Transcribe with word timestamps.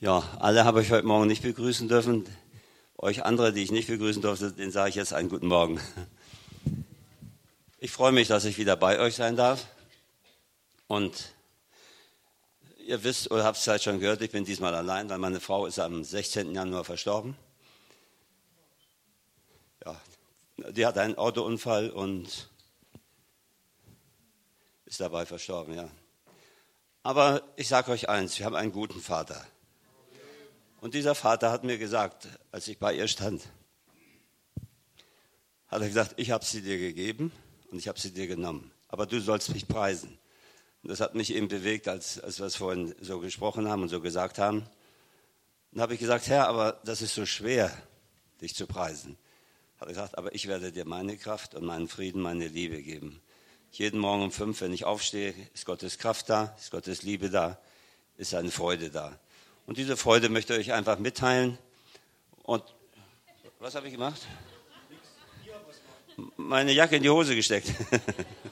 Ja, 0.00 0.22
alle 0.38 0.64
habe 0.64 0.80
ich 0.80 0.92
heute 0.92 1.08
Morgen 1.08 1.26
nicht 1.26 1.42
begrüßen 1.42 1.88
dürfen. 1.88 2.24
Euch 2.98 3.24
andere, 3.24 3.52
die 3.52 3.64
ich 3.64 3.72
nicht 3.72 3.88
begrüßen 3.88 4.22
durfte, 4.22 4.52
den 4.52 4.70
sage 4.70 4.90
ich 4.90 4.94
jetzt 4.94 5.12
einen 5.12 5.28
guten 5.28 5.48
Morgen. 5.48 5.80
Ich 7.80 7.90
freue 7.90 8.12
mich, 8.12 8.28
dass 8.28 8.44
ich 8.44 8.58
wieder 8.58 8.76
bei 8.76 9.00
euch 9.00 9.16
sein 9.16 9.34
darf. 9.34 9.66
Und 10.86 11.32
ihr 12.86 13.02
wisst 13.02 13.32
oder 13.32 13.42
habt 13.42 13.56
es 13.56 13.64
vielleicht 13.64 13.82
schon 13.82 13.98
gehört, 13.98 14.22
ich 14.22 14.30
bin 14.30 14.44
diesmal 14.44 14.72
allein, 14.72 15.10
weil 15.10 15.18
meine 15.18 15.40
Frau 15.40 15.66
ist 15.66 15.80
am 15.80 16.04
16. 16.04 16.54
Januar 16.54 16.84
verstorben. 16.84 17.36
Ja, 19.84 20.00
die 20.70 20.86
hat 20.86 20.96
einen 20.96 21.18
Autounfall 21.18 21.90
und 21.90 22.48
ist 24.84 25.00
dabei 25.00 25.26
verstorben, 25.26 25.74
ja. 25.74 25.90
Aber 27.02 27.42
ich 27.56 27.66
sage 27.66 27.90
euch 27.90 28.08
eins, 28.08 28.38
wir 28.38 28.46
haben 28.46 28.54
einen 28.54 28.70
guten 28.70 29.00
Vater. 29.00 29.44
Und 30.80 30.94
dieser 30.94 31.14
Vater 31.14 31.50
hat 31.50 31.64
mir 31.64 31.76
gesagt, 31.76 32.28
als 32.52 32.68
ich 32.68 32.78
bei 32.78 32.94
ihr 32.94 33.08
stand, 33.08 33.42
hat 35.66 35.82
er 35.82 35.88
gesagt, 35.88 36.14
ich 36.16 36.30
habe 36.30 36.44
sie 36.44 36.62
dir 36.62 36.78
gegeben 36.78 37.32
und 37.70 37.78
ich 37.78 37.88
habe 37.88 37.98
sie 37.98 38.12
dir 38.12 38.26
genommen. 38.26 38.70
Aber 38.88 39.06
du 39.06 39.20
sollst 39.20 39.52
mich 39.52 39.66
preisen. 39.66 40.18
Und 40.82 40.90
das 40.90 41.00
hat 41.00 41.14
mich 41.14 41.34
eben 41.34 41.48
bewegt, 41.48 41.88
als, 41.88 42.20
als 42.20 42.38
wir 42.38 42.46
es 42.46 42.56
vorhin 42.56 42.94
so 43.00 43.18
gesprochen 43.18 43.68
haben 43.68 43.82
und 43.82 43.88
so 43.88 44.00
gesagt 44.00 44.38
haben. 44.38 44.64
Dann 45.72 45.82
habe 45.82 45.94
ich 45.94 46.00
gesagt, 46.00 46.28
Herr, 46.28 46.48
aber 46.48 46.80
das 46.84 47.02
ist 47.02 47.14
so 47.14 47.26
schwer, 47.26 47.70
dich 48.40 48.54
zu 48.54 48.66
preisen. 48.66 49.18
Hat 49.80 49.88
er 49.88 49.94
gesagt, 49.94 50.16
aber 50.16 50.34
ich 50.34 50.46
werde 50.46 50.72
dir 50.72 50.84
meine 50.84 51.16
Kraft 51.16 51.54
und 51.54 51.64
meinen 51.64 51.88
Frieden, 51.88 52.22
meine 52.22 52.46
Liebe 52.46 52.82
geben. 52.82 53.20
Jeden 53.72 54.00
Morgen 54.00 54.22
um 54.22 54.32
fünf, 54.32 54.60
wenn 54.60 54.72
ich 54.72 54.84
aufstehe, 54.84 55.34
ist 55.52 55.66
Gottes 55.66 55.98
Kraft 55.98 56.30
da, 56.30 56.56
ist 56.58 56.70
Gottes 56.70 57.02
Liebe 57.02 57.28
da, 57.30 57.60
ist 58.16 58.30
seine 58.30 58.50
Freude 58.50 58.90
da. 58.90 59.18
Und 59.68 59.76
diese 59.76 59.98
Freude 59.98 60.30
möchte 60.30 60.54
ich 60.54 60.60
euch 60.60 60.72
einfach 60.72 60.98
mitteilen. 60.98 61.58
Und 62.42 62.64
was 63.58 63.74
habe 63.74 63.86
ich 63.86 63.92
gemacht? 63.92 64.26
Meine 66.38 66.72
Jacke 66.72 66.96
in 66.96 67.02
die 67.02 67.10
Hose 67.10 67.36
gesteckt. 67.36 67.74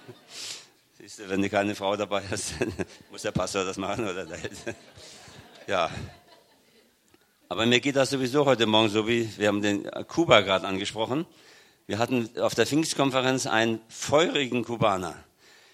Siehst 0.98 1.20
du, 1.20 1.28
wenn 1.30 1.40
du 1.40 1.48
keine 1.48 1.74
Frau 1.74 1.96
dabei 1.96 2.22
hast, 2.30 2.52
muss 3.10 3.22
der 3.22 3.30
Pastor 3.30 3.64
das 3.64 3.78
machen 3.78 4.06
oder 4.06 4.26
der 4.26 4.38
Ja. 5.66 5.90
Aber 7.48 7.64
mir 7.64 7.80
geht 7.80 7.96
das 7.96 8.10
sowieso 8.10 8.44
heute 8.44 8.66
Morgen 8.66 8.90
so 8.90 9.08
wie, 9.08 9.26
wir 9.38 9.48
haben 9.48 9.62
den 9.62 9.90
Kuba 10.08 10.42
gerade 10.42 10.66
angesprochen. 10.66 11.24
Wir 11.86 11.96
hatten 11.96 12.28
auf 12.40 12.54
der 12.54 12.66
Pfingstkonferenz 12.66 13.46
einen 13.46 13.80
feurigen 13.88 14.66
Kubaner. 14.66 15.14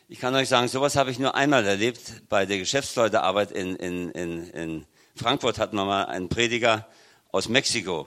Ich 0.09 0.21
kann 0.21 0.37
euch 0.37 0.49
sagen, 0.49 0.69
sowas 0.69 0.95
habe 0.95 1.11
ich 1.11 1.19
nur 1.19 1.35
einmal 1.35 1.67
erlebt 1.67 2.29
bei 2.29 2.47
der 2.47 2.59
Geschäftsleutearbeit 2.59 3.51
in, 3.51 3.75
in, 3.75 4.11
in, 4.13 4.47
in 4.51 4.87
Frankfurt 5.15 5.59
hatten 5.59 5.77
wir 5.77 5.85
mal 5.85 6.05
einen 6.05 6.29
Prediger 6.29 6.87
aus 7.31 7.49
Mexiko. 7.49 8.07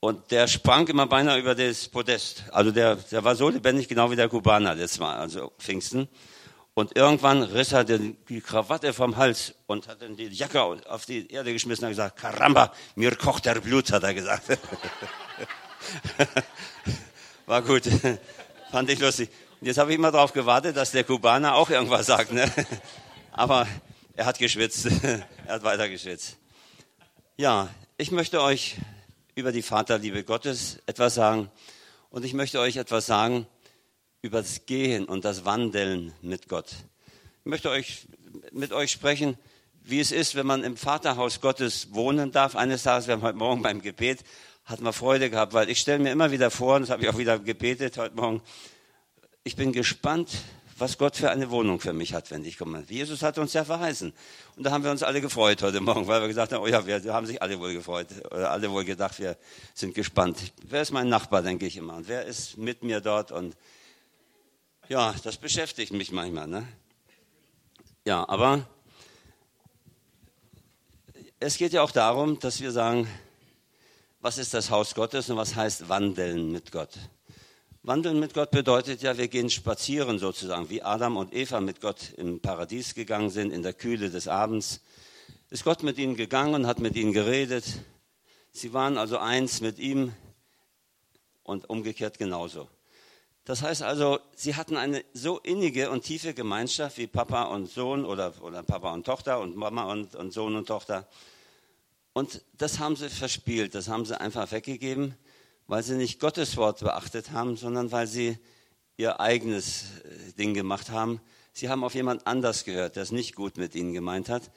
Und 0.00 0.30
der 0.32 0.48
sprang 0.48 0.88
immer 0.88 1.06
beinahe 1.06 1.38
über 1.38 1.54
das 1.54 1.88
Podest. 1.88 2.44
Also 2.50 2.72
der, 2.72 2.96
der 2.96 3.22
war 3.22 3.36
so 3.36 3.48
lebendig, 3.48 3.88
genau 3.88 4.10
wie 4.10 4.16
der 4.16 4.28
Kubaner 4.28 4.74
das 4.74 4.98
war, 4.98 5.16
also 5.16 5.52
Pfingsten. 5.58 6.08
Und 6.74 6.96
irgendwann 6.96 7.42
riss 7.42 7.72
er 7.72 7.84
die, 7.84 8.16
die 8.28 8.40
Krawatte 8.40 8.92
vom 8.94 9.16
Hals 9.16 9.54
und 9.66 9.88
hat 9.88 10.00
dann 10.00 10.16
die 10.16 10.28
Jacke 10.28 10.62
auf 10.62 11.04
die 11.04 11.30
Erde 11.30 11.52
geschmissen 11.52 11.84
und 11.84 11.90
gesagt, 11.90 12.18
Caramba, 12.18 12.72
mir 12.96 13.14
kocht 13.14 13.44
der 13.44 13.60
Blut, 13.60 13.92
hat 13.92 14.02
er 14.04 14.14
gesagt. 14.14 14.44
war 17.46 17.62
gut. 17.62 17.82
Fand 18.70 18.88
ich 18.88 18.98
lustig. 18.98 19.28
Und 19.60 19.66
jetzt 19.66 19.76
habe 19.76 19.90
ich 19.92 19.98
immer 19.98 20.10
darauf 20.10 20.32
gewartet, 20.32 20.76
dass 20.76 20.92
der 20.92 21.04
Kubaner 21.04 21.54
auch 21.54 21.68
irgendwas 21.68 22.06
sagt. 22.06 22.32
Ne? 22.32 22.50
Aber 23.32 23.66
er 24.14 24.26
hat 24.26 24.38
geschwitzt. 24.38 24.86
er 25.02 25.26
hat 25.48 25.62
weiter 25.62 25.88
geschwitzt. 25.88 26.36
Ja, 27.36 27.68
ich 27.96 28.10
möchte 28.10 28.42
euch 28.42 28.76
über 29.34 29.52
die 29.52 29.62
Vaterliebe 29.62 30.24
Gottes 30.24 30.78
etwas 30.86 31.14
sagen. 31.14 31.50
Und 32.10 32.24
ich 32.24 32.34
möchte 32.34 32.60
euch 32.60 32.76
etwas 32.76 33.06
sagen 33.06 33.46
über 34.20 34.42
das 34.42 34.66
Gehen 34.66 35.06
und 35.06 35.24
das 35.24 35.44
Wandeln 35.44 36.12
mit 36.20 36.48
Gott. 36.48 36.70
Ich 37.40 37.46
möchte 37.46 37.70
euch, 37.70 38.06
mit 38.52 38.72
euch 38.72 38.92
sprechen, 38.92 39.36
wie 39.82 39.98
es 39.98 40.12
ist, 40.12 40.34
wenn 40.34 40.46
man 40.46 40.62
im 40.62 40.76
Vaterhaus 40.76 41.40
Gottes 41.40 41.92
wohnen 41.92 42.30
darf. 42.30 42.54
Eines 42.54 42.84
Tages, 42.84 43.08
wir 43.08 43.14
haben 43.14 43.22
heute 43.22 43.38
Morgen 43.38 43.62
beim 43.62 43.82
Gebet, 43.82 44.22
hatten 44.64 44.84
wir 44.84 44.92
Freude 44.92 45.28
gehabt, 45.28 45.54
weil 45.54 45.68
ich 45.68 45.80
stelle 45.80 45.98
mir 45.98 46.12
immer 46.12 46.30
wieder 46.30 46.50
vor, 46.50 46.76
und 46.76 46.82
das 46.82 46.90
habe 46.90 47.02
ich 47.02 47.08
auch 47.08 47.18
wieder 47.18 47.38
gebetet 47.38 47.98
heute 47.98 48.14
Morgen, 48.14 48.42
ich 49.42 49.56
bin 49.56 49.72
gespannt, 49.72 50.30
was 50.78 50.98
Gott 50.98 51.16
für 51.16 51.30
eine 51.30 51.50
Wohnung 51.50 51.80
für 51.80 51.92
mich 51.92 52.14
hat, 52.14 52.30
wenn 52.30 52.44
ich 52.44 52.58
komme. 52.58 52.84
Jesus 52.88 53.22
hat 53.22 53.38
uns 53.38 53.52
ja 53.52 53.64
verheißen. 53.64 54.12
Und 54.56 54.62
da 54.64 54.70
haben 54.70 54.84
wir 54.84 54.90
uns 54.90 55.02
alle 55.02 55.20
gefreut 55.20 55.62
heute 55.62 55.80
Morgen, 55.80 56.06
weil 56.06 56.20
wir 56.20 56.28
gesagt 56.28 56.52
haben, 56.52 56.62
oh 56.62 56.66
ja, 56.66 56.86
wir 56.86 57.12
haben 57.12 57.26
sich 57.26 57.40
alle 57.40 57.58
wohl 57.58 57.72
gefreut, 57.72 58.08
oder 58.30 58.50
alle 58.50 58.70
wohl 58.70 58.84
gedacht, 58.84 59.18
wir 59.18 59.36
sind 59.74 59.94
gespannt. 59.94 60.52
Wer 60.64 60.82
ist 60.82 60.92
mein 60.92 61.08
Nachbar, 61.08 61.42
denke 61.42 61.66
ich 61.66 61.76
immer, 61.76 61.96
und 61.96 62.08
wer 62.08 62.24
ist 62.24 62.58
mit 62.58 62.82
mir 62.82 63.00
dort 63.00 63.32
und 63.32 63.56
ja, 64.88 65.14
das 65.22 65.36
beschäftigt 65.36 65.92
mich 65.92 66.12
manchmal, 66.12 66.48
ne? 66.48 66.66
Ja, 68.04 68.28
aber 68.28 68.66
es 71.38 71.56
geht 71.56 71.72
ja 71.72 71.82
auch 71.82 71.92
darum, 71.92 72.38
dass 72.40 72.60
wir 72.60 72.72
sagen, 72.72 73.08
was 74.20 74.38
ist 74.38 74.54
das 74.54 74.70
Haus 74.70 74.94
Gottes 74.94 75.30
und 75.30 75.36
was 75.36 75.54
heißt 75.56 75.88
wandeln 75.88 76.52
mit 76.52 76.70
Gott? 76.72 76.90
Wandeln 77.84 78.20
mit 78.20 78.32
Gott 78.32 78.52
bedeutet 78.52 79.02
ja, 79.02 79.18
wir 79.18 79.26
gehen 79.26 79.50
spazieren 79.50 80.20
sozusagen, 80.20 80.70
wie 80.70 80.82
Adam 80.82 81.16
und 81.16 81.34
Eva 81.34 81.60
mit 81.60 81.80
Gott 81.80 82.12
im 82.16 82.38
Paradies 82.38 82.94
gegangen 82.94 83.28
sind, 83.28 83.52
in 83.52 83.64
der 83.64 83.72
Kühle 83.72 84.08
des 84.08 84.28
Abends. 84.28 84.82
Ist 85.50 85.64
Gott 85.64 85.82
mit 85.82 85.98
ihnen 85.98 86.14
gegangen 86.14 86.54
und 86.54 86.68
hat 86.68 86.78
mit 86.78 86.94
ihnen 86.94 87.12
geredet. 87.12 87.64
Sie 88.52 88.72
waren 88.72 88.98
also 88.98 89.18
eins 89.18 89.60
mit 89.60 89.80
ihm 89.80 90.12
und 91.42 91.68
umgekehrt 91.68 92.18
genauso. 92.18 92.68
Das 93.46 93.62
heißt 93.62 93.82
also, 93.82 94.20
sie 94.36 94.54
hatten 94.54 94.76
eine 94.76 95.04
so 95.12 95.40
innige 95.40 95.90
und 95.90 96.04
tiefe 96.04 96.34
Gemeinschaft 96.34 96.98
wie 96.98 97.08
Papa 97.08 97.46
und 97.46 97.68
Sohn 97.68 98.04
oder, 98.04 98.32
oder 98.42 98.62
Papa 98.62 98.92
und 98.92 99.04
Tochter 99.06 99.40
und 99.40 99.56
Mama 99.56 99.90
und, 99.90 100.14
und 100.14 100.32
Sohn 100.32 100.54
und 100.54 100.68
Tochter. 100.68 101.08
Und 102.12 102.42
das 102.56 102.78
haben 102.78 102.94
sie 102.94 103.10
verspielt, 103.10 103.74
das 103.74 103.88
haben 103.88 104.04
sie 104.04 104.20
einfach 104.20 104.52
weggegeben 104.52 105.16
weil 105.72 105.82
sie 105.82 105.94
nicht 105.94 106.20
Gottes 106.20 106.58
Wort 106.58 106.80
beachtet 106.80 107.30
haben, 107.30 107.56
sondern 107.56 107.90
weil 107.92 108.06
sie 108.06 108.36
ihr 108.98 109.20
eigenes 109.20 109.84
äh, 110.04 110.32
Ding 110.34 110.52
gemacht 110.52 110.90
haben. 110.90 111.18
Sie 111.54 111.70
haben 111.70 111.82
auf 111.82 111.94
jemand 111.94 112.26
anders 112.26 112.64
gehört, 112.64 112.96
der 112.96 113.04
es 113.04 113.10
nicht 113.10 113.34
gut 113.34 113.56
mit 113.56 113.74
ihnen 113.74 113.94
gemeint 113.94 114.28
hat. 114.28 114.50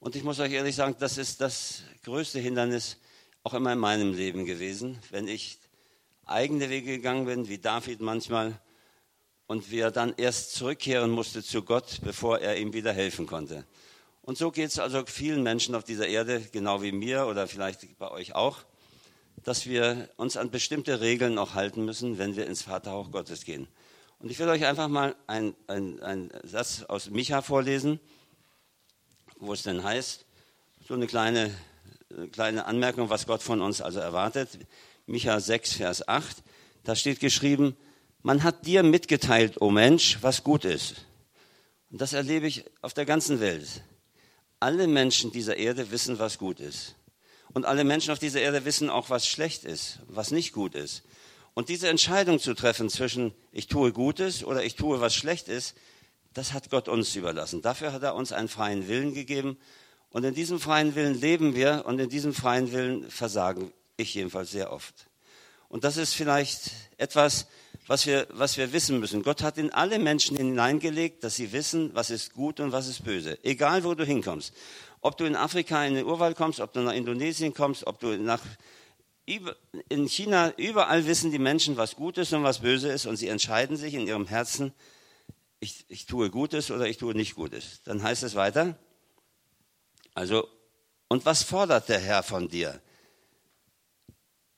Und 0.00 0.16
ich 0.16 0.24
muss 0.24 0.40
euch 0.40 0.52
ehrlich 0.52 0.74
sagen, 0.74 0.96
das 0.98 1.18
ist 1.18 1.42
das 1.42 1.82
größte 2.04 2.38
Hindernis 2.38 2.96
auch 3.42 3.52
immer 3.52 3.74
in 3.74 3.78
meinem 3.78 4.14
Leben 4.14 4.46
gewesen, 4.46 4.98
wenn 5.10 5.28
ich 5.28 5.58
eigene 6.24 6.70
Wege 6.70 6.92
gegangen 6.92 7.26
bin, 7.26 7.46
wie 7.46 7.58
David 7.58 8.00
manchmal, 8.00 8.58
und 9.46 9.70
wie 9.70 9.80
er 9.80 9.90
dann 9.90 10.14
erst 10.16 10.54
zurückkehren 10.54 11.10
musste 11.10 11.42
zu 11.42 11.62
Gott, 11.62 12.00
bevor 12.02 12.38
er 12.38 12.56
ihm 12.56 12.72
wieder 12.72 12.94
helfen 12.94 13.26
konnte. 13.26 13.66
Und 14.22 14.38
so 14.38 14.50
geht 14.50 14.70
es 14.70 14.78
also 14.78 15.04
vielen 15.04 15.42
Menschen 15.42 15.74
auf 15.74 15.84
dieser 15.84 16.08
Erde, 16.08 16.40
genau 16.52 16.80
wie 16.80 16.92
mir 16.92 17.26
oder 17.26 17.46
vielleicht 17.48 17.98
bei 17.98 18.10
euch 18.10 18.34
auch 18.34 18.64
dass 19.44 19.66
wir 19.66 20.08
uns 20.16 20.36
an 20.36 20.50
bestimmte 20.50 21.00
Regeln 21.00 21.38
auch 21.38 21.54
halten 21.54 21.84
müssen, 21.84 22.18
wenn 22.18 22.34
wir 22.34 22.46
ins 22.46 22.62
Vaterhaus 22.62 23.10
Gottes 23.10 23.44
gehen. 23.44 23.68
Und 24.18 24.30
ich 24.30 24.38
will 24.38 24.48
euch 24.48 24.64
einfach 24.64 24.88
mal 24.88 25.14
einen 25.26 25.54
ein 25.68 26.30
Satz 26.42 26.82
aus 26.84 27.10
Micha 27.10 27.42
vorlesen, 27.42 28.00
wo 29.38 29.52
es 29.52 29.62
denn 29.62 29.84
heißt, 29.84 30.24
so 30.86 30.94
eine 30.94 31.06
kleine, 31.06 31.50
kleine 32.32 32.64
Anmerkung, 32.64 33.10
was 33.10 33.26
Gott 33.26 33.42
von 33.42 33.60
uns 33.60 33.80
also 33.80 34.00
erwartet. 34.00 34.58
Micha 35.06 35.38
6, 35.38 35.74
Vers 35.74 36.08
8, 36.08 36.42
da 36.84 36.96
steht 36.96 37.20
geschrieben, 37.20 37.76
man 38.22 38.42
hat 38.42 38.66
dir 38.66 38.82
mitgeteilt, 38.82 39.60
o 39.60 39.66
oh 39.66 39.70
Mensch, 39.70 40.18
was 40.22 40.42
gut 40.44 40.64
ist. 40.64 41.04
Und 41.90 42.00
das 42.00 42.14
erlebe 42.14 42.46
ich 42.46 42.64
auf 42.80 42.94
der 42.94 43.04
ganzen 43.04 43.40
Welt. 43.40 43.82
Alle 44.60 44.86
Menschen 44.86 45.30
dieser 45.30 45.58
Erde 45.58 45.90
wissen, 45.90 46.18
was 46.18 46.38
gut 46.38 46.60
ist. 46.60 46.94
Und 47.54 47.64
alle 47.64 47.84
Menschen 47.84 48.12
auf 48.12 48.18
dieser 48.18 48.40
Erde 48.40 48.64
wissen 48.64 48.90
auch, 48.90 49.10
was 49.10 49.26
schlecht 49.26 49.64
ist, 49.64 50.00
was 50.08 50.32
nicht 50.32 50.52
gut 50.52 50.74
ist. 50.74 51.04
Und 51.54 51.68
diese 51.68 51.88
Entscheidung 51.88 52.40
zu 52.40 52.54
treffen 52.54 52.90
zwischen 52.90 53.32
ich 53.52 53.68
tue 53.68 53.92
Gutes 53.92 54.44
oder 54.44 54.64
ich 54.64 54.74
tue 54.74 55.00
was 55.00 55.14
schlecht 55.14 55.48
ist, 55.48 55.76
das 56.34 56.52
hat 56.52 56.68
Gott 56.68 56.88
uns 56.88 57.14
überlassen. 57.14 57.62
Dafür 57.62 57.92
hat 57.92 58.02
er 58.02 58.16
uns 58.16 58.32
einen 58.32 58.48
freien 58.48 58.88
Willen 58.88 59.14
gegeben. 59.14 59.56
Und 60.10 60.24
in 60.24 60.34
diesem 60.34 60.58
freien 60.58 60.96
Willen 60.96 61.18
leben 61.20 61.54
wir 61.54 61.84
und 61.86 62.00
in 62.00 62.08
diesem 62.08 62.34
freien 62.34 62.72
Willen 62.72 63.08
versagen 63.08 63.72
ich 63.96 64.14
jedenfalls 64.14 64.50
sehr 64.50 64.72
oft. 64.72 65.08
Und 65.68 65.84
das 65.84 65.96
ist 65.96 66.14
vielleicht 66.14 66.72
etwas, 66.98 67.46
was 67.86 68.06
wir, 68.06 68.26
was 68.30 68.56
wir 68.56 68.72
wissen 68.72 68.98
müssen. 68.98 69.22
Gott 69.22 69.42
hat 69.42 69.58
in 69.58 69.72
alle 69.72 69.98
Menschen 69.98 70.36
hineingelegt, 70.36 71.22
dass 71.22 71.36
sie 71.36 71.52
wissen, 71.52 71.90
was 71.94 72.10
ist 72.10 72.32
gut 72.32 72.60
und 72.60 72.72
was 72.72 72.88
ist 72.88 73.04
böse. 73.04 73.38
Egal, 73.44 73.84
wo 73.84 73.94
du 73.94 74.04
hinkommst. 74.04 74.52
Ob 75.04 75.18
du 75.18 75.24
in 75.24 75.36
Afrika 75.36 75.84
in 75.84 75.94
den 75.94 76.06
Urwald 76.06 76.34
kommst, 76.34 76.60
ob 76.60 76.72
du 76.72 76.80
nach 76.80 76.94
Indonesien 76.94 77.52
kommst, 77.52 77.86
ob 77.86 78.00
du 78.00 78.16
nach 78.16 78.40
in 79.88 80.08
China, 80.08 80.52
überall 80.56 81.06
wissen 81.06 81.30
die 81.30 81.38
Menschen, 81.38 81.76
was 81.76 81.94
gut 81.94 82.18
ist 82.18 82.32
und 82.32 82.42
was 82.42 82.60
böse 82.60 82.90
ist 82.90 83.06
und 83.06 83.16
sie 83.16 83.28
entscheiden 83.28 83.76
sich 83.76 83.94
in 83.94 84.06
ihrem 84.06 84.26
Herzen, 84.26 84.72
ich, 85.60 85.84
ich 85.88 86.06
tue 86.06 86.30
Gutes 86.30 86.70
oder 86.70 86.86
ich 86.88 86.96
tue 86.96 87.14
nicht 87.14 87.34
Gutes. 87.34 87.82
Dann 87.84 88.02
heißt 88.02 88.22
es 88.22 88.34
weiter, 88.34 88.78
also 90.14 90.48
Und 91.08 91.26
was 91.26 91.42
fordert 91.42 91.88
der 91.88 92.00
Herr 92.00 92.22
von 92.22 92.48
dir? 92.48 92.80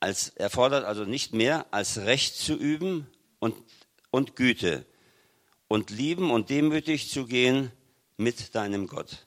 Als, 0.00 0.28
er 0.30 0.50
fordert 0.50 0.84
also 0.84 1.04
nicht 1.04 1.34
mehr, 1.34 1.66
als 1.70 1.98
Recht 1.98 2.36
zu 2.36 2.54
üben 2.54 3.06
und, 3.40 3.54
und 4.10 4.36
Güte 4.36 4.86
und 5.68 5.90
lieben 5.90 6.30
und 6.30 6.50
demütig 6.50 7.10
zu 7.10 7.26
gehen 7.26 7.72
mit 8.16 8.54
deinem 8.54 8.86
Gott. 8.86 9.26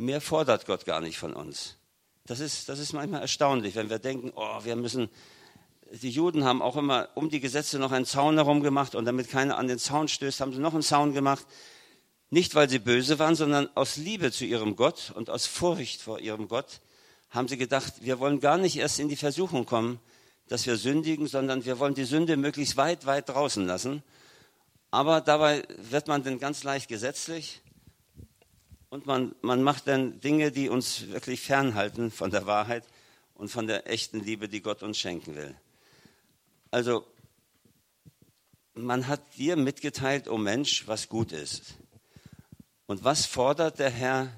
Mehr 0.00 0.22
fordert 0.22 0.64
Gott 0.64 0.86
gar 0.86 1.02
nicht 1.02 1.18
von 1.18 1.34
uns. 1.34 1.76
Das 2.24 2.40
ist, 2.40 2.70
das 2.70 2.78
ist 2.78 2.94
manchmal 2.94 3.20
erstaunlich, 3.20 3.74
wenn 3.74 3.90
wir 3.90 3.98
denken, 3.98 4.32
oh, 4.34 4.64
wir 4.64 4.74
müssen, 4.74 5.10
die 5.90 6.08
Juden 6.08 6.44
haben 6.44 6.62
auch 6.62 6.78
immer 6.78 7.10
um 7.16 7.28
die 7.28 7.38
Gesetze 7.38 7.78
noch 7.78 7.92
einen 7.92 8.06
Zaun 8.06 8.36
herum 8.36 8.62
gemacht 8.62 8.94
und 8.94 9.04
damit 9.04 9.28
keiner 9.28 9.58
an 9.58 9.68
den 9.68 9.78
Zaun 9.78 10.08
stößt, 10.08 10.40
haben 10.40 10.54
sie 10.54 10.58
noch 10.58 10.72
einen 10.72 10.82
Zaun 10.82 11.12
gemacht. 11.12 11.44
Nicht, 12.30 12.54
weil 12.54 12.70
sie 12.70 12.78
böse 12.78 13.18
waren, 13.18 13.34
sondern 13.34 13.68
aus 13.76 13.98
Liebe 13.98 14.32
zu 14.32 14.46
ihrem 14.46 14.74
Gott 14.74 15.12
und 15.14 15.28
aus 15.28 15.44
Furcht 15.44 16.00
vor 16.00 16.18
ihrem 16.18 16.48
Gott 16.48 16.80
haben 17.28 17.48
sie 17.48 17.58
gedacht, 17.58 17.92
wir 18.00 18.18
wollen 18.20 18.40
gar 18.40 18.56
nicht 18.56 18.76
erst 18.76 19.00
in 19.00 19.10
die 19.10 19.16
Versuchung 19.16 19.66
kommen, 19.66 20.00
dass 20.48 20.64
wir 20.64 20.76
sündigen, 20.76 21.26
sondern 21.26 21.66
wir 21.66 21.78
wollen 21.78 21.94
die 21.94 22.04
Sünde 22.04 22.38
möglichst 22.38 22.78
weit, 22.78 23.04
weit 23.04 23.28
draußen 23.28 23.66
lassen. 23.66 24.02
Aber 24.90 25.20
dabei 25.20 25.62
wird 25.90 26.08
man 26.08 26.22
dann 26.22 26.38
ganz 26.38 26.64
leicht 26.64 26.88
gesetzlich 26.88 27.60
und 28.90 29.06
man, 29.06 29.34
man 29.40 29.62
macht 29.62 29.86
dann 29.86 30.20
Dinge, 30.20 30.50
die 30.50 30.68
uns 30.68 31.08
wirklich 31.08 31.40
fernhalten 31.40 32.10
von 32.10 32.30
der 32.30 32.46
Wahrheit 32.46 32.84
und 33.34 33.48
von 33.48 33.66
der 33.66 33.88
echten 33.88 34.20
Liebe, 34.20 34.48
die 34.48 34.60
Gott 34.60 34.82
uns 34.82 34.98
schenken 34.98 35.36
will. 35.36 35.54
Also, 36.72 37.06
man 38.74 39.06
hat 39.06 39.36
dir 39.36 39.56
mitgeteilt, 39.56 40.28
o 40.28 40.34
oh 40.34 40.38
Mensch, 40.38 40.86
was 40.86 41.08
gut 41.08 41.32
ist. 41.32 41.76
Und 42.86 43.04
was 43.04 43.26
fordert 43.26 43.78
der 43.78 43.90
Herr 43.90 44.32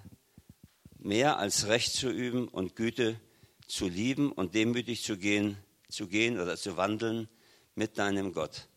mehr 0.99 1.39
als 1.39 1.67
Recht 1.67 1.95
zu 1.95 2.11
üben 2.11 2.49
und 2.49 2.77
Güte 2.77 3.19
zu 3.67 3.89
lieben 3.89 4.31
und 4.31 4.55
demütig 4.55 5.03
zu 5.03 5.17
gehen, 5.17 5.57
zu 5.89 6.07
gehen 6.07 6.39
oder 6.39 6.57
zu 6.57 6.77
wandeln 6.77 7.29
mit 7.75 7.97
deinem 7.97 8.33
Gott? 8.33 8.69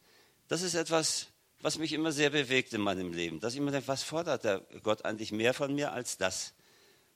Das 0.47 0.61
ist 0.61 0.75
etwas, 0.75 1.27
was 1.61 1.77
mich 1.77 1.93
immer 1.93 2.11
sehr 2.11 2.29
bewegt 2.29 2.73
in 2.73 2.81
meinem 2.81 3.13
Leben, 3.13 3.39
dass 3.39 3.53
ich 3.53 3.59
immer 3.59 3.71
denke, 3.71 3.87
was 3.87 4.03
fordert 4.03 4.43
der 4.43 4.61
Gott 4.83 5.05
eigentlich 5.05 5.31
mehr 5.31 5.53
von 5.53 5.73
mir 5.73 5.91
als 5.91 6.17
das, 6.17 6.53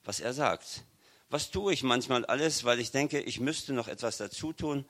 was 0.04 0.20
er 0.20 0.32
sagt? 0.32 0.84
Was 1.28 1.50
tue 1.50 1.72
ich 1.72 1.82
manchmal 1.82 2.24
alles, 2.24 2.64
weil 2.64 2.80
ich 2.80 2.90
denke, 2.90 3.20
ich 3.20 3.38
müsste 3.38 3.72
noch 3.72 3.86
etwas 3.86 4.16
dazu 4.16 4.52
tun? 4.52 4.84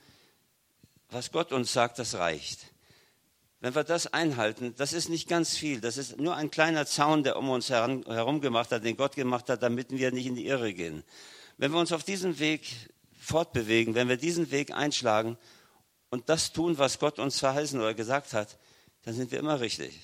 Was 1.11 1.33
Gott 1.33 1.53
uns 1.53 1.73
sagt, 1.73 1.99
das 1.99 2.15
reicht. 2.15 2.61
Wenn 3.61 3.75
wir 3.75 3.85
das 3.85 4.07
einhalten, 4.07 4.75
das 4.79 4.95
ist 4.95 5.11
nicht 5.11 5.29
ganz 5.29 5.55
viel. 5.55 5.83
Das 5.83 5.99
ist 5.99 6.19
nur 6.19 6.35
ein 6.35 6.51
kleiner 6.51 6.87
Zaun, 6.87 7.25
der 7.25 7.37
um 7.37 7.51
uns 7.51 7.69
herum 7.69 8.41
gemacht 8.41 8.73
hat, 8.73 8.85
den 8.85 8.97
Gott 8.97 9.17
gemacht 9.17 9.51
hat, 9.51 9.63
damit 9.63 9.91
wir 9.91 10.13
nicht 10.13 10.25
in 10.25 10.35
die 10.35 10.47
Irre 10.47 10.73
gehen. 10.73 11.05
Wenn 11.59 11.73
wir 11.73 11.79
uns 11.79 11.93
auf 11.93 12.05
diesem 12.05 12.39
Weg 12.39 12.67
fortbewegen, 13.21 13.95
wenn 13.95 14.09
wir 14.09 14.17
diesen 14.17 14.51
Weg 14.51 14.73
einschlagen 14.73 15.37
und 16.09 16.31
das 16.31 16.53
tun, 16.53 16.79
was 16.79 16.99
Gott 16.99 17.19
uns 17.19 17.39
verheißen 17.39 17.79
oder 17.79 17.93
gesagt 17.93 18.33
hat, 18.33 18.57
dann 19.05 19.15
sind 19.15 19.31
wir 19.31 19.39
immer 19.39 19.61
richtig. 19.61 19.99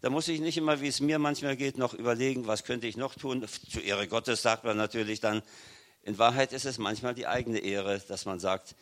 Da 0.00 0.10
muss 0.10 0.28
ich 0.28 0.40
nicht 0.40 0.56
immer, 0.56 0.80
wie 0.80 0.88
es 0.88 1.00
mir 1.00 1.18
manchmal 1.18 1.56
geht, 1.56 1.76
noch 1.76 1.92
überlegen, 1.94 2.46
was 2.46 2.64
könnte 2.64 2.86
ich 2.86 2.96
noch 2.96 3.14
tun. 3.14 3.46
Zu 3.70 3.80
Ehre 3.80 4.08
Gottes 4.08 4.42
sagt 4.42 4.64
man 4.64 4.76
natürlich 4.76 5.20
dann. 5.20 5.42
In 6.02 6.16
Wahrheit 6.16 6.54
ist 6.54 6.64
es 6.64 6.78
manchmal 6.78 7.14
die 7.14 7.26
eigene 7.26 7.58
Ehre, 7.58 8.00
dass 8.08 8.24
man 8.24 8.40
sagt, 8.40 8.74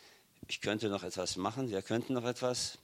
ich 0.47 0.61
könnte 0.61 0.89
noch 0.89 1.03
etwas 1.03 1.37
machen, 1.37 1.71
wir 1.71 1.83
könnten 1.83 2.15
noch 2.15 2.25
etwas 2.25 2.79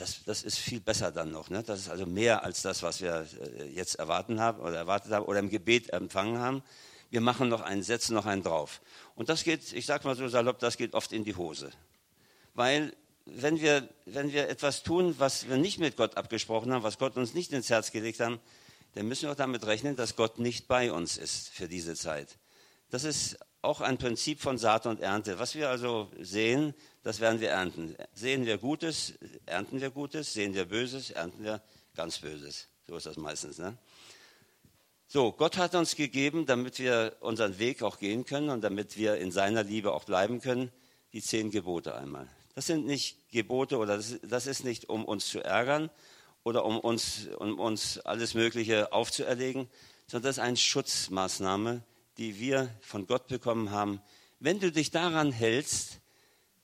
das, 0.00 0.24
das 0.24 0.42
ist 0.42 0.58
viel 0.58 0.80
besser 0.80 1.12
dann 1.12 1.30
noch. 1.30 1.50
Ne? 1.50 1.62
Das 1.62 1.80
ist 1.80 1.88
also 1.88 2.06
mehr 2.06 2.42
als 2.42 2.62
das, 2.62 2.82
was 2.82 3.00
wir 3.00 3.26
äh, 3.58 3.66
jetzt 3.66 3.96
erwarten 3.96 4.40
haben 4.40 4.60
oder 4.60 4.76
erwartet 4.76 5.12
haben 5.12 5.26
oder 5.26 5.38
im 5.38 5.50
Gebet 5.50 5.92
empfangen 5.92 6.38
haben. 6.38 6.62
Wir 7.10 7.20
machen 7.20 7.48
noch 7.48 7.60
einen, 7.60 7.82
setzen 7.82 8.14
noch 8.14 8.26
einen 8.26 8.42
drauf. 8.42 8.80
Und 9.14 9.28
das 9.28 9.44
geht, 9.44 9.72
ich 9.72 9.86
sage 9.86 10.06
mal 10.06 10.16
so 10.16 10.26
salopp, 10.28 10.58
das 10.58 10.76
geht 10.76 10.94
oft 10.94 11.12
in 11.12 11.24
die 11.24 11.34
Hose. 11.34 11.70
Weil 12.54 12.94
wenn 13.34 13.60
wir, 13.60 13.88
wenn 14.06 14.32
wir 14.32 14.48
etwas 14.48 14.82
tun, 14.82 15.14
was 15.18 15.48
wir 15.48 15.56
nicht 15.56 15.78
mit 15.78 15.96
Gott 15.96 16.16
abgesprochen 16.16 16.72
haben, 16.72 16.82
was 16.82 16.98
Gott 16.98 17.16
uns 17.16 17.34
nicht 17.34 17.52
ins 17.52 17.70
Herz 17.70 17.92
gelegt 17.92 18.20
haben, 18.20 18.40
dann 18.94 19.06
müssen 19.06 19.22
wir 19.24 19.32
auch 19.32 19.36
damit 19.36 19.66
rechnen, 19.66 19.96
dass 19.96 20.16
Gott 20.16 20.38
nicht 20.38 20.66
bei 20.68 20.92
uns 20.92 21.16
ist 21.16 21.48
für 21.48 21.68
diese 21.68 21.94
Zeit. 21.94 22.36
Das 22.90 23.04
ist 23.04 23.38
auch 23.62 23.80
ein 23.80 23.98
Prinzip 23.98 24.40
von 24.40 24.58
Saat 24.58 24.86
und 24.86 25.00
Ernte. 25.00 25.38
Was 25.38 25.54
wir 25.54 25.68
also 25.68 26.10
sehen, 26.18 26.74
das 27.02 27.20
werden 27.20 27.40
wir 27.40 27.50
ernten. 27.50 27.94
Sehen 28.14 28.46
wir 28.46 28.58
Gutes, 28.58 29.14
ernten 29.46 29.80
wir 29.80 29.90
Gutes. 29.90 30.32
Sehen 30.32 30.54
wir 30.54 30.64
Böses, 30.64 31.10
ernten 31.10 31.44
wir 31.44 31.62
ganz 31.94 32.18
Böses. 32.18 32.68
So 32.86 32.96
ist 32.96 33.06
das 33.06 33.16
meistens. 33.16 33.58
Ne? 33.58 33.76
So, 35.06 35.32
Gott 35.32 35.56
hat 35.56 35.74
uns 35.74 35.94
gegeben, 35.94 36.46
damit 36.46 36.78
wir 36.78 37.16
unseren 37.20 37.58
Weg 37.58 37.82
auch 37.82 37.98
gehen 37.98 38.24
können 38.24 38.48
und 38.48 38.62
damit 38.62 38.96
wir 38.96 39.16
in 39.16 39.30
seiner 39.30 39.62
Liebe 39.62 39.92
auch 39.92 40.04
bleiben 40.04 40.40
können, 40.40 40.72
die 41.12 41.22
zehn 41.22 41.50
Gebote 41.50 41.94
einmal. 41.94 42.28
Das 42.54 42.66
sind 42.66 42.86
nicht 42.86 43.30
Gebote 43.30 43.78
oder 43.78 43.96
das, 43.96 44.18
das 44.22 44.46
ist 44.46 44.64
nicht, 44.64 44.88
um 44.88 45.04
uns 45.04 45.26
zu 45.26 45.40
ärgern 45.40 45.90
oder 46.42 46.64
um 46.64 46.78
uns, 46.78 47.28
um 47.38 47.58
uns 47.58 47.98
alles 47.98 48.34
Mögliche 48.34 48.92
aufzuerlegen, 48.92 49.68
sondern 50.06 50.28
das 50.28 50.38
ist 50.38 50.42
eine 50.42 50.56
Schutzmaßnahme, 50.56 51.82
die 52.18 52.38
wir 52.38 52.68
von 52.80 53.06
Gott 53.06 53.28
bekommen 53.28 53.70
haben, 53.70 54.00
wenn 54.40 54.58
du 54.58 54.72
dich 54.72 54.90
daran 54.90 55.32
hältst, 55.32 56.00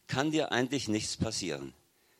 kann 0.06 0.30
dir 0.30 0.50
eigentlich 0.50 0.88
nichts 0.88 1.16
passieren. 1.16 1.74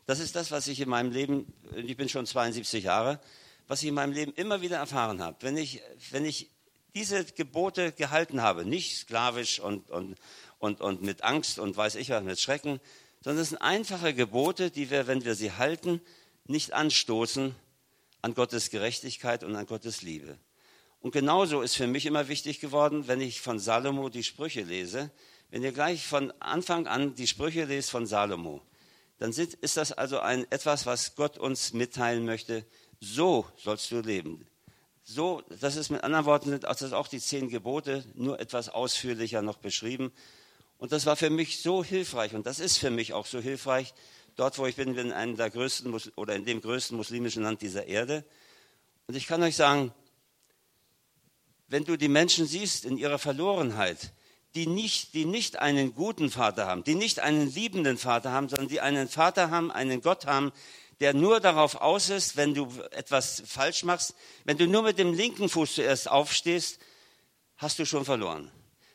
Das 0.07 0.21
ist 0.21 0.37
das, 0.37 0.51
was 0.51 0.69
ich 0.69 0.81
in 0.81 0.89
meinem 0.89 1.11
Leben, 1.11 1.53
ich 1.75 1.97
bin 1.97 2.09
schon 2.09 2.27
72 2.27 2.85
Jahre, 2.85 3.21
was 3.67 3.83
ich 3.83 3.89
in 3.89 3.95
meinem 3.95 4.13
Leben 4.13 4.33
immer 4.35 4.61
wieder 4.61 4.77
erfahren 4.77 5.23
habe. 5.23 5.37
Wenn 5.41 5.57
ich, 5.57 5.81
wenn 6.11 6.25
ich 6.25 6.51
diese 6.95 7.25
Gebote 7.25 7.93
gehalten 7.93 8.41
habe, 8.41 8.65
nicht 8.65 8.97
sklavisch 8.97 9.59
und, 9.61 9.91
und, 9.91 10.17
und, 10.59 10.81
und 10.81 11.03
mit 11.03 11.25
Angst 11.25 11.59
und 11.59 11.77
weiß 11.77 11.97
ich 11.97 12.11
was, 12.11 12.23
mit 12.23 12.41
Schrecken, 12.41 12.81
sondern 13.23 13.43
es 13.43 13.51
sind 13.51 13.59
einfache 13.59 14.15
Gebote, 14.15 14.71
die 14.71 14.91
wir, 14.91 15.07
wenn 15.07 15.25
wir 15.25 15.35
sie 15.35 15.53
halten, 15.53 16.01
nicht 16.47 16.73
anstoßen 16.73 17.55
an 18.23 18.35
Gottes 18.35 18.71
Gerechtigkeit 18.71 19.45
und 19.45 19.57
an 19.57 19.67
Gottes 19.67 20.03
Liebe. 20.03 20.39
Und 21.01 21.13
genauso 21.13 21.63
ist 21.63 21.77
für 21.77 21.87
mich 21.87 22.07
immer 22.07 22.29
wichtig 22.29 22.61
geworden, 22.61 23.07
wenn 23.07 23.21
ich 23.21 23.41
von 23.41 23.59
Salomo 23.59 24.09
die 24.09 24.25
Sprüche 24.25 24.63
lese, 24.63 25.11
wenn 25.51 25.63
ihr 25.63 25.73
gleich 25.73 26.07
von 26.07 26.33
Anfang 26.41 26.87
an 26.87 27.15
die 27.15 27.27
Sprüche 27.27 27.65
lest 27.65 27.91
von 27.91 28.07
Salomo, 28.07 28.63
dann 29.19 29.31
ist 29.31 29.77
das 29.77 29.93
also 29.93 30.19
ein, 30.19 30.51
etwas, 30.51 30.85
was 30.87 31.15
Gott 31.15 31.39
uns 31.39 31.73
mitteilen 31.73 32.25
möchte. 32.25 32.67
So 33.01 33.47
sollst 33.57 33.91
du 33.91 34.01
leben. 34.01 34.47
So, 35.05 35.43
das 35.61 35.77
ist 35.77 35.91
mit 35.91 36.03
anderen 36.03 36.27
Worten, 36.27 36.51
sind 36.51 36.65
das 36.65 36.93
auch 36.93 37.07
die 37.07 37.21
zehn 37.21 37.49
Gebote, 37.49 38.05
nur 38.15 38.41
etwas 38.41 38.69
ausführlicher 38.69 39.41
noch 39.41 39.59
beschrieben. 39.59 40.13
Und 40.79 40.93
das 40.93 41.07
war 41.07 41.17
für 41.17 41.31
mich 41.31 41.63
so 41.63 41.83
hilfreich 41.83 42.35
und 42.35 42.47
das 42.47 42.59
ist 42.59 42.79
für 42.79 42.91
mich 42.91 43.13
auch 43.13 43.27
so 43.27 43.41
hilfreich. 43.41 43.95
Dort, 44.37 44.59
wo 44.59 44.67
ich 44.67 44.77
bin, 44.77 44.95
bin 44.95 45.07
in 45.07 45.13
einem 45.13 45.37
der 45.37 45.49
größten 45.49 45.95
oder 46.17 46.35
in 46.35 46.45
dem 46.45 46.61
größten 46.61 46.97
muslimischen 46.97 47.43
Land 47.43 47.63
dieser 47.63 47.87
Erde. 47.87 48.25
Und 49.07 49.17
ich 49.17 49.27
kann 49.27 49.43
euch 49.43 49.57
sagen, 49.57 49.95
wenn 51.69 51.85
du 51.85 51.97
die 51.97 52.09
Menschen 52.09 52.47
siehst 52.47 52.85
in 52.85 52.99
ihrer 52.99 53.19
Verlorenheit, 53.19 54.13
die 54.55 54.67
nicht, 54.67 55.15
die 55.15 55.25
nicht 55.25 55.59
einen 55.59 55.95
guten 55.95 56.31
Vater 56.31 56.67
haben, 56.67 56.85
die 56.85 56.95
nicht 56.95 57.21
einen 57.21 57.53
liebenden 57.53 57.97
Vater 57.97 58.31
haben, 58.31 58.49
sondern 58.49 58.69
die 58.69 58.81
einen 58.81 59.09
Vater 59.09 59.51
haben, 59.51 59.71
einen 59.71 60.03
Gott 60.03 60.27
haben, 60.27 60.53
der 61.01 61.15
nur 61.15 61.41
darauf 61.41 61.77
aus 61.77 62.11
ist, 62.11 62.37
wenn 62.37 62.55
du 62.55 62.69
etwas 62.91 63.43
falsch 63.47 63.85
machst, 63.85 64.15
wenn 64.45 64.59
du 64.59 64.67
nur 64.67 64.83
mit 64.83 64.99
dem 64.99 65.13
linken 65.13 65.49
Fuß 65.49 65.75
zuerst 65.75 66.11
aufstehst, 66.11 66.79
hast 67.57 67.79
du 67.79 67.87
schon 67.87 68.05
verloren. 68.05 68.51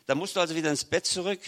Da 0.06 0.14
musst 0.14 0.36
du 0.36 0.40
also 0.40 0.54
wieder 0.54 0.70
ins 0.70 0.84
Bett 0.84 1.06
zurück 1.06 1.40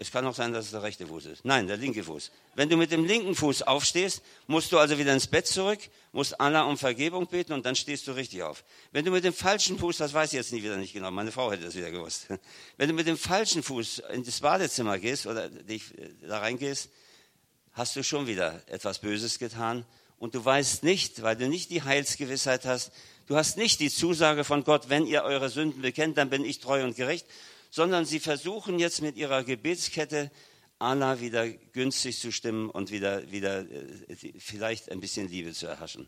es 0.00 0.12
kann 0.12 0.24
auch 0.26 0.34
sein, 0.34 0.52
dass 0.52 0.66
es 0.66 0.70
der 0.70 0.84
rechte 0.84 1.08
Fuß 1.08 1.26
ist. 1.26 1.44
Nein, 1.44 1.66
der 1.66 1.76
linke 1.76 2.04
Fuß. 2.04 2.30
Wenn 2.54 2.68
du 2.68 2.76
mit 2.76 2.92
dem 2.92 3.04
linken 3.04 3.34
Fuß 3.34 3.62
aufstehst, 3.62 4.22
musst 4.46 4.70
du 4.70 4.78
also 4.78 4.96
wieder 4.96 5.12
ins 5.12 5.26
Bett 5.26 5.48
zurück, 5.48 5.80
musst 6.12 6.40
Allah 6.40 6.62
um 6.62 6.78
Vergebung 6.78 7.26
beten 7.26 7.52
und 7.52 7.66
dann 7.66 7.74
stehst 7.74 8.06
du 8.06 8.12
richtig 8.12 8.44
auf. 8.44 8.62
Wenn 8.92 9.04
du 9.04 9.10
mit 9.10 9.24
dem 9.24 9.32
falschen 9.32 9.76
Fuß, 9.76 9.96
das 9.96 10.14
weiß 10.14 10.32
ich 10.32 10.36
jetzt 10.36 10.52
nicht 10.52 10.62
wieder 10.62 10.76
nicht 10.76 10.92
genau, 10.92 11.10
meine 11.10 11.32
Frau 11.32 11.50
hätte 11.50 11.64
das 11.64 11.74
wieder 11.74 11.90
gewusst. 11.90 12.28
Wenn 12.76 12.88
du 12.88 12.94
mit 12.94 13.08
dem 13.08 13.18
falschen 13.18 13.64
Fuß 13.64 14.02
in 14.12 14.22
das 14.22 14.38
Badezimmer 14.38 15.00
gehst 15.00 15.26
oder 15.26 15.48
dich 15.48 15.98
äh, 15.98 16.10
da 16.28 16.38
reingehst, 16.38 16.90
hast 17.72 17.96
du 17.96 18.04
schon 18.04 18.28
wieder 18.28 18.62
etwas 18.66 19.00
Böses 19.00 19.40
getan 19.40 19.84
und 20.20 20.36
du 20.36 20.44
weißt 20.44 20.84
nicht, 20.84 21.22
weil 21.22 21.34
du 21.34 21.48
nicht 21.48 21.70
die 21.70 21.82
Heilsgewissheit 21.82 22.66
hast, 22.66 22.92
du 23.26 23.34
hast 23.34 23.56
nicht 23.56 23.80
die 23.80 23.90
Zusage 23.90 24.44
von 24.44 24.62
Gott, 24.62 24.90
wenn 24.90 25.08
ihr 25.08 25.24
eure 25.24 25.48
Sünden 25.48 25.82
bekennt, 25.82 26.18
dann 26.18 26.30
bin 26.30 26.44
ich 26.44 26.60
treu 26.60 26.84
und 26.84 26.94
gerecht, 26.94 27.26
sondern 27.70 28.04
sie 28.04 28.20
versuchen 28.20 28.78
jetzt 28.78 29.02
mit 29.02 29.16
ihrer 29.16 29.44
Gebetskette 29.44 30.30
Allah 30.80 31.18
wieder 31.18 31.48
günstig 31.48 32.20
zu 32.20 32.30
stimmen 32.30 32.70
und 32.70 32.92
wieder, 32.92 33.28
wieder 33.32 33.60
äh, 33.62 34.16
vielleicht 34.38 34.92
ein 34.92 35.00
bisschen 35.00 35.28
Liebe 35.28 35.52
zu 35.52 35.66
erhaschen. 35.66 36.06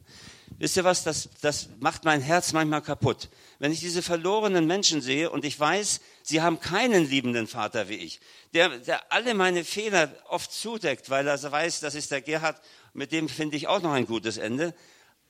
Wisst 0.59 0.76
ihr 0.76 0.85
was, 0.85 1.02
das, 1.02 1.29
das 1.40 1.71
macht 1.81 2.05
mein 2.05 2.21
Herz 2.21 2.52
manchmal 2.52 2.81
kaputt. 2.81 3.31
Wenn 3.59 3.73
ich 3.73 3.81
diese 3.81 4.00
verlorenen 4.00 4.69
Menschen 4.69 5.00
sehe 5.02 5.29
und 5.31 5.45
ich 5.45 5.59
weiß, 5.59 6.00
sie 6.23 6.40
haben 6.40 6.61
keinen 6.61 7.09
liebenden 7.09 7.49
Vater 7.49 7.88
wie 7.88 7.97
ich, 7.97 8.21
der, 8.55 8.79
der 8.79 9.12
alle 9.12 9.35
meine 9.35 9.64
Fehler 9.64 10.14
oft 10.29 10.52
zudeckt, 10.52 11.11
weil 11.11 11.26
er 11.26 11.40
weiß, 11.43 11.81
das 11.81 11.97
ist 11.97 12.12
der 12.12 12.23
Gerhard, 12.23 12.61
mit 12.93 13.11
dem 13.11 13.29
finde 13.29 13.57
ich 13.57 13.67
auch 13.67 13.83
noch 13.83 13.93
ein 13.93 14.07
gutes 14.07 14.37
Ende. 14.37 14.73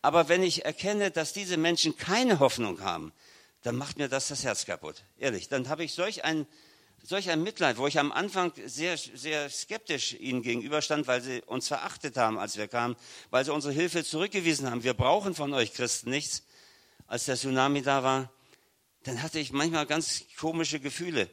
Aber 0.02 0.28
wenn 0.28 0.42
ich 0.42 0.66
erkenne, 0.66 1.10
dass 1.10 1.32
diese 1.32 1.56
Menschen 1.56 1.96
keine 1.96 2.40
Hoffnung 2.40 2.82
haben, 2.82 3.12
dann 3.62 3.76
macht 3.76 3.98
mir 3.98 4.08
das 4.08 4.28
das 4.28 4.44
Herz 4.44 4.64
kaputt. 4.64 5.04
Ehrlich, 5.18 5.48
dann 5.48 5.68
habe 5.68 5.84
ich 5.84 5.92
solch 5.92 6.24
ein, 6.24 6.46
solch 7.02 7.30
ein 7.30 7.42
Mitleid, 7.42 7.76
wo 7.76 7.86
ich 7.86 7.98
am 7.98 8.12
Anfang 8.12 8.52
sehr, 8.66 8.96
sehr 8.96 9.50
skeptisch 9.50 10.14
ihnen 10.14 10.42
gegenüberstand, 10.42 11.06
weil 11.06 11.20
sie 11.20 11.42
uns 11.42 11.68
verachtet 11.68 12.16
haben, 12.16 12.38
als 12.38 12.56
wir 12.56 12.68
kamen, 12.68 12.96
weil 13.30 13.44
sie 13.44 13.52
unsere 13.52 13.72
Hilfe 13.72 14.04
zurückgewiesen 14.04 14.70
haben. 14.70 14.82
Wir 14.82 14.94
brauchen 14.94 15.34
von 15.34 15.52
euch 15.52 15.74
Christen 15.74 16.10
nichts. 16.10 16.44
Als 17.06 17.24
der 17.24 17.36
Tsunami 17.36 17.82
da 17.82 18.02
war, 18.02 18.32
dann 19.02 19.22
hatte 19.22 19.38
ich 19.38 19.52
manchmal 19.52 19.86
ganz 19.86 20.24
komische 20.38 20.80
Gefühle. 20.80 21.28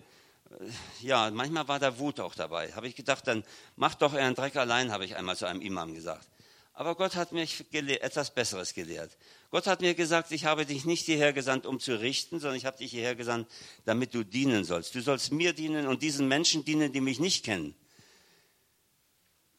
Ja, 1.01 1.29
manchmal 1.31 1.67
war 1.67 1.79
da 1.79 2.00
Wut 2.00 2.19
auch 2.19 2.34
dabei. 2.34 2.74
Habe 2.74 2.88
ich 2.88 2.96
gedacht, 2.96 3.27
dann 3.27 3.43
macht 3.75 4.01
doch 4.01 4.13
euren 4.13 4.36
Dreck 4.36 4.55
allein, 4.55 4.91
habe 4.91 5.05
ich 5.05 5.15
einmal 5.15 5.36
zu 5.36 5.46
einem 5.46 5.62
Imam 5.62 5.93
gesagt. 5.93 6.27
Aber 6.74 6.96
Gott 6.96 7.15
hat 7.15 7.31
mich 7.31 7.65
etwas 7.74 8.34
Besseres 8.34 8.74
gelehrt. 8.74 9.17
Gott 9.50 9.66
hat 9.66 9.82
mir 9.82 9.96
gesagt, 9.96 10.32
ich 10.32 10.46
habe 10.46 10.66
dich 10.66 10.86
nicht 10.86 11.06
hierher 11.06 11.32
gesandt, 11.32 11.66
um 11.66 11.80
zu 11.80 12.00
richten, 12.00 12.39
sondern 12.39 12.58
ich 12.58 12.66
habe 12.66 12.77
dich 12.77 12.92
hierher 12.92 13.16
gesandt, 13.16 13.50
damit 13.86 14.13
du 14.13 14.24
dienen 14.24 14.66
sollst. 14.66 14.94
Du 14.94 15.01
sollst 15.01 15.32
mir 15.32 15.54
dienen 15.54 15.88
und 15.88 16.01
diesen 16.01 16.27
Menschen 16.27 16.66
dienen, 16.66 16.92
die 16.92 17.00
mich 17.00 17.20
nicht 17.20 17.46
kennen. 17.46 17.74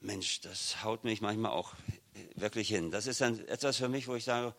Mensch, 0.00 0.42
das 0.42 0.84
haut 0.84 1.04
mich 1.04 1.20
manchmal 1.20 1.52
auch 1.52 1.72
wirklich 2.34 2.68
hin. 2.68 2.90
Das 2.90 3.06
ist 3.06 3.20
dann 3.20 3.46
etwas 3.48 3.78
für 3.78 3.88
mich, 3.88 4.08
wo 4.08 4.14
ich 4.14 4.24
sage, 4.24 4.54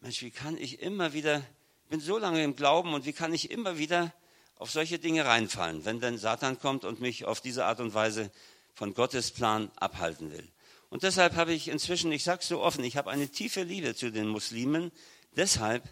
Mensch, 0.00 0.20
wie 0.22 0.30
kann 0.30 0.56
ich 0.58 0.80
immer 0.80 1.12
wieder, 1.12 1.38
ich 1.84 1.90
bin 1.90 2.00
so 2.00 2.18
lange 2.18 2.42
im 2.42 2.56
Glauben 2.56 2.92
und 2.92 3.06
wie 3.06 3.12
kann 3.12 3.32
ich 3.32 3.50
immer 3.50 3.78
wieder 3.78 4.12
auf 4.56 4.70
solche 4.70 4.98
Dinge 4.98 5.24
reinfallen, 5.24 5.84
wenn 5.84 6.00
dann 6.00 6.18
Satan 6.18 6.58
kommt 6.58 6.84
und 6.84 7.00
mich 7.00 7.24
auf 7.24 7.40
diese 7.40 7.64
Art 7.66 7.80
und 7.80 7.94
Weise 7.94 8.30
von 8.74 8.94
Gottes 8.94 9.30
Plan 9.30 9.70
abhalten 9.76 10.32
will. 10.32 10.48
Und 10.88 11.02
deshalb 11.02 11.34
habe 11.34 11.52
ich 11.52 11.68
inzwischen, 11.68 12.12
ich 12.12 12.24
sage 12.24 12.40
es 12.42 12.48
so 12.48 12.60
offen, 12.60 12.84
ich 12.84 12.96
habe 12.96 13.10
eine 13.10 13.28
tiefe 13.28 13.62
Liebe 13.62 13.94
zu 13.94 14.10
den 14.10 14.28
Muslimen, 14.28 14.92
deshalb, 15.36 15.82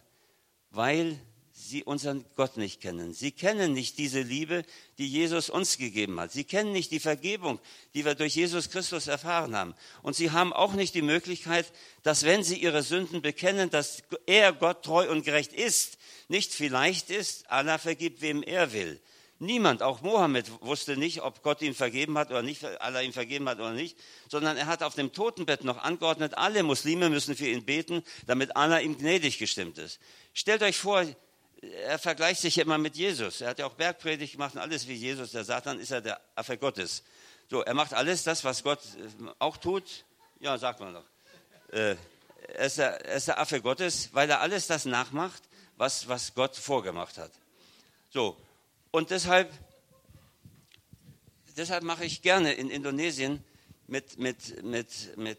weil 0.71 1.19
sie 1.57 1.85
unseren 1.85 2.25
Gott 2.35 2.57
nicht 2.57 2.81
kennen. 2.81 3.15
Sie 3.15 3.31
kennen 3.31 3.73
nicht 3.73 3.97
diese 3.99 4.21
Liebe, 4.21 4.65
die 4.99 5.09
Jesus 5.09 5.51
uns 5.51 5.79
gegeben 5.79 6.19
hat. 6.19 6.33
Sie 6.33 6.43
kennen 6.43 6.73
nicht 6.73 6.91
die 6.91 6.99
Vergebung, 6.99 7.61
die 7.95 8.05
wir 8.05 8.17
durch 8.17 8.35
Jesus 8.35 8.71
Christus 8.71 9.07
erfahren 9.07 9.55
haben. 9.55 9.75
Und 10.03 10.17
sie 10.17 10.33
haben 10.33 10.53
auch 10.53 10.73
nicht 10.73 10.95
die 10.95 11.03
Möglichkeit, 11.03 11.73
dass 12.03 12.25
wenn 12.25 12.43
sie 12.43 12.57
ihre 12.57 12.83
Sünden 12.83 13.23
bekennen, 13.23 13.71
dass 13.71 14.03
er 14.27 14.53
Gott 14.53 14.85
treu 14.85 15.09
und 15.11 15.25
gerecht 15.25 15.53
ist, 15.53 15.97
nicht 16.29 16.53
vielleicht 16.53 17.11
ist, 17.11 17.49
Allah 17.51 17.79
vergibt, 17.79 18.21
wem 18.21 18.43
er 18.43 18.73
will, 18.73 19.01
Niemand, 19.45 19.83
auch 19.83 20.01
Mohammed, 20.03 20.51
wusste 20.63 20.97
nicht, 20.97 21.23
ob 21.23 21.43
Gott 21.43 21.63
ihm 21.63 21.75
vergeben 21.75 22.17
hat 22.19 22.31
oder 22.31 22.43
nicht, 22.43 22.65
Allah 22.65 23.03
ihm 23.03 23.13
vergeben 23.13 23.49
hat 23.49 23.59
oder 23.59 23.73
nicht, 23.73 23.97
sondern 24.29 24.57
er 24.57 24.67
hat 24.67 24.83
auf 24.83 24.95
dem 24.95 25.13
Totenbett 25.13 25.65
noch 25.65 25.79
angeordnet, 25.79 26.37
alle 26.37 26.63
Muslime 26.63 27.11
müssen 27.11 27.37
für 27.37 27.47
ihn 27.47 27.65
beten, 27.65 28.03
damit 28.27 28.57
Allah 28.57 28.81
ihm 28.81 28.97
gnädig 28.97 29.39
gestimmt 29.39 29.79
ist. 29.79 30.01
Stellt 30.33 30.63
euch 30.63 30.79
vor, 30.79 31.05
er 31.87 31.99
vergleicht 31.99 32.41
sich 32.41 32.59
immer 32.59 32.79
mit 32.79 32.97
Jesus. 32.97 33.41
Er 33.41 33.51
hat 33.51 33.59
ja 33.59 33.67
auch 33.67 33.75
Bergpredigt 33.75 34.33
gemacht 34.33 34.55
und 34.55 34.61
alles 34.61 34.89
wie 34.89 34.95
Jesus. 34.95 35.33
Der 35.33 35.45
Satan 35.45 35.79
ist 35.79 35.91
ja 35.91 36.01
der 36.01 36.21
Affe 36.35 36.59
Gottes. 36.59 37.03
So, 37.51 37.63
er 37.63 37.75
macht 37.75 37.95
alles 37.95 38.25
das, 38.25 38.45
was 38.45 38.63
Gott 38.63 38.81
äh, 38.81 39.31
auch 39.39 39.57
tut. 39.57 40.05
Ja, 40.41 40.59
sagt 40.59 40.81
man 40.81 40.95
doch. 40.95 41.05
Äh, 41.73 41.97
er, 42.49 42.67
ist 42.67 42.79
der, 42.79 43.05
er 43.05 43.17
ist 43.17 43.29
der 43.29 43.39
Affe 43.39 43.61
Gottes, 43.61 44.11
weil 44.13 44.29
er 44.29 44.41
alles 44.41 44.67
das 44.67 44.85
nachmacht, 44.85 45.43
was, 45.77 46.09
was 46.09 46.35
Gott 46.35 46.57
vorgemacht 46.57 47.19
hat. 47.19 47.33
So, 48.11 48.37
und 48.95 49.11
deshalb, 49.11 49.51
deshalb 51.57 51.83
mache 51.83 52.05
ich 52.05 52.23
gerne 52.23 52.53
in 52.53 52.71
Indonesien 52.71 53.43
mit, 53.89 54.21
mit, 54.21 54.63
mit, 54.63 55.17
mit, 55.17 55.39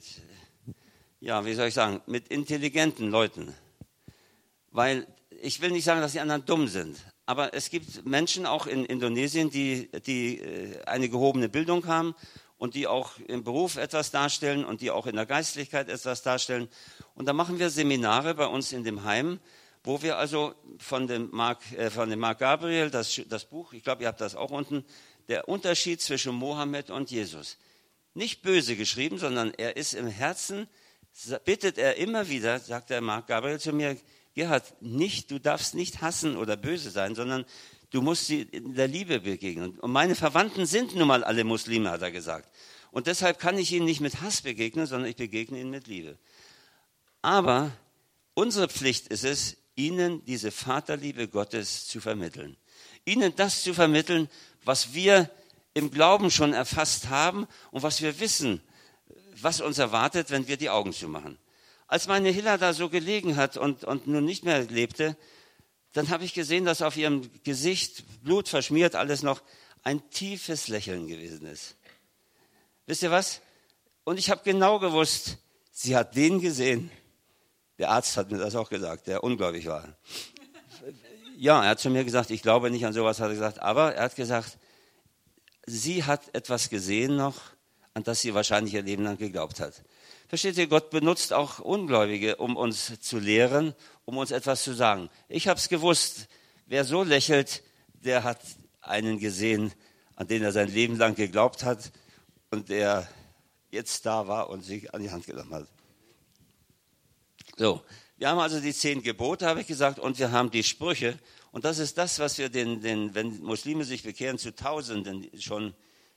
ja, 1.21 1.45
wie 1.45 1.53
soll 1.53 1.69
ich 1.69 1.73
sagen, 1.73 2.01
mit 2.05 2.27
intelligenten 2.27 3.09
Leuten. 3.09 3.55
Weil 4.71 5.07
ich 5.41 5.61
will 5.61 5.71
nicht 5.71 5.85
sagen, 5.85 6.01
dass 6.01 6.11
die 6.11 6.19
anderen 6.19 6.45
dumm 6.45 6.67
sind, 6.67 6.97
aber 7.25 7.53
es 7.53 7.69
gibt 7.69 8.05
Menschen 8.05 8.45
auch 8.45 8.67
in 8.67 8.83
Indonesien, 8.83 9.49
die, 9.49 9.89
die 10.05 10.39
äh, 10.39 10.83
eine 10.83 11.07
gehobene 11.07 11.47
Bildung 11.47 11.87
haben 11.87 12.13
und 12.57 12.75
die 12.75 12.87
auch 12.87 13.19
im 13.19 13.45
Beruf 13.45 13.77
etwas 13.77 14.11
darstellen 14.11 14.65
und 14.65 14.81
die 14.81 14.91
auch 14.91 15.07
in 15.07 15.15
der 15.15 15.25
Geistlichkeit 15.25 15.87
etwas 15.87 16.23
darstellen. 16.23 16.67
Und 17.13 17.29
da 17.29 17.31
machen 17.31 17.57
wir 17.57 17.69
Seminare 17.69 18.35
bei 18.35 18.47
uns 18.47 18.73
in 18.73 18.83
dem 18.83 19.05
Heim, 19.05 19.39
wo 19.85 20.01
wir 20.01 20.17
also 20.17 20.55
von 20.79 21.07
dem 21.07 21.29
Mark, 21.31 21.59
äh, 21.73 21.89
von 21.89 22.09
dem 22.09 22.19
Mark 22.19 22.39
Gabriel, 22.39 22.89
das, 22.89 23.21
das 23.29 23.45
Buch, 23.45 23.71
ich 23.73 23.83
glaube, 23.83 24.01
ihr 24.03 24.07
habt 24.07 24.19
das 24.19 24.35
auch 24.35 24.51
unten, 24.51 24.83
der 25.27 25.47
Unterschied 25.47 26.01
zwischen 26.01 26.33
Mohammed 26.35 26.89
und 26.89 27.11
Jesus. 27.11 27.57
Nicht 28.13 28.41
böse 28.41 28.75
geschrieben, 28.75 29.17
sondern 29.17 29.53
er 29.53 29.77
ist 29.77 29.93
im 29.93 30.07
Herzen, 30.07 30.67
bittet 31.45 31.77
er 31.77 31.97
immer 31.97 32.29
wieder, 32.29 32.59
sagt 32.59 32.89
der 32.89 33.01
Mark 33.01 33.27
Gabriel 33.27 33.59
zu 33.59 33.73
mir, 33.73 33.97
Gerhard, 34.33 34.81
nicht, 34.81 35.31
du 35.31 35.39
darfst 35.39 35.75
nicht 35.75 36.01
hassen 36.01 36.35
oder 36.35 36.57
böse 36.57 36.89
sein, 36.89 37.15
sondern 37.15 37.45
du 37.91 38.01
musst 38.01 38.25
sie 38.25 38.41
in 38.41 38.75
der 38.75 38.87
Liebe 38.87 39.21
begegnen. 39.21 39.79
Und 39.79 39.91
meine 39.91 40.15
Verwandten 40.15 40.65
sind 40.65 40.95
nun 40.95 41.07
mal 41.07 41.23
alle 41.23 41.43
Muslime, 41.43 41.91
hat 41.91 42.01
er 42.01 42.11
gesagt. 42.11 42.49
Und 42.91 43.07
deshalb 43.07 43.39
kann 43.39 43.57
ich 43.57 43.71
ihnen 43.71 43.85
nicht 43.85 44.01
mit 44.01 44.21
Hass 44.21 44.41
begegnen, 44.41 44.87
sondern 44.87 45.09
ich 45.09 45.15
begegne 45.15 45.59
ihnen 45.59 45.69
mit 45.69 45.87
Liebe. 45.87 46.17
Aber 47.21 47.71
unsere 48.33 48.67
Pflicht 48.67 49.07
ist 49.07 49.23
es, 49.23 49.57
ihnen 49.75 50.23
diese 50.25 50.51
Vaterliebe 50.51 51.27
Gottes 51.27 51.87
zu 51.87 52.01
vermitteln. 52.01 52.57
Ihnen 53.05 53.35
das 53.35 53.63
zu 53.63 53.73
vermitteln, 53.73 54.29
was 54.63 54.93
wir 54.93 55.29
im 55.73 55.91
Glauben 55.91 56.31
schon 56.31 56.53
erfasst 56.53 57.09
haben 57.09 57.47
und 57.71 57.83
was 57.83 58.01
wir 58.01 58.19
wissen, 58.19 58.61
was 59.41 59.61
uns 59.61 59.77
erwartet, 59.77 60.31
wenn 60.31 60.47
wir 60.47 60.57
die 60.57 60.69
Augen 60.69 60.93
zumachen. 60.93 61.37
Als 61.87 62.07
meine 62.07 62.29
Hilla 62.29 62.57
da 62.57 62.73
so 62.73 62.89
gelegen 62.89 63.35
hat 63.35 63.57
und, 63.57 63.83
und 63.83 64.07
nun 64.07 64.25
nicht 64.25 64.43
mehr 64.43 64.63
lebte, 64.63 65.17
dann 65.93 66.09
habe 66.09 66.25
ich 66.25 66.33
gesehen, 66.33 66.65
dass 66.65 66.81
auf 66.81 66.97
ihrem 66.97 67.29
Gesicht, 67.43 68.03
Blut 68.23 68.49
verschmiert, 68.49 68.95
alles 68.95 69.21
noch 69.21 69.41
ein 69.83 70.09
tiefes 70.09 70.67
Lächeln 70.67 71.07
gewesen 71.07 71.45
ist. 71.45 71.75
Wisst 72.87 73.03
ihr 73.03 73.11
was? 73.11 73.41
Und 74.03 74.17
ich 74.17 74.29
habe 74.29 74.41
genau 74.43 74.79
gewusst, 74.79 75.37
sie 75.71 75.95
hat 75.95 76.15
den 76.15 76.39
gesehen, 76.39 76.89
der 77.77 77.89
Arzt 77.89 78.17
hat 78.17 78.31
mir 78.31 78.37
das 78.37 78.55
auch 78.55 78.69
gesagt, 78.69 79.07
der 79.07 79.23
ungläubig 79.23 79.65
war. 79.67 79.97
Ja, 81.37 81.63
er 81.63 81.71
hat 81.71 81.79
zu 81.79 81.89
mir 81.89 82.03
gesagt, 82.03 82.29
ich 82.29 82.41
glaube 82.41 82.71
nicht 82.71 82.85
an 82.85 82.93
sowas, 82.93 83.19
hat 83.19 83.27
er 83.27 83.33
gesagt, 83.33 83.59
aber 83.59 83.95
er 83.95 84.05
hat 84.05 84.15
gesagt, 84.15 84.57
sie 85.65 86.03
hat 86.03 86.33
etwas 86.33 86.69
gesehen 86.69 87.17
noch, 87.17 87.35
an 87.93 88.03
das 88.03 88.21
sie 88.21 88.33
wahrscheinlich 88.33 88.73
ihr 88.73 88.83
Leben 88.83 89.03
lang 89.03 89.17
geglaubt 89.17 89.59
hat. 89.59 89.83
Versteht 90.27 90.57
ihr, 90.57 90.67
Gott 90.67 90.89
benutzt 90.89 91.33
auch 91.33 91.59
Ungläubige, 91.59 92.37
um 92.37 92.55
uns 92.55 92.99
zu 92.99 93.19
lehren, 93.19 93.75
um 94.05 94.17
uns 94.17 94.31
etwas 94.31 94.63
zu 94.63 94.73
sagen. 94.73 95.09
Ich 95.27 95.47
habe 95.47 95.59
es 95.59 95.69
gewusst, 95.69 96.27
wer 96.65 96.83
so 96.83 97.03
lächelt, 97.03 97.63
der 97.93 98.23
hat 98.23 98.39
einen 98.81 99.19
gesehen, 99.19 99.73
an 100.15 100.27
den 100.27 100.43
er 100.43 100.51
sein 100.51 100.69
Leben 100.69 100.97
lang 100.97 101.15
geglaubt 101.15 101.63
hat 101.63 101.91
und 102.49 102.69
der 102.69 103.07
jetzt 103.71 104.05
da 104.05 104.27
war 104.27 104.49
und 104.49 104.61
sich 104.61 104.93
an 104.93 105.01
die 105.01 105.11
Hand 105.11 105.25
genommen 105.25 105.53
hat. 105.53 105.67
So, 107.57 107.81
wir 108.17 108.29
haben 108.29 108.39
also 108.39 108.59
die 108.59 108.73
zehn 108.73 109.01
Gebote, 109.01 109.47
habe 109.47 109.61
ich 109.61 109.67
gesagt, 109.67 109.97
und 109.99 110.19
wir 110.19 110.31
haben 110.31 110.51
die 110.51 110.63
Sprüche. 110.63 111.17
Und 111.51 111.63
das 111.63 111.79
ist 111.79 111.97
das, 111.97 112.19
was 112.19 112.37
wir 112.37 112.49
den, 112.49 112.81
den 112.81 113.15
wenn 113.15 113.41
Muslime 113.41 113.85
sich 113.85 114.03
bekehren, 114.03 114.37
zu 114.37 114.53
Tausenden 114.53 115.29
schon 115.39 115.73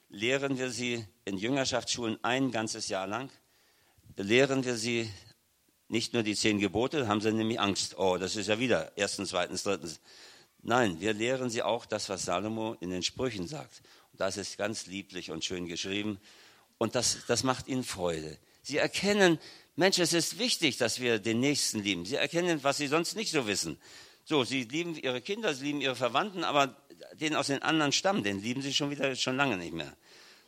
lehren 0.08 0.58
wir 0.58 0.70
sie 0.70 1.04
in 1.24 1.36
Jüngerschaftsschulen 1.36 2.18
ein 2.22 2.50
ganzes 2.50 2.88
Jahr 2.88 3.06
lang. 3.06 3.30
Lehren 4.16 4.64
wir 4.64 4.76
sie 4.76 5.08
nicht 5.88 6.12
nur 6.12 6.22
die 6.22 6.34
zehn 6.34 6.58
Gebote, 6.58 7.06
haben 7.06 7.20
sie 7.20 7.32
nämlich 7.32 7.60
Angst. 7.60 7.96
Oh, 7.98 8.16
das 8.16 8.34
ist 8.36 8.48
ja 8.48 8.58
wieder 8.58 8.92
erstens, 8.96 9.30
zweitens, 9.30 9.62
drittens. 9.62 10.00
Nein, 10.60 11.00
wir 11.00 11.12
lehren 11.12 11.50
sie 11.50 11.62
auch 11.62 11.86
das, 11.86 12.08
was 12.08 12.24
Salomo 12.24 12.76
in 12.80 12.90
den 12.90 13.02
Sprüchen 13.02 13.46
sagt. 13.46 13.82
Und 14.12 14.20
das 14.20 14.36
ist 14.36 14.58
ganz 14.58 14.86
lieblich 14.86 15.30
und 15.30 15.44
schön 15.44 15.66
geschrieben. 15.66 16.18
Und 16.78 16.94
das, 16.94 17.18
das 17.26 17.44
macht 17.44 17.68
ihnen 17.68 17.84
Freude. 17.84 18.38
Sie 18.62 18.76
erkennen, 18.76 19.38
Mensch, 19.78 20.00
es 20.00 20.12
ist 20.12 20.40
wichtig, 20.40 20.76
dass 20.76 20.98
wir 20.98 21.20
den 21.20 21.38
Nächsten 21.38 21.84
lieben. 21.84 22.04
Sie 22.04 22.16
erkennen, 22.16 22.64
was 22.64 22.78
sie 22.78 22.88
sonst 22.88 23.14
nicht 23.14 23.30
so 23.30 23.46
wissen. 23.46 23.78
So, 24.24 24.42
sie 24.42 24.64
lieben 24.64 24.96
ihre 24.96 25.20
Kinder, 25.20 25.54
sie 25.54 25.66
lieben 25.66 25.80
ihre 25.80 25.94
Verwandten, 25.94 26.42
aber 26.42 26.76
den 27.12 27.36
aus 27.36 27.46
den 27.46 27.62
anderen 27.62 27.92
Stamm, 27.92 28.24
den 28.24 28.42
lieben 28.42 28.60
sie 28.60 28.74
schon 28.74 28.90
wieder 28.90 29.14
schon 29.14 29.36
lange 29.36 29.56
nicht 29.56 29.72
mehr. 29.72 29.96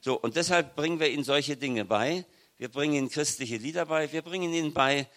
So, 0.01 0.19
und 0.19 0.35
deshalb 0.35 0.75
bringen 0.75 0.99
wir 0.99 1.09
ihnen 1.11 1.23
solche 1.23 1.57
Dinge 1.57 1.85
bei. 1.85 2.27
Wir 2.59 2.71
bringen 2.71 2.95
ihnen 2.95 3.09
christliche 3.09 3.57
Lieder 3.57 3.87
bei. 3.87 4.13
Wir 4.13 4.23
bringen 4.23 4.53
ihnen 4.53 4.73
bei, 4.73 5.09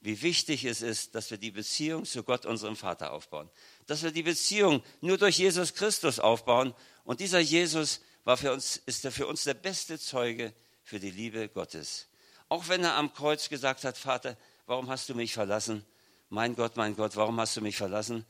wie 0.00 0.22
wichtig 0.22 0.64
es 0.64 0.80
ist, 0.80 1.14
dass 1.14 1.30
wir 1.30 1.36
die 1.36 1.50
Beziehung 1.50 2.06
zu 2.06 2.22
Gott, 2.22 2.46
unserem 2.46 2.76
Vater, 2.76 3.12
aufbauen. 3.12 3.50
Dass 3.86 4.02
wir 4.02 4.10
die 4.10 4.22
Beziehung 4.22 4.82
nur 5.02 5.18
durch 5.18 5.36
Jesus 5.36 5.74
Christus 5.74 6.18
aufbauen. 6.18 6.72
Und 7.04 7.20
dieser 7.20 7.40
Jesus 7.40 8.00
war 8.24 8.38
für 8.38 8.54
uns, 8.54 8.80
ist 8.86 9.04
er 9.04 9.12
für 9.12 9.26
uns 9.26 9.44
der 9.44 9.52
beste 9.52 9.98
Zeuge 9.98 10.54
für 10.82 10.98
die 10.98 11.10
Liebe 11.10 11.50
Gottes. 11.50 12.09
Auch 12.50 12.66
wenn 12.66 12.82
er 12.82 12.96
am 12.96 13.14
Kreuz 13.14 13.48
gesagt 13.48 13.84
hat, 13.84 13.96
Vater, 13.96 14.36
warum 14.66 14.88
hast 14.88 15.08
du 15.08 15.14
mich 15.14 15.32
verlassen? 15.32 15.86
Mein 16.30 16.56
Gott, 16.56 16.76
mein 16.76 16.96
Gott, 16.96 17.14
warum 17.14 17.38
hast 17.40 17.56
du 17.56 17.60
mich 17.60 17.76
verlassen? 17.76 18.26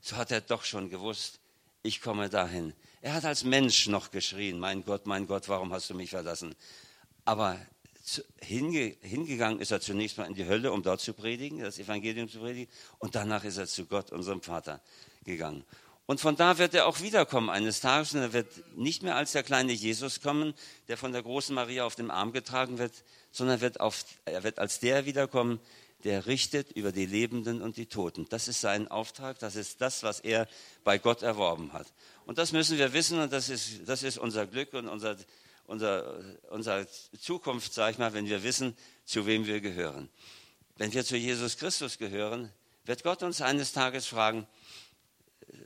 So 0.00 0.16
hat 0.16 0.30
er 0.30 0.40
doch 0.40 0.64
schon 0.64 0.90
gewusst, 0.90 1.40
ich 1.82 2.00
komme 2.00 2.28
dahin. 2.30 2.72
Er 3.02 3.14
hat 3.14 3.24
als 3.24 3.42
Mensch 3.42 3.88
noch 3.88 4.12
geschrien, 4.12 4.60
mein 4.60 4.84
Gott, 4.84 5.06
mein 5.06 5.26
Gott, 5.26 5.48
warum 5.48 5.72
hast 5.72 5.90
du 5.90 5.94
mich 5.94 6.10
verlassen? 6.10 6.54
Aber 7.24 7.58
hinge, 8.40 8.96
hingegangen 9.00 9.58
ist 9.58 9.72
er 9.72 9.80
zunächst 9.80 10.18
mal 10.18 10.26
in 10.26 10.34
die 10.34 10.46
Hölle, 10.46 10.70
um 10.70 10.84
dort 10.84 11.00
zu 11.00 11.12
predigen, 11.12 11.58
das 11.58 11.80
Evangelium 11.80 12.28
zu 12.28 12.38
predigen. 12.38 12.72
Und 12.98 13.16
danach 13.16 13.42
ist 13.42 13.56
er 13.56 13.66
zu 13.66 13.86
Gott, 13.86 14.12
unserem 14.12 14.40
Vater, 14.40 14.80
gegangen. 15.24 15.64
Und 16.06 16.20
von 16.20 16.36
da 16.36 16.58
wird 16.58 16.74
er 16.74 16.86
auch 16.86 17.00
wiederkommen 17.00 17.48
eines 17.48 17.80
Tages. 17.80 18.14
Und 18.14 18.20
er 18.20 18.32
wird 18.32 18.76
nicht 18.76 19.02
mehr 19.02 19.16
als 19.16 19.32
der 19.32 19.42
kleine 19.42 19.72
Jesus 19.72 20.20
kommen, 20.20 20.54
der 20.88 20.96
von 20.96 21.12
der 21.12 21.22
großen 21.22 21.54
Maria 21.54 21.84
auf 21.84 21.94
dem 21.94 22.10
Arm 22.10 22.32
getragen 22.32 22.78
wird, 22.78 22.92
sondern 23.30 23.60
wird 23.60 23.80
auf, 23.80 24.04
er 24.26 24.42
wird 24.42 24.58
als 24.58 24.80
der 24.80 25.06
wiederkommen, 25.06 25.60
der 26.04 26.26
richtet 26.26 26.72
über 26.72 26.92
die 26.92 27.06
Lebenden 27.06 27.62
und 27.62 27.78
die 27.78 27.86
Toten. 27.86 28.26
Das 28.28 28.46
ist 28.46 28.60
sein 28.60 28.88
Auftrag, 28.88 29.38
das 29.38 29.56
ist 29.56 29.80
das, 29.80 30.02
was 30.02 30.20
er 30.20 30.46
bei 30.84 30.98
Gott 30.98 31.22
erworben 31.22 31.72
hat. 31.72 31.86
Und 32.26 32.36
das 32.36 32.52
müssen 32.52 32.76
wir 32.76 32.92
wissen 32.92 33.18
und 33.18 33.32
das 33.32 33.48
ist, 33.48 33.80
das 33.86 34.02
ist 34.02 34.18
unser 34.18 34.46
Glück 34.46 34.74
und 34.74 34.86
unser, 34.86 35.16
unser, 35.66 36.20
unser 36.50 36.86
Zukunft, 37.18 37.72
sage 37.72 37.92
ich 37.92 37.98
mal, 37.98 38.12
wenn 38.12 38.26
wir 38.26 38.42
wissen, 38.42 38.76
zu 39.06 39.24
wem 39.24 39.46
wir 39.46 39.62
gehören. 39.62 40.10
Wenn 40.76 40.92
wir 40.92 41.04
zu 41.04 41.16
Jesus 41.16 41.56
Christus 41.56 41.96
gehören, 41.96 42.52
wird 42.84 43.02
Gott 43.02 43.22
uns 43.22 43.40
eines 43.40 43.72
Tages 43.72 44.06
fragen, 44.06 44.46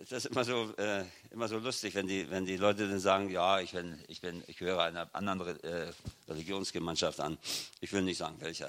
das 0.08 0.24
ist 0.24 0.26
immer 0.26 0.44
so, 0.44 0.72
äh, 0.76 1.04
immer 1.30 1.48
so 1.48 1.58
lustig, 1.58 1.94
wenn 1.94 2.06
die, 2.06 2.30
wenn 2.30 2.44
die 2.44 2.56
Leute 2.56 2.88
dann 2.88 2.98
sagen, 2.98 3.30
ja, 3.30 3.60
ich, 3.60 3.72
bin, 3.72 3.98
ich, 4.08 4.20
bin, 4.20 4.42
ich 4.46 4.56
gehöre 4.56 4.82
einer 4.82 5.08
anderen 5.14 5.60
äh, 5.62 5.92
Religionsgemeinschaft 6.28 7.20
an. 7.20 7.38
Ich 7.80 7.92
will 7.92 8.02
nicht 8.02 8.18
sagen, 8.18 8.36
welcher. 8.40 8.68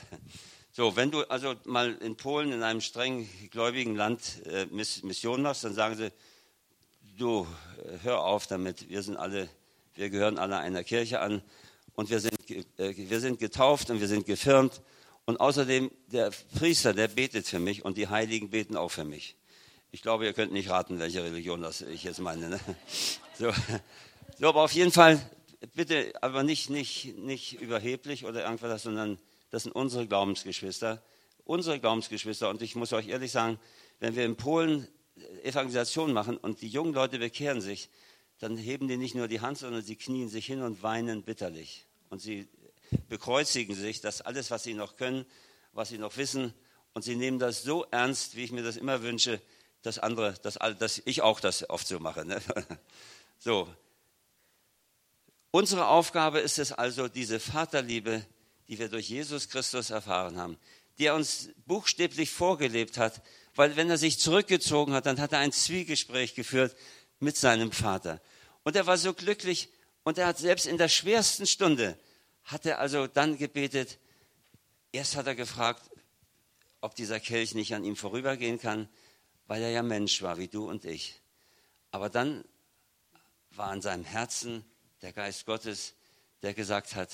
So, 0.72 0.96
wenn 0.96 1.12
du 1.12 1.24
also 1.24 1.56
mal 1.66 1.96
in 1.96 2.16
Polen 2.16 2.52
in 2.52 2.64
einem 2.64 2.82
streng 2.82 3.28
gläubigen 3.52 3.96
Land 3.96 4.46
äh, 4.46 4.66
Mission 4.68 5.42
machst, 5.42 5.64
dann 5.64 5.74
sagen 5.74 5.96
sie, 5.96 6.12
du, 7.18 7.48
äh, 7.84 7.98
hör 8.04 8.24
auf 8.24 8.48
damit, 8.48 8.90
wir 8.90 9.02
sind 9.02 9.18
alle, 9.18 9.50
wir 9.96 10.10
gehören 10.10 10.38
alle 10.38 10.58
einer 10.58 10.84
Kirche 10.84 11.20
an 11.22 11.42
und 11.96 12.10
wir 12.10 12.20
sind, 12.20 12.50
äh, 12.50 12.96
wir 12.96 13.20
sind 13.20 13.40
getauft 13.40 13.90
und 13.90 14.00
wir 14.00 14.08
sind 14.08 14.26
gefirmt 14.26 14.82
und 15.26 15.40
außerdem 15.40 15.92
der 16.08 16.32
Priester, 16.58 16.94
der 16.94 17.08
betet 17.08 17.48
für 17.48 17.60
mich 17.60 17.84
und 17.84 17.98
die 17.98 18.08
Heiligen 18.08 18.50
beten 18.50 18.78
auch 18.78 18.92
für 18.92 19.04
mich. 19.04 19.39
Ich 19.92 20.04
glaube, 20.04 20.26
ihr 20.26 20.34
könnt 20.34 20.52
nicht 20.52 20.70
raten, 20.70 21.00
welche 21.00 21.24
Religion 21.24 21.62
das 21.64 21.82
ich 21.82 22.04
jetzt 22.04 22.20
meine. 22.20 22.50
Ne? 22.50 22.60
So. 23.38 23.54
so, 24.38 24.50
aber 24.50 24.64
auf 24.64 24.74
jeden 24.74 24.92
Fall, 24.92 25.18
bitte, 25.74 26.12
aber 26.22 26.44
nicht, 26.44 26.70
nicht, 26.70 27.18
nicht 27.18 27.62
überheblich 27.62 28.26
oder 28.26 28.44
irgendwas, 28.44 28.84
sondern 28.84 29.18
das 29.50 29.64
sind 29.64 29.72
unsere 29.72 30.06
Glaubensgeschwister, 30.08 31.02
unsere 31.46 31.80
Glaubensgeschwister. 31.80 32.50
Und 32.50 32.62
ich 32.62 32.76
muss 32.76 32.92
euch 32.92 33.08
ehrlich 33.08 33.32
sagen, 33.32 33.58
wenn 34.00 34.18
wir 34.18 34.26
in 34.26 34.36
Polen 34.36 34.90
Evangelisation 35.44 36.12
machen 36.12 36.36
und 36.36 36.62
die 36.62 36.68
jungen 36.68 36.94
Leute 36.94 37.18
bekehren 37.18 37.62
sich, 37.62 37.90
dann 38.40 38.58
heben 38.58 38.90
die 38.90 38.98
nicht 38.98 39.16
nur 39.16 39.30
die 39.30 39.40
Hand, 39.40 39.58
sondern 39.58 39.82
sie 39.82 39.96
knien 39.96 40.28
sich 40.28 40.46
hin 40.46 40.62
und 40.62 40.84
weinen 40.84 41.24
bitterlich. 41.24 41.86
Und 42.10 42.22
sie 42.22 42.50
bekreuzigen 43.08 43.74
sich, 43.74 44.02
dass 44.02 44.22
alles, 44.22 44.52
was 44.52 44.64
sie 44.64 44.74
noch 44.74 44.98
können, 44.98 45.26
was 45.72 45.90
sie 45.90 45.98
noch 45.98 46.18
wissen, 46.18 46.54
und 46.94 47.04
sie 47.04 47.16
nehmen 47.16 47.40
das 47.40 47.64
so 47.64 47.86
ernst, 47.92 48.36
wie 48.36 48.44
ich 48.44 48.52
mir 48.52 48.64
das 48.64 48.76
immer 48.76 49.02
wünsche, 49.02 49.40
dass 49.82 50.00
andere, 50.00 50.34
dass, 50.42 50.56
dass 50.78 51.02
ich 51.06 51.22
auch 51.22 51.40
das 51.40 51.70
oft 51.70 51.88
so 51.88 52.00
mache. 52.00 52.26
Ne? 52.26 52.42
So. 53.42 53.74
Unsere 55.52 55.88
Aufgabe 55.88 56.40
ist 56.40 56.60
es 56.60 56.74
also, 56.74 57.08
diese 57.08 57.40
Vaterliebe 57.40 58.26
die 58.70 58.78
wir 58.78 58.88
durch 58.88 59.10
Jesus 59.10 59.50
Christus 59.50 59.90
erfahren 59.90 60.38
haben, 60.38 60.58
die 61.00 61.08
er 61.08 61.16
uns 61.16 61.50
buchstäblich 61.66 62.30
vorgelebt 62.30 62.98
hat, 62.98 63.22
weil 63.56 63.76
wenn 63.76 63.90
er 63.90 63.98
sich 63.98 64.20
zurückgezogen 64.20 64.94
hat, 64.94 65.08
dann 65.08 65.20
hat 65.20 65.34
er 65.34 65.40
ein 65.40 65.52
Zwiegespräch 65.52 66.36
geführt 66.36 66.76
mit 67.20 67.36
seinem 67.36 67.72
Vater. 67.72 68.22
Und 68.64 68.76
er 68.76 68.86
war 68.86 68.98
so 68.98 69.14
glücklich 69.14 69.70
und 70.04 70.18
er 70.20 70.28
hat 70.28 70.38
selbst 70.38 70.68
in 70.68 70.78
der 70.78 70.88
schwersten 70.88 71.48
Stunde, 71.48 71.98
hat 72.44 72.66
er 72.66 72.80
also 72.80 73.08
dann 73.08 73.38
gebetet, 73.38 73.98
erst 74.92 75.16
hat 75.16 75.26
er 75.26 75.36
gefragt, 75.36 75.90
ob 76.80 76.96
dieser 76.96 77.20
Kelch 77.20 77.56
nicht 77.56 77.74
an 77.74 77.84
ihm 77.84 77.96
vorübergehen 77.96 78.60
kann, 78.60 78.88
weil 79.50 79.64
er 79.64 79.72
ja 79.72 79.82
Mensch 79.82 80.22
war, 80.22 80.38
wie 80.38 80.48
du 80.48 80.70
und 80.70 80.86
ich. 80.86 81.20
Aber 81.90 82.08
dann 82.08 82.46
war 83.50 83.74
in 83.74 83.82
seinem 83.82 84.04
Herzen 84.04 84.64
der 85.02 85.12
Geist 85.12 85.48
Gottes, 85.48 85.96
der 86.44 86.54
gesagt 86.54 86.96
hat, 86.96 87.10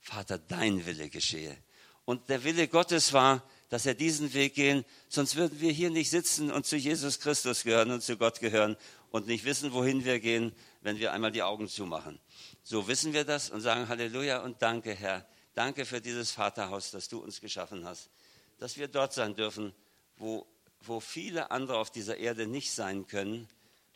Vater, 0.00 0.38
dein 0.38 0.84
Wille 0.86 1.08
geschehe. 1.08 1.56
Und 2.04 2.28
der 2.28 2.42
Wille 2.42 2.66
Gottes 2.66 3.12
war, 3.12 3.48
dass 3.68 3.86
er 3.86 3.94
diesen 3.94 4.34
Weg 4.34 4.54
gehen, 4.54 4.84
sonst 5.08 5.36
würden 5.36 5.60
wir 5.60 5.70
hier 5.70 5.90
nicht 5.90 6.10
sitzen 6.10 6.50
und 6.50 6.66
zu 6.66 6.76
Jesus 6.76 7.20
Christus 7.20 7.62
gehören 7.62 7.92
und 7.92 8.02
zu 8.02 8.16
Gott 8.16 8.40
gehören 8.40 8.76
und 9.12 9.28
nicht 9.28 9.44
wissen, 9.44 9.72
wohin 9.72 10.04
wir 10.04 10.18
gehen, 10.18 10.52
wenn 10.80 10.98
wir 10.98 11.12
einmal 11.12 11.30
die 11.30 11.44
Augen 11.44 11.68
zumachen. 11.68 12.18
So 12.64 12.88
wissen 12.88 13.12
wir 13.12 13.22
das 13.22 13.50
und 13.50 13.60
sagen 13.60 13.86
Halleluja 13.86 14.42
und 14.42 14.60
danke, 14.62 14.94
Herr. 14.94 15.24
Danke 15.54 15.84
für 15.84 16.00
dieses 16.00 16.32
Vaterhaus, 16.32 16.90
das 16.90 17.08
du 17.08 17.20
uns 17.20 17.40
geschaffen 17.40 17.84
hast. 17.84 18.10
Dass 18.58 18.76
wir 18.76 18.88
dort 18.88 19.12
sein 19.12 19.36
dürfen, 19.36 19.72
wo, 20.16 20.44
wo 20.80 21.00
viele 21.00 21.50
andere 21.50 21.78
auf 21.78 21.90
dieser 21.90 22.16
Erde 22.16 22.46
nicht 22.46 22.72
sein 22.72 23.06
können, 23.06 23.48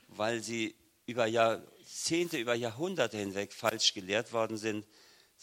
weil 0.08 0.42
sie 0.42 0.74
über 1.06 1.26
Jahrzehnte, 1.26 2.38
über 2.38 2.54
Jahrhunderte 2.54 3.18
hinweg 3.18 3.52
falsch 3.52 3.94
gelehrt 3.94 4.32
worden 4.32 4.56
sind 4.56 4.86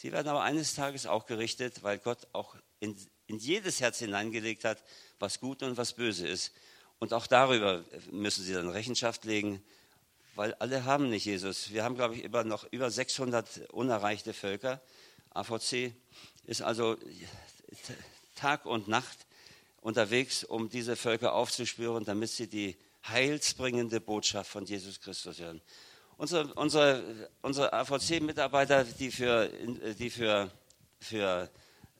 Sie 0.00 0.12
werden 0.12 0.28
aber 0.28 0.42
eines 0.42 0.74
Tages 0.74 1.04
auch 1.04 1.26
gerichtet, 1.26 1.82
weil 1.82 1.98
Gott 1.98 2.26
auch 2.32 2.56
in, 2.78 2.96
in 3.26 3.36
jedes 3.36 3.82
Herz 3.82 3.98
hineingelegt 3.98 4.64
hat, 4.64 4.82
was 5.18 5.40
gut 5.40 5.62
und 5.62 5.76
was 5.76 5.92
böse 5.92 6.26
ist. 6.26 6.54
Und 6.98 7.12
auch 7.12 7.26
darüber 7.26 7.84
müssen 8.10 8.42
sie 8.42 8.54
dann 8.54 8.70
Rechenschaft 8.70 9.26
legen, 9.26 9.62
weil 10.36 10.54
alle 10.54 10.86
haben 10.86 11.10
nicht 11.10 11.26
Jesus. 11.26 11.70
Wir 11.70 11.84
haben, 11.84 11.96
glaube 11.96 12.14
ich, 12.14 12.24
über, 12.24 12.44
noch 12.44 12.64
über 12.72 12.90
600 12.90 13.70
unerreichte 13.72 14.32
Völker. 14.32 14.80
AVC 15.34 15.92
ist 16.44 16.62
also 16.62 16.96
Tag 18.36 18.64
und 18.64 18.88
Nacht 18.88 19.26
unterwegs, 19.80 20.44
um 20.44 20.68
diese 20.68 20.96
Völker 20.96 21.34
aufzuspüren, 21.34 22.04
damit 22.04 22.30
sie 22.30 22.48
die 22.48 22.76
heilsbringende 23.06 24.00
Botschaft 24.00 24.50
von 24.50 24.64
Jesus 24.64 25.00
Christus 25.00 25.38
hören. 25.38 25.60
Unsere, 26.16 26.52
unsere, 26.54 27.30
unsere 27.40 27.72
AVC-Mitarbeiter, 27.72 28.84
die 28.84 29.10
für, 29.10 29.50
die 29.98 30.10
für, 30.10 30.50
für 30.98 31.50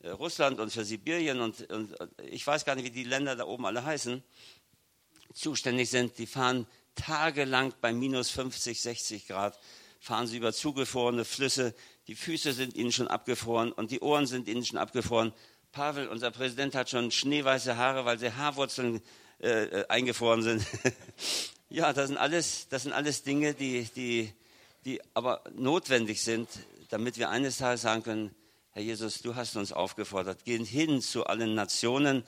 Russland 0.04 0.60
und 0.60 0.70
für 0.70 0.84
Sibirien 0.84 1.40
und, 1.40 1.70
und 1.70 1.94
ich 2.30 2.46
weiß 2.46 2.64
gar 2.64 2.74
nicht, 2.74 2.84
wie 2.84 2.90
die 2.90 3.04
Länder 3.04 3.34
da 3.34 3.46
oben 3.46 3.64
alle 3.64 3.84
heißen, 3.84 4.22
zuständig 5.32 5.88
sind, 5.88 6.18
die 6.18 6.26
fahren 6.26 6.66
tagelang 6.94 7.72
bei 7.80 7.92
minus 7.92 8.30
50, 8.30 8.80
60 8.80 9.26
Grad, 9.26 9.58
fahren 10.00 10.26
sie 10.26 10.38
über 10.38 10.52
zugefrorene 10.52 11.24
Flüsse, 11.24 11.74
die 12.06 12.14
Füße 12.14 12.52
sind 12.52 12.74
ihnen 12.74 12.92
schon 12.92 13.08
abgefroren 13.08 13.72
und 13.72 13.90
die 13.90 14.00
Ohren 14.00 14.26
sind 14.26 14.48
ihnen 14.48 14.64
schon 14.64 14.78
abgefroren. 14.78 15.32
Pavel, 15.72 16.08
unser 16.08 16.30
Präsident, 16.30 16.74
hat 16.74 16.90
schon 16.90 17.10
schneeweiße 17.10 17.76
Haare, 17.76 18.04
weil 18.04 18.18
sie 18.18 18.32
Haarwurzeln 18.32 19.00
äh, 19.40 19.64
äh 19.64 19.88
eingefroren 19.88 20.42
sind. 20.42 20.66
Ja, 21.72 21.92
das 21.92 22.08
sind 22.08 22.16
alles, 22.16 22.66
das 22.68 22.82
sind 22.82 22.92
alles 22.92 23.22
Dinge, 23.22 23.54
die, 23.54 23.84
die, 23.94 24.32
die 24.84 25.00
aber 25.14 25.44
notwendig 25.54 26.20
sind, 26.20 26.48
damit 26.88 27.16
wir 27.16 27.30
eines 27.30 27.58
Tages 27.58 27.82
sagen 27.82 28.02
können, 28.02 28.34
Herr 28.72 28.82
Jesus, 28.82 29.22
du 29.22 29.36
hast 29.36 29.54
uns 29.54 29.72
aufgefordert, 29.72 30.44
geht 30.44 30.66
hin 30.66 31.00
zu 31.00 31.26
allen 31.26 31.54
Nationen 31.54 32.24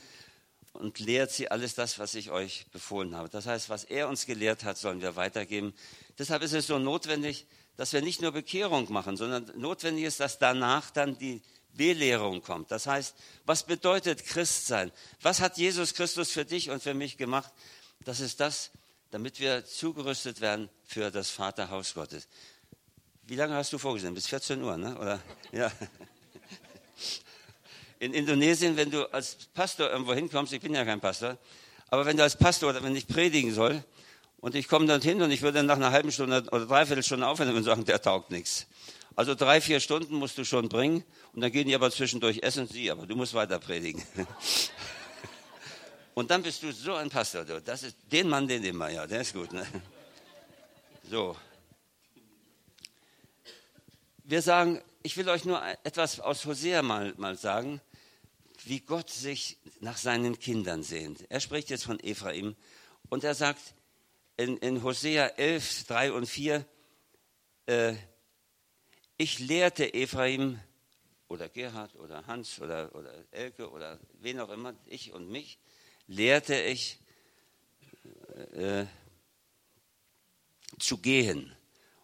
und 0.75 1.01
lehrt 1.01 1.33
sie 1.33 1.51
alles 1.51 1.75
das, 1.75 1.99
was 1.99 2.15
ich 2.15 2.31
euch 2.31 2.67
befohlen 2.71 3.17
habe. 3.17 3.29
Das 3.29 3.47
heißt, 3.47 3.69
was 3.69 3.83
er 3.83 4.09
uns 4.09 4.27
gelehrt 4.27 4.63
hat, 4.63 4.79
sollen 4.79 5.03
wir 5.03 5.17
weitergeben. 5.17 5.75
Deshalb 6.19 6.43
ist 6.43 6.53
es 6.53 6.69
so 6.69 6.79
notwendig, 6.79 7.47
dass 7.77 7.93
wir 7.93 8.01
nicht 8.01 8.23
nur 8.23 8.31
Bekehrung 8.31 8.93
machen, 8.93 9.17
sondern 9.17 9.51
notwendig 9.57 10.05
ist, 10.05 10.21
dass 10.21 10.39
danach 10.39 10.93
dann 10.93 11.19
die 11.19 11.43
Belehrung 11.75 12.43
kommt. 12.43 12.71
Das 12.71 12.87
heißt, 12.87 13.15
was 13.45 13.65
bedeutet 13.65 14.25
Christsein? 14.25 14.93
Was 15.21 15.41
hat 15.41 15.57
Jesus 15.59 15.95
Christus 15.95 16.31
für 16.31 16.45
dich 16.45 16.71
und 16.71 16.83
für 16.83 16.95
mich 16.95 17.17
gemacht? 17.17 17.53
Das 18.05 18.21
ist 18.21 18.41
das, 18.41 18.71
damit 19.11 19.41
wir 19.41 19.65
zugerüstet 19.65 20.41
werden 20.41 20.69
für 20.85 21.11
das 21.11 21.31
Vaterhaus 21.31 21.95
Gottes. 21.95 22.29
Wie 23.25 23.37
lange 23.37 23.55
hast 23.55 23.73
du 23.73 23.79
vorgesehen? 23.79 24.15
Bis 24.15 24.27
14 24.27 24.63
Uhr, 24.63 24.77
ne? 24.77 24.99
Oder? 24.99 25.21
Ja. 25.53 25.71
In 27.99 28.15
Indonesien, 28.15 28.77
wenn 28.77 28.91
du 28.91 29.07
als 29.13 29.37
Pastor 29.55 29.91
irgendwo 29.91 30.13
hinkommst, 30.13 30.53
ich 30.53 30.61
bin 30.61 30.75
ja 30.75 30.85
kein 30.85 31.01
Pastor, 31.01 31.39
aber 31.89 32.05
wenn 32.05 32.17
du 32.17 32.23
als 32.23 32.37
Pastor 32.37 32.71
oder 32.71 32.83
wenn 32.83 32.97
ich 32.97 33.07
predigen 33.07 33.55
soll 33.55 33.85
und 34.39 34.57
ich 34.57 34.67
komme 34.67 34.87
dann 34.87 35.01
hin 35.01 35.23
und 35.23 35.31
ich 35.31 35.43
würde 35.43 35.63
nach 35.63 35.77
einer 35.77 35.93
halben 35.93 36.11
Stunde 36.11 36.43
oder 36.51 36.67
dreiviertel 36.67 37.05
Stunde 37.05 37.29
aufhören 37.29 37.55
und 37.55 37.63
sagen, 37.63 37.85
der 37.85 38.03
taugt 38.03 38.31
nichts. 38.33 38.67
Also 39.15 39.35
drei, 39.35 39.61
vier 39.61 39.81
Stunden 39.81 40.15
musst 40.17 40.39
du 40.39 40.45
schon 40.45 40.69
bringen 40.69 41.05
und 41.33 41.41
dann 41.41 41.53
gehen 41.53 41.69
die 41.69 41.75
aber 41.75 41.91
zwischendurch 41.91 42.39
essen 42.43 42.67
sie, 42.67 42.91
aber 42.91 43.07
du 43.07 43.15
musst 43.15 43.35
weiter 43.35 43.59
predigen. 43.59 44.03
Und 46.15 46.31
dann 46.31 46.43
bist 46.43 46.63
du 46.63 46.73
so 46.73 46.95
ein 46.95 47.09
Pastor. 47.09 47.45
Das 47.45 47.83
ist 47.83 47.97
den 48.11 48.29
Mann, 48.29 48.47
den 48.47 48.63
immer, 48.65 48.91
ja, 48.91 49.07
der 49.07 49.23
ist 49.23 49.33
gut. 49.33 49.51
Ne? 49.53 49.67
So. 51.11 51.37
Wir 54.25 54.43
sagen, 54.43 54.83
ich 55.03 55.17
will 55.17 55.29
euch 55.29 55.45
nur 55.45 55.63
etwas 55.85 56.21
aus 56.21 56.45
Hosea 56.45 56.83
mal, 56.83 57.15
mal 57.17 57.37
sagen, 57.37 57.81
wie 58.65 58.81
Gott 58.81 59.11
sich 59.11 59.59
nach 59.81 59.97
seinen 59.97 60.39
Kindern 60.39 60.83
sehnt. 60.83 61.25
Er 61.31 61.41
spricht 61.41 61.71
jetzt 61.71 61.85
von 61.85 61.99
Ephraim 61.99 62.55
und 63.09 63.25
er 63.25 63.35
sagt 63.35 63.75
in, 64.37 64.59
in 64.59 64.83
Hosea 64.83 65.27
11, 65.27 65.85
3 65.87 66.13
und 66.13 66.27
4, 66.27 66.65
äh, 67.67 67.95
ich 69.23 69.39
lehrte 69.39 69.95
Ephraim 69.95 70.59
oder 71.29 71.49
Gerhard 71.49 71.95
oder 71.95 72.27
Hans 72.27 72.61
oder, 72.61 72.93
oder 72.93 73.15
Elke 73.31 73.71
oder 73.71 74.01
wen 74.21 74.41
auch 74.41 74.51
immer, 74.51 74.75
ich 74.87 75.13
und 75.13 75.31
mich, 75.31 75.59
lehrte 76.09 76.61
ich 76.61 76.99
äh, 78.55 78.85
zu 80.81 80.99
gehen. 80.99 81.55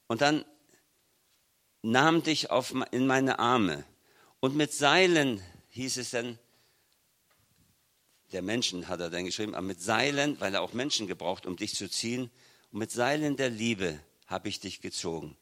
Und 0.07 0.21
dann 0.21 0.45
nahm 1.83 2.23
dich 2.23 2.51
auf, 2.51 2.73
in 2.93 3.09
meine 3.09 3.41
Arme. 3.41 3.85
Und 4.39 4.55
mit 4.55 4.73
Seilen 4.73 5.43
hieß 5.71 5.97
es 5.97 6.11
dann, 6.11 6.39
der 8.31 8.43
Menschen 8.43 8.87
hat 8.87 9.01
er 9.01 9.11
dann 9.11 9.25
geschrieben, 9.25 9.57
aber 9.57 9.67
mit 9.67 9.81
Seilen, 9.81 10.39
weil 10.39 10.55
er 10.55 10.63
auch 10.63 10.73
Menschen 10.73 11.09
gebraucht, 11.09 11.47
um 11.47 11.57
dich 11.57 11.75
zu 11.75 11.91
ziehen, 11.91 12.31
und 12.71 12.79
mit 12.79 12.93
Seilen 12.93 13.37
der 13.37 13.51
Liebe 13.51 13.99
habe 14.29 14.49
ich 14.49 14.61
dich 14.61 14.81
gezogen. 14.81 15.37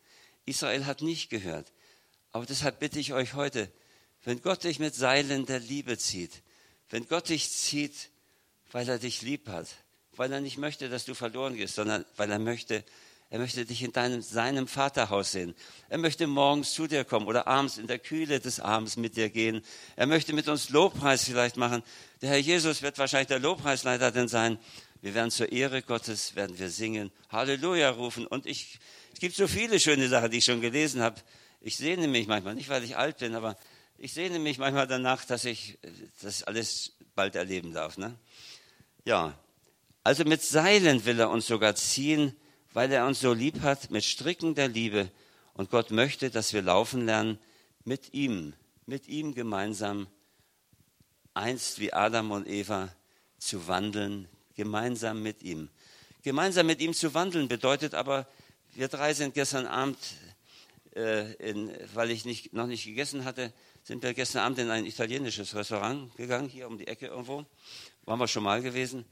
Israel 0.46 0.86
hat 0.86 1.02
nicht 1.02 1.28
gehört. 1.28 1.72
Aber 2.32 2.46
deshalb 2.46 2.80
bitte 2.80 2.98
ich 2.98 3.12
euch 3.12 3.34
heute, 3.34 3.70
wenn 4.24 4.42
Gott 4.42 4.64
dich 4.64 4.78
mit 4.78 4.94
Seilen 4.94 5.46
der 5.46 5.60
Liebe 5.60 5.98
zieht, 5.98 6.42
wenn 6.90 7.06
Gott 7.06 7.28
dich 7.28 7.50
zieht, 7.50 8.10
weil 8.72 8.88
er 8.88 8.98
dich 8.98 9.22
lieb 9.22 9.48
hat, 9.48 9.68
weil 10.16 10.32
er 10.32 10.40
nicht 10.40 10.58
möchte, 10.58 10.88
dass 10.88 11.04
du 11.04 11.14
verloren 11.14 11.56
gehst, 11.56 11.74
sondern 11.74 12.04
weil 12.16 12.30
er 12.30 12.38
möchte, 12.38 12.84
er 13.30 13.38
möchte 13.38 13.64
dich 13.64 13.82
in 13.82 13.92
deinem, 13.92 14.22
seinem 14.22 14.68
Vaterhaus 14.68 15.32
sehen. 15.32 15.54
Er 15.88 15.98
möchte 15.98 16.26
morgens 16.26 16.74
zu 16.74 16.86
dir 16.86 17.04
kommen 17.04 17.26
oder 17.26 17.46
abends 17.46 17.78
in 17.78 17.86
der 17.86 17.98
Kühle 17.98 18.40
des 18.40 18.60
Abends 18.60 18.96
mit 18.96 19.16
dir 19.16 19.30
gehen. 19.30 19.62
Er 19.96 20.06
möchte 20.06 20.32
mit 20.32 20.48
uns 20.48 20.70
Lobpreis 20.70 21.24
vielleicht 21.24 21.56
machen. 21.56 21.82
Der 22.22 22.30
Herr 22.30 22.38
Jesus 22.38 22.82
wird 22.82 22.98
wahrscheinlich 22.98 23.28
der 23.28 23.40
Lobpreisleiter 23.40 24.12
denn 24.12 24.28
sein. 24.28 24.58
Wir 25.02 25.14
werden 25.14 25.30
zur 25.30 25.52
Ehre 25.52 25.82
Gottes, 25.82 26.34
werden 26.34 26.58
wir 26.58 26.70
singen, 26.70 27.12
Halleluja 27.28 27.90
rufen. 27.90 28.26
Und 28.26 28.46
ich, 28.46 28.78
es 29.16 29.20
gibt 29.20 29.34
so 29.34 29.48
viele 29.48 29.80
schöne 29.80 30.10
Sachen, 30.10 30.30
die 30.30 30.36
ich 30.36 30.44
schon 30.44 30.60
gelesen 30.60 31.00
habe. 31.00 31.18
Ich 31.62 31.78
sehne 31.78 32.06
mich 32.06 32.26
manchmal, 32.26 32.54
nicht 32.54 32.68
weil 32.68 32.84
ich 32.84 32.98
alt 32.98 33.16
bin, 33.16 33.34
aber 33.34 33.56
ich 33.96 34.12
sehne 34.12 34.38
mich 34.38 34.58
manchmal 34.58 34.86
danach, 34.86 35.24
dass 35.24 35.46
ich 35.46 35.78
das 36.20 36.42
alles 36.42 36.92
bald 37.14 37.34
erleben 37.34 37.72
darf. 37.72 37.96
Ne? 37.96 38.14
Ja, 39.06 39.32
also 40.04 40.24
mit 40.24 40.42
Seilen 40.42 41.06
will 41.06 41.18
er 41.18 41.30
uns 41.30 41.46
sogar 41.46 41.74
ziehen, 41.76 42.36
weil 42.74 42.92
er 42.92 43.06
uns 43.06 43.20
so 43.20 43.32
lieb 43.32 43.62
hat, 43.62 43.90
mit 43.90 44.04
Stricken 44.04 44.54
der 44.54 44.68
Liebe. 44.68 45.10
Und 45.54 45.70
Gott 45.70 45.90
möchte, 45.92 46.28
dass 46.28 46.52
wir 46.52 46.60
laufen 46.60 47.06
lernen 47.06 47.38
mit 47.84 48.12
ihm, 48.12 48.52
mit 48.84 49.08
ihm 49.08 49.34
gemeinsam, 49.34 50.08
einst 51.32 51.80
wie 51.80 51.90
Adam 51.90 52.32
und 52.32 52.46
Eva 52.46 52.94
zu 53.38 53.66
wandeln, 53.66 54.28
gemeinsam 54.56 55.22
mit 55.22 55.42
ihm. 55.42 55.70
Gemeinsam 56.22 56.66
mit 56.66 56.82
ihm 56.82 56.92
zu 56.92 57.14
wandeln 57.14 57.48
bedeutet 57.48 57.94
aber, 57.94 58.26
wir 58.76 58.88
drei 58.88 59.14
sind 59.14 59.34
gestern 59.34 59.66
Abend, 59.66 59.98
äh, 60.94 61.32
in, 61.34 61.72
weil 61.94 62.10
ich 62.10 62.24
nicht, 62.24 62.52
noch 62.52 62.66
nicht 62.66 62.84
gegessen 62.84 63.24
hatte, 63.24 63.52
sind 63.82 64.02
wir 64.02 64.12
gestern 64.14 64.42
Abend 64.42 64.58
in 64.58 64.70
ein 64.70 64.86
italienisches 64.86 65.54
Restaurant 65.54 66.14
gegangen, 66.16 66.48
hier 66.48 66.66
um 66.66 66.76
die 66.76 66.86
Ecke 66.86 67.06
irgendwo. 67.06 67.46
Waren 68.04 68.18
wir 68.18 68.28
schon 68.28 68.42
mal 68.42 68.60
gewesen. 68.60 69.04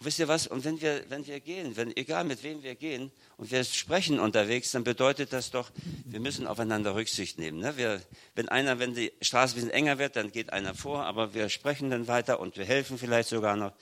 Wisst 0.00 0.18
ihr 0.18 0.28
was? 0.28 0.46
Und 0.46 0.64
wenn 0.64 0.80
wir, 0.80 1.04
wenn 1.10 1.26
wir 1.26 1.38
gehen, 1.40 1.76
wenn, 1.76 1.96
egal 1.96 2.24
mit 2.24 2.42
wem 2.42 2.62
wir 2.62 2.74
gehen 2.74 3.12
und 3.36 3.50
wir 3.52 3.62
sprechen 3.62 4.18
unterwegs, 4.18 4.72
dann 4.72 4.82
bedeutet 4.82 5.32
das 5.32 5.50
doch, 5.50 5.70
wir 6.04 6.18
müssen 6.18 6.46
aufeinander 6.46 6.94
Rücksicht 6.94 7.38
nehmen. 7.38 7.58
Ne? 7.60 7.76
Wir, 7.76 8.02
wenn 8.34 8.48
einer, 8.48 8.78
wenn 8.78 8.94
die 8.94 9.12
Straße 9.20 9.54
ein 9.54 9.56
bisschen 9.56 9.70
enger 9.70 9.98
wird, 9.98 10.16
dann 10.16 10.32
geht 10.32 10.52
einer 10.52 10.74
vor, 10.74 11.04
aber 11.04 11.34
wir 11.34 11.48
sprechen 11.48 11.90
dann 11.90 12.08
weiter 12.08 12.40
und 12.40 12.56
wir 12.56 12.64
helfen 12.64 12.98
vielleicht 12.98 13.28
sogar 13.28 13.56
noch. 13.56 13.72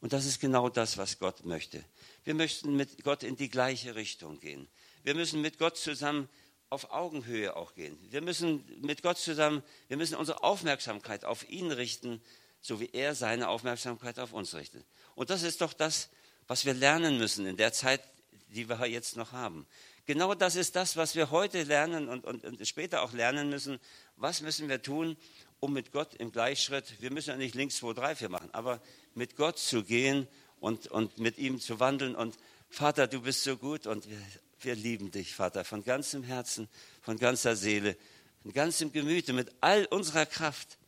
Und 0.00 0.12
das 0.12 0.26
ist 0.26 0.40
genau 0.40 0.68
das, 0.68 0.98
was 0.98 1.18
Gott 1.18 1.44
möchte. 1.44 1.82
Wir 2.24 2.34
möchten 2.34 2.76
mit 2.76 3.02
Gott 3.04 3.22
in 3.22 3.36
die 3.36 3.48
gleiche 3.48 3.94
Richtung 3.94 4.38
gehen. 4.38 4.68
Wir 5.04 5.14
müssen 5.14 5.40
mit 5.40 5.58
Gott 5.58 5.76
zusammen 5.76 6.28
auf 6.70 6.90
Augenhöhe 6.90 7.54
auch 7.56 7.74
gehen. 7.74 7.96
Wir 8.10 8.20
müssen 8.20 8.64
mit 8.80 9.02
Gott 9.02 9.18
zusammen, 9.18 9.62
wir 9.86 9.96
müssen 9.96 10.16
unsere 10.16 10.42
Aufmerksamkeit 10.42 11.24
auf 11.24 11.48
ihn 11.48 11.70
richten, 11.70 12.20
so 12.60 12.80
wie 12.80 12.90
er 12.92 13.14
seine 13.14 13.48
Aufmerksamkeit 13.48 14.18
auf 14.18 14.32
uns 14.32 14.54
richtet. 14.54 14.84
Und 15.14 15.30
das 15.30 15.42
ist 15.42 15.60
doch 15.60 15.72
das, 15.72 16.08
was 16.48 16.64
wir 16.64 16.74
lernen 16.74 17.18
müssen 17.18 17.46
in 17.46 17.56
der 17.56 17.72
Zeit, 17.72 18.00
die 18.48 18.68
wir 18.68 18.86
jetzt 18.86 19.16
noch 19.16 19.32
haben. 19.32 19.66
Genau 20.06 20.34
das 20.34 20.56
ist 20.56 20.76
das, 20.76 20.96
was 20.96 21.14
wir 21.14 21.30
heute 21.30 21.62
lernen 21.62 22.08
und, 22.08 22.24
und, 22.24 22.44
und 22.44 22.66
später 22.66 23.02
auch 23.02 23.12
lernen 23.12 23.48
müssen. 23.50 23.78
Was 24.16 24.42
müssen 24.42 24.68
wir 24.68 24.82
tun, 24.82 25.16
um 25.60 25.72
mit 25.72 25.92
Gott 25.92 26.14
im 26.14 26.32
Gleichschritt, 26.32 27.00
wir 27.00 27.10
müssen 27.10 27.30
ja 27.30 27.36
nicht 27.36 27.54
links 27.54 27.76
2, 27.76 27.94
3, 27.94 28.16
4 28.16 28.28
machen, 28.28 28.50
aber 28.52 28.80
mit 29.14 29.36
Gott 29.36 29.58
zu 29.58 29.82
gehen 29.82 30.28
und, 30.60 30.88
und 30.88 31.18
mit 31.18 31.38
ihm 31.38 31.60
zu 31.60 31.80
wandeln. 31.80 32.14
Und 32.14 32.36
Vater, 32.68 33.06
du 33.06 33.22
bist 33.22 33.44
so 33.44 33.56
gut 33.56 33.86
und 33.86 34.06
wir, 34.64 34.74
lieben 34.74 35.10
dich, 35.10 35.34
Vater, 35.34 35.64
von 35.64 35.84
ganzem 35.84 36.22
Herzen, 36.22 36.68
von 37.02 37.18
ganzer 37.18 37.56
Seele, 37.56 37.96
von 38.42 38.52
ganzem 38.52 38.92
Gemüte, 38.92 39.32
mit 39.32 39.52
all 39.60 39.86
unserer 39.86 40.26
Kraft. 40.26 40.78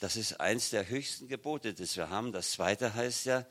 Das 0.00 0.16
ist 0.16 0.40
eins 0.40 0.70
der 0.70 0.88
höchsten 0.88 1.28
Gebote, 1.28 1.74
das 1.74 1.96
wir 1.96 2.08
haben. 2.10 2.32
Das 2.32 2.52
zweite 2.52 2.94
heißt 2.94 3.26
ja, 3.26 3.46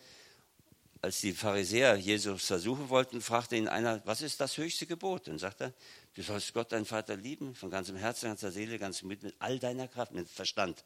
als 1.02 1.22
die 1.22 1.34
Pharisäer 1.34 1.96
Jesus 1.96 2.46
versuchen 2.46 2.90
wollten, 2.90 3.22
fragte 3.22 3.56
ihn 3.56 3.68
einer, 3.68 4.02
was 4.06 4.22
ist 4.22 4.40
das 4.42 4.58
höchste 4.58 4.86
Gebot? 4.86 5.28
Und 5.28 5.40
sagt 5.40 5.62
er, 5.62 5.74
du 6.16 6.24
sollst 6.24 6.54
Gott, 6.54 6.72
deinen 6.72 6.86
Vater, 6.86 7.16
lieben, 7.16 7.54
von 7.56 7.70
ganzem 7.70 7.96
Herzen, 7.98 8.28
ganzer 8.28 8.52
Seele, 8.52 8.80
ganz 8.80 9.04
mit, 9.04 9.24
mit 9.24 9.36
all 9.40 9.60
deiner 9.60 9.88
Kraft, 9.88 10.14
mit 10.14 10.30
Verstand. 10.30 10.84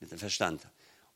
Mit 0.00 0.10
dem 0.10 0.18
Verstand. 0.18 0.62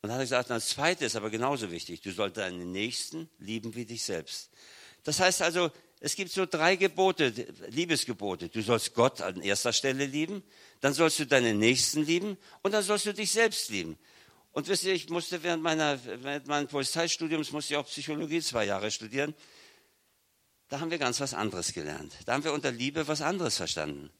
Und 0.02 0.08
dann 0.08 0.12
hat 0.12 0.18
er 0.18 0.24
gesagt, 0.24 0.50
das 0.50 0.68
zweite 0.68 1.04
ist 1.04 1.16
aber 1.16 1.30
genauso 1.30 1.70
wichtig, 1.70 2.02
du 2.02 2.12
sollst 2.12 2.36
deinen 2.36 2.72
Nächsten 2.72 3.28
lieben 3.38 3.74
wie 3.74 3.86
dich 3.86 4.02
selbst. 4.02 4.50
Das 5.02 5.20
heißt 5.20 5.42
also, 5.42 5.70
es 6.04 6.16
gibt 6.16 6.30
so 6.30 6.44
drei 6.44 6.76
Gebote, 6.76 7.32
Liebesgebote. 7.70 8.50
Du 8.50 8.60
sollst 8.60 8.92
Gott 8.92 9.22
an 9.22 9.40
erster 9.40 9.72
Stelle 9.72 10.04
lieben, 10.04 10.42
dann 10.82 10.92
sollst 10.92 11.18
du 11.18 11.24
deinen 11.24 11.58
Nächsten 11.58 12.04
lieben 12.04 12.36
und 12.60 12.72
dann 12.72 12.82
sollst 12.82 13.06
du 13.06 13.14
dich 13.14 13.32
selbst 13.32 13.70
lieben. 13.70 13.96
Und 14.52 14.68
wisst 14.68 14.84
ihr, 14.84 14.92
ich 14.92 15.08
musste 15.08 15.42
während, 15.42 15.62
meiner, 15.62 15.98
während 16.04 16.46
meines 16.46 16.70
Polizeistudiums 16.70 17.52
musste 17.52 17.72
ich 17.72 17.78
auch 17.78 17.86
Psychologie 17.86 18.42
zwei 18.42 18.66
Jahre 18.66 18.90
studieren. 18.90 19.34
Da 20.68 20.78
haben 20.78 20.90
wir 20.90 20.98
ganz 20.98 21.20
was 21.20 21.32
anderes 21.32 21.72
gelernt. 21.72 22.12
Da 22.26 22.34
haben 22.34 22.44
wir 22.44 22.52
unter 22.52 22.70
Liebe 22.70 23.08
was 23.08 23.22
anderes 23.22 23.56
verstanden. 23.56 24.10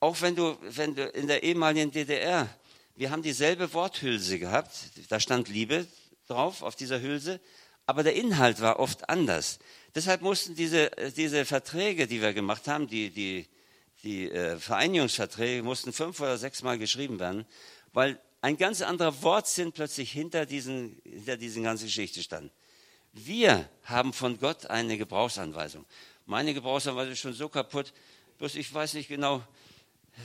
Auch 0.00 0.20
wenn 0.22 0.34
du, 0.34 0.58
wenn 0.62 0.96
du 0.96 1.06
in 1.06 1.28
der 1.28 1.44
ehemaligen 1.44 1.92
DDR, 1.92 2.48
wir 2.96 3.12
haben 3.12 3.22
dieselbe 3.22 3.72
Worthülse 3.72 4.40
gehabt, 4.40 4.72
da 5.08 5.20
stand 5.20 5.48
Liebe 5.48 5.86
drauf 6.26 6.62
auf 6.62 6.74
dieser 6.74 7.00
Hülse, 7.00 7.40
aber 7.86 8.02
der 8.02 8.14
Inhalt 8.14 8.60
war 8.60 8.78
oft 8.78 9.08
anders. 9.08 9.58
Deshalb 9.94 10.22
mussten 10.22 10.54
diese, 10.54 10.96
äh, 10.96 11.10
diese 11.10 11.44
Verträge, 11.44 12.06
die 12.06 12.22
wir 12.22 12.32
gemacht 12.32 12.68
haben, 12.68 12.86
die, 12.86 13.10
die, 13.10 13.46
die 14.02 14.30
äh, 14.30 14.58
Vereinigungsverträge, 14.58 15.62
mussten 15.62 15.92
fünf 15.92 16.20
oder 16.20 16.38
sechs 16.38 16.62
Mal 16.62 16.78
geschrieben 16.78 17.18
werden, 17.18 17.44
weil 17.92 18.18
ein 18.40 18.56
ganz 18.56 18.82
anderer 18.82 19.22
Wortsinn 19.22 19.72
plötzlich 19.72 20.10
hinter 20.10 20.46
diesen, 20.46 21.00
hinter 21.04 21.36
diesen 21.36 21.62
ganzen 21.62 21.86
Geschichte 21.86 22.22
stand. 22.22 22.50
Wir 23.12 23.68
haben 23.84 24.12
von 24.12 24.38
Gott 24.38 24.66
eine 24.66 24.96
Gebrauchsanweisung. 24.96 25.84
Meine 26.26 26.54
Gebrauchsanweisung 26.54 27.12
ist 27.12 27.20
schon 27.20 27.34
so 27.34 27.48
kaputt, 27.48 27.92
bloß 28.38 28.54
ich 28.54 28.72
weiß 28.72 28.94
nicht 28.94 29.08
genau, 29.08 29.42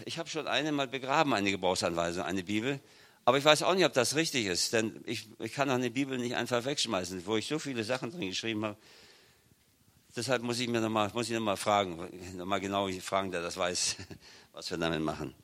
ich 0.05 0.17
habe 0.17 0.29
schon 0.29 0.47
eine 0.47 0.71
mal 0.71 0.87
begraben, 0.87 1.33
eine 1.33 1.51
Gebrauchsanweisung, 1.51 2.23
eine 2.23 2.43
Bibel. 2.43 2.79
Aber 3.27 3.37
ich 3.37 3.43
weiß 3.43 3.63
auch 3.63 3.75
nicht, 3.75 3.83
ob 3.83 3.91
das 3.91 4.15
richtig 4.15 4.45
ist, 4.45 4.71
denn 4.71 5.03
ich, 5.05 5.27
ich 5.39 5.51
kann 5.51 5.69
auch 5.69 5.73
eine 5.73 5.91
Bibel 5.91 6.17
nicht 6.17 6.35
einfach 6.35 6.63
wegschmeißen, 6.63 7.25
wo 7.25 7.35
ich 7.35 7.45
so 7.45 7.59
viele 7.59 7.83
Sachen 7.83 8.09
drin 8.09 8.29
geschrieben 8.29 8.63
habe. 8.63 8.77
Deshalb 10.15 10.43
muss 10.43 10.61
ich 10.61 10.69
mir 10.69 10.79
nochmal, 10.79 11.11
muss 11.13 11.27
ich 11.27 11.33
nochmal 11.33 11.57
fragen, 11.57 12.07
nochmal 12.37 12.61
genau 12.61 12.89
fragen, 13.01 13.29
der 13.31 13.41
das 13.41 13.57
weiß, 13.57 13.97
was 14.53 14.71
wir 14.71 14.77
damit 14.77 15.01
machen. 15.01 15.35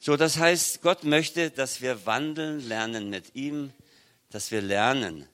So, 0.00 0.16
das 0.16 0.38
heißt, 0.38 0.82
Gott 0.82 1.04
möchte, 1.04 1.52
dass 1.52 1.80
wir 1.80 2.04
wandeln, 2.04 2.66
lernen 2.66 3.10
mit 3.10 3.36
ihm, 3.36 3.72
dass 4.30 4.50
wir 4.50 4.60
lernen, 4.60 5.24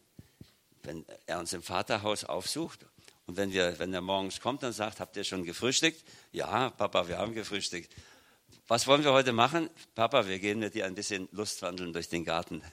wenn 0.82 1.02
er 1.24 1.38
uns 1.38 1.54
im 1.54 1.62
Vaterhaus 1.62 2.24
aufsucht 2.24 2.84
und 3.24 3.38
wenn, 3.38 3.54
wir, 3.54 3.78
wenn 3.78 3.94
er 3.94 4.02
morgens 4.02 4.42
kommt 4.42 4.64
und 4.64 4.74
sagt, 4.74 5.00
habt 5.00 5.16
ihr 5.16 5.24
schon 5.24 5.44
gefrühstückt? 5.44 6.04
Ja, 6.32 6.68
Papa, 6.68 7.08
wir 7.08 7.16
haben 7.16 7.32
gefrühstückt. 7.32 7.90
Was 8.68 8.86
wollen 8.86 9.04
wir 9.04 9.12
heute 9.12 9.32
machen? 9.32 9.70
Papa, 9.94 10.26
wir 10.26 10.38
gehen 10.38 10.58
mit 10.58 10.74
dir 10.74 10.86
ein 10.86 10.94
bisschen 10.94 11.28
Lustwandeln 11.32 11.92
durch 11.92 12.08
den 12.08 12.24
Garten. 12.24 12.62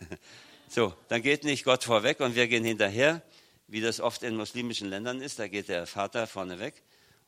So, 0.69 0.91
dann 1.07 1.21
geht 1.21 1.43
nicht 1.43 1.65
Gott 1.65 1.83
vorweg 1.83 2.19
und 2.19 2.33
wir 2.33 2.47
gehen 2.47 2.63
hinterher 2.63 3.21
wie 3.67 3.81
das 3.81 3.99
oft 3.99 4.23
in 4.23 4.35
muslimischen 4.35 4.89
Ländern 4.89 5.21
ist. 5.21 5.39
Da 5.39 5.47
geht 5.47 5.69
der 5.69 5.87
Vater 5.87 6.27
vorne 6.27 6.59
weg. 6.59 6.83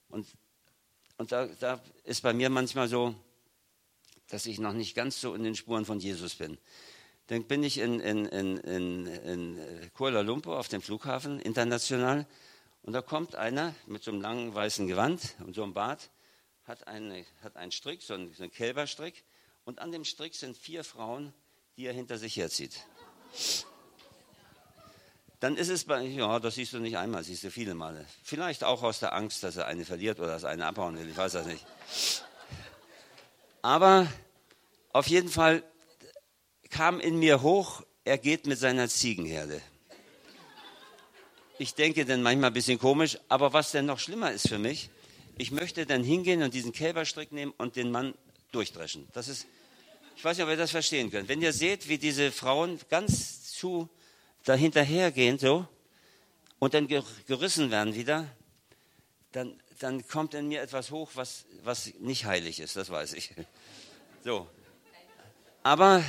Und, 0.09 0.27
und 1.17 1.31
da, 1.31 1.47
da 1.59 1.81
ist 2.03 2.21
bei 2.21 2.33
mir 2.33 2.49
manchmal 2.49 2.87
so, 2.87 3.15
dass 4.29 4.45
ich 4.45 4.59
noch 4.59 4.73
nicht 4.73 4.95
ganz 4.95 5.19
so 5.21 5.33
in 5.33 5.43
den 5.43 5.55
Spuren 5.55 5.85
von 5.85 5.99
Jesus 5.99 6.35
bin. 6.35 6.57
Dann 7.27 7.43
bin 7.45 7.63
ich 7.63 7.79
in, 7.79 7.99
in, 7.99 8.25
in, 8.25 9.07
in, 9.07 9.59
Kuala 9.93 10.21
Lumpur 10.21 10.59
auf 10.59 10.67
dem 10.67 10.81
Flughafen 10.81 11.39
international 11.39 12.27
und 12.83 12.93
da 12.93 13.01
kommt 13.01 13.35
einer 13.35 13.73
mit 13.87 14.03
so 14.03 14.11
einem 14.11 14.21
langen 14.21 14.53
weißen 14.53 14.85
Gewand 14.85 15.35
und 15.39 15.55
so 15.55 15.63
einem 15.63 15.73
Bart, 15.73 16.11
hat, 16.65 16.87
eine, 16.87 17.25
hat 17.41 17.55
einen 17.57 17.71
Strick, 17.71 18.01
so 18.01 18.13
einen, 18.13 18.33
so 18.33 18.43
einen 18.43 18.51
Kälberstrick 18.51 19.23
und 19.63 19.79
an 19.79 19.91
dem 19.91 20.05
Strick 20.05 20.35
sind 20.35 20.57
vier 20.57 20.83
Frauen, 20.83 21.33
die 21.77 21.85
er 21.85 21.93
hinter 21.93 22.17
sich 22.17 22.37
herzieht 22.37 22.85
dann 25.41 25.57
ist 25.57 25.69
es 25.69 25.83
bei, 25.83 26.01
ja, 26.01 26.39
das 26.39 26.55
siehst 26.55 26.73
du 26.73 26.79
nicht 26.79 26.97
einmal, 26.97 27.23
siehst 27.23 27.43
du 27.43 27.51
viele 27.51 27.75
Male. 27.75 28.07
Vielleicht 28.23 28.63
auch 28.63 28.81
aus 28.81 28.99
der 28.99 29.13
Angst, 29.13 29.43
dass 29.43 29.57
er 29.57 29.67
eine 29.67 29.85
verliert 29.85 30.19
oder 30.19 30.29
dass 30.29 30.43
er 30.43 30.49
eine 30.49 30.65
abhauen 30.65 30.97
will, 30.97 31.07
ich 31.07 31.15
weiß 31.15 31.33
das 31.33 31.45
nicht. 31.45 31.63
Aber 33.61 34.07
Auf 34.95 35.07
jeden 35.07 35.27
Fall 35.27 35.61
kam 36.69 37.01
in 37.01 37.19
mir 37.19 37.41
hoch, 37.41 37.83
er 38.05 38.17
geht 38.17 38.47
mit 38.47 38.57
seiner 38.57 38.87
Ziegenherde. 38.87 39.61
Ich 41.57 41.75
denke 41.75 42.05
dann 42.05 42.23
manchmal 42.23 42.51
ein 42.51 42.53
bisschen 42.53 42.79
komisch, 42.79 43.17
aber 43.27 43.51
was 43.51 43.71
denn 43.71 43.87
noch 43.87 43.99
schlimmer 43.99 44.31
ist 44.31 44.47
für 44.47 44.57
mich, 44.57 44.89
ich 45.37 45.51
möchte 45.51 45.85
dann 45.85 46.03
hingehen 46.03 46.41
und 46.43 46.53
diesen 46.53 46.71
Kälberstrick 46.71 47.31
nehmen 47.31 47.53
und 47.57 47.75
den 47.75 47.91
Mann 47.91 48.13
durchdreschen. 48.51 49.07
Das 49.13 49.27
ist, 49.27 49.45
ich 50.15 50.23
weiß 50.23 50.37
nicht, 50.37 50.45
ob 50.45 50.49
ihr 50.49 50.57
das 50.57 50.71
verstehen 50.71 51.11
könnt. 51.11 51.27
Wenn 51.27 51.41
ihr 51.41 51.53
seht, 51.53 51.87
wie 51.89 51.97
diese 51.97 52.31
Frauen 52.31 52.79
ganz 52.89 53.53
zu 53.53 53.89
dahinterhergehen, 54.43 55.37
so, 55.37 55.67
und 56.59 56.73
dann 56.73 56.87
gerissen 56.87 57.71
werden 57.71 57.95
wieder, 57.95 58.27
dann, 59.31 59.59
dann 59.79 60.07
kommt 60.07 60.33
in 60.33 60.47
mir 60.47 60.61
etwas 60.61 60.91
hoch, 60.91 61.11
was, 61.15 61.45
was 61.63 61.93
nicht 61.99 62.25
heilig 62.25 62.59
ist, 62.59 62.75
das 62.75 62.89
weiß 62.89 63.13
ich. 63.13 63.33
So. 64.23 64.47
Aber 65.63 66.03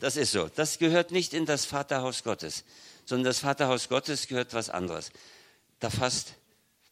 das 0.00 0.16
ist 0.16 0.32
so. 0.32 0.48
Das 0.48 0.78
gehört 0.78 1.10
nicht 1.10 1.32
in 1.32 1.46
das 1.46 1.64
Vaterhaus 1.64 2.22
Gottes, 2.22 2.64
sondern 3.06 3.24
das 3.24 3.38
Vaterhaus 3.38 3.88
Gottes 3.88 4.26
gehört 4.26 4.52
was 4.52 4.68
anderes. 4.68 5.10
Da 5.78 5.88
fasst, 5.88 6.34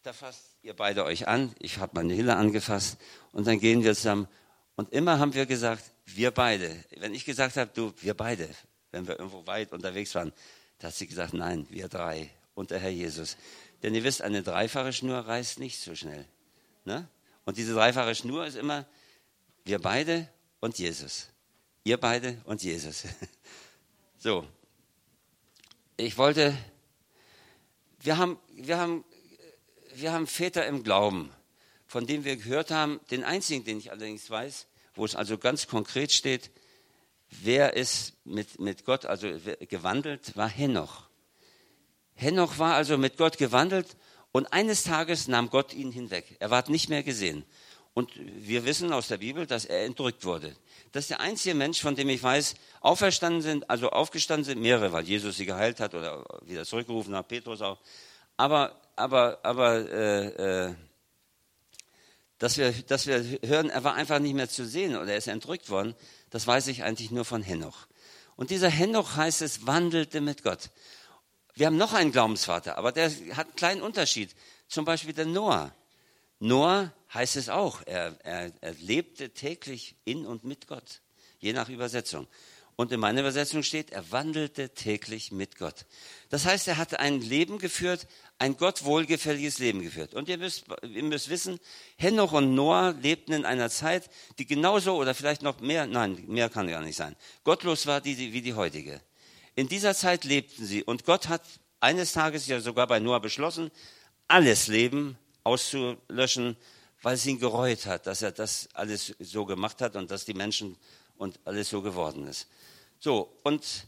da 0.02 0.12
fasst 0.12 0.57
ihr 0.68 0.76
beide 0.76 1.06
euch 1.06 1.26
an, 1.26 1.54
ich 1.60 1.78
habe 1.78 1.92
meine 1.94 2.12
Hille 2.12 2.36
angefasst 2.36 2.98
und 3.32 3.46
dann 3.46 3.58
gehen 3.58 3.84
wir 3.84 3.94
zusammen. 3.94 4.28
Und 4.76 4.92
immer 4.92 5.18
haben 5.18 5.32
wir 5.32 5.46
gesagt, 5.46 5.82
wir 6.04 6.30
beide. 6.30 6.84
Wenn 6.98 7.14
ich 7.14 7.24
gesagt 7.24 7.56
habe, 7.56 7.70
du, 7.72 7.94
wir 8.02 8.12
beide, 8.12 8.46
wenn 8.90 9.08
wir 9.08 9.18
irgendwo 9.18 9.46
weit 9.46 9.72
unterwegs 9.72 10.14
waren, 10.14 10.30
da 10.78 10.88
hat 10.88 10.94
sie 10.94 11.06
gesagt, 11.06 11.32
nein, 11.32 11.66
wir 11.70 11.88
drei 11.88 12.30
und 12.54 12.70
der 12.70 12.80
Herr 12.80 12.90
Jesus. 12.90 13.38
Denn 13.82 13.94
ihr 13.94 14.04
wisst, 14.04 14.20
eine 14.20 14.42
dreifache 14.42 14.92
Schnur 14.92 15.20
reißt 15.20 15.58
nicht 15.58 15.80
so 15.80 15.94
schnell. 15.94 16.26
Ne? 16.84 17.08
Und 17.46 17.56
diese 17.56 17.72
dreifache 17.72 18.14
Schnur 18.14 18.44
ist 18.44 18.56
immer 18.56 18.84
wir 19.64 19.78
beide 19.78 20.28
und 20.60 20.78
Jesus. 20.78 21.28
Ihr 21.82 21.96
beide 21.96 22.42
und 22.44 22.62
Jesus. 22.62 23.04
so. 24.18 24.46
Ich 25.96 26.18
wollte, 26.18 26.54
wir 28.00 28.18
haben, 28.18 28.38
wir 28.52 28.76
haben, 28.76 29.02
wir 30.00 30.12
haben 30.12 30.26
Väter 30.26 30.66
im 30.66 30.82
Glauben, 30.82 31.30
von 31.86 32.06
denen 32.06 32.24
wir 32.24 32.36
gehört 32.36 32.70
haben, 32.70 33.00
den 33.10 33.24
einzigen, 33.24 33.64
den 33.64 33.78
ich 33.78 33.90
allerdings 33.90 34.28
weiß, 34.30 34.66
wo 34.94 35.04
es 35.04 35.14
also 35.14 35.38
ganz 35.38 35.66
konkret 35.66 36.12
steht, 36.12 36.50
wer 37.30 37.74
ist 37.74 38.14
mit, 38.24 38.58
mit 38.58 38.84
Gott 38.84 39.04
also 39.04 39.28
gewandelt, 39.68 40.36
war 40.36 40.48
Henoch. 40.48 41.08
Henoch 42.14 42.58
war 42.58 42.74
also 42.74 42.98
mit 42.98 43.16
Gott 43.16 43.38
gewandelt 43.38 43.96
und 44.32 44.52
eines 44.52 44.82
Tages 44.82 45.28
nahm 45.28 45.50
Gott 45.50 45.72
ihn 45.72 45.92
hinweg. 45.92 46.36
Er 46.40 46.50
ward 46.50 46.68
nicht 46.68 46.88
mehr 46.88 47.02
gesehen. 47.02 47.44
Und 47.94 48.12
wir 48.16 48.64
wissen 48.64 48.92
aus 48.92 49.08
der 49.08 49.16
Bibel, 49.16 49.46
dass 49.46 49.64
er 49.64 49.84
entrückt 49.84 50.24
wurde. 50.24 50.54
Das 50.92 51.04
ist 51.04 51.10
der 51.10 51.20
einzige 51.20 51.54
Mensch, 51.54 51.80
von 51.80 51.96
dem 51.96 52.08
ich 52.08 52.22
weiß, 52.22 52.54
auferstanden 52.80 53.42
sind, 53.42 53.70
also 53.70 53.90
aufgestanden 53.90 54.44
sind, 54.44 54.60
mehrere, 54.60 54.92
weil 54.92 55.04
Jesus 55.04 55.36
sie 55.36 55.46
geheilt 55.46 55.80
hat 55.80 55.94
oder 55.94 56.24
wieder 56.42 56.64
zurückgerufen 56.64 57.16
hat, 57.16 57.26
Petrus 57.28 57.60
auch. 57.60 57.78
Aber, 58.36 58.80
aber, 58.98 59.38
aber, 59.44 59.90
äh, 59.90 60.66
äh, 60.66 60.74
dass 62.38 62.56
wir, 62.56 62.72
dass 62.72 63.06
wir 63.06 63.38
hören, 63.44 63.70
er 63.70 63.84
war 63.84 63.94
einfach 63.94 64.18
nicht 64.18 64.34
mehr 64.34 64.48
zu 64.48 64.66
sehen 64.66 64.96
oder 64.96 65.12
er 65.12 65.18
ist 65.18 65.26
entrückt 65.26 65.70
worden, 65.70 65.94
das 66.30 66.46
weiß 66.46 66.68
ich 66.68 66.82
eigentlich 66.84 67.10
nur 67.10 67.24
von 67.24 67.42
Henoch. 67.42 67.86
Und 68.36 68.50
dieser 68.50 68.68
Henoch 68.68 69.16
heißt 69.16 69.42
es, 69.42 69.66
wandelte 69.66 70.20
mit 70.20 70.44
Gott. 70.44 70.70
Wir 71.54 71.66
haben 71.66 71.76
noch 71.76 71.92
einen 71.92 72.12
Glaubensvater, 72.12 72.78
aber 72.78 72.92
der 72.92 73.10
hat 73.36 73.46
einen 73.46 73.56
kleinen 73.56 73.82
Unterschied. 73.82 74.34
Zum 74.68 74.84
Beispiel 74.84 75.12
der 75.12 75.26
Noah. 75.26 75.74
Noah 76.38 76.92
heißt 77.12 77.36
es 77.36 77.48
auch, 77.48 77.82
er, 77.86 78.14
er, 78.24 78.52
er 78.60 78.74
lebte 78.74 79.30
täglich 79.30 79.96
in 80.04 80.24
und 80.24 80.44
mit 80.44 80.68
Gott, 80.68 81.00
je 81.40 81.52
nach 81.52 81.68
Übersetzung. 81.68 82.28
Und 82.80 82.92
in 82.92 83.00
meiner 83.00 83.22
Übersetzung 83.22 83.64
steht, 83.64 83.90
er 83.90 84.12
wandelte 84.12 84.68
täglich 84.68 85.32
mit 85.32 85.58
Gott. 85.58 85.84
Das 86.28 86.46
heißt, 86.46 86.68
er 86.68 86.76
hatte 86.76 87.00
ein 87.00 87.20
Leben 87.20 87.58
geführt, 87.58 88.06
ein 88.38 88.56
Gott 88.56 88.84
wohlgefälliges 88.84 89.58
Leben 89.58 89.82
geführt. 89.82 90.14
Und 90.14 90.28
ihr 90.28 90.38
müsst, 90.38 90.66
ihr 90.82 91.02
müsst 91.02 91.28
wissen, 91.28 91.58
Henoch 91.96 92.30
und 92.30 92.54
Noah 92.54 92.94
lebten 93.02 93.32
in 93.32 93.44
einer 93.44 93.68
Zeit, 93.68 94.08
die 94.38 94.46
genauso 94.46 94.94
oder 94.94 95.12
vielleicht 95.16 95.42
noch 95.42 95.58
mehr, 95.58 95.88
nein, 95.88 96.22
mehr 96.28 96.48
kann 96.48 96.68
gar 96.68 96.80
nicht 96.80 96.94
sein, 96.94 97.16
gottlos 97.42 97.88
war 97.88 98.00
die, 98.00 98.32
wie 98.32 98.42
die 98.42 98.54
heutige. 98.54 99.00
In 99.56 99.66
dieser 99.66 99.96
Zeit 99.96 100.22
lebten 100.22 100.64
sie 100.64 100.84
und 100.84 101.04
Gott 101.04 101.28
hat 101.28 101.42
eines 101.80 102.12
Tages 102.12 102.46
ja 102.46 102.60
sogar 102.60 102.86
bei 102.86 103.00
Noah 103.00 103.20
beschlossen, 103.20 103.72
alles 104.28 104.68
Leben 104.68 105.18
auszulöschen, 105.42 106.56
weil 107.02 107.14
es 107.14 107.26
ihn 107.26 107.40
gereut 107.40 107.86
hat, 107.86 108.06
dass 108.06 108.22
er 108.22 108.30
das 108.30 108.68
alles 108.74 109.16
so 109.18 109.46
gemacht 109.46 109.80
hat 109.80 109.96
und 109.96 110.12
dass 110.12 110.24
die 110.24 110.34
Menschen 110.34 110.76
und 111.16 111.40
alles 111.44 111.70
so 111.70 111.82
geworden 111.82 112.28
ist. 112.28 112.46
So, 113.00 113.32
und 113.44 113.86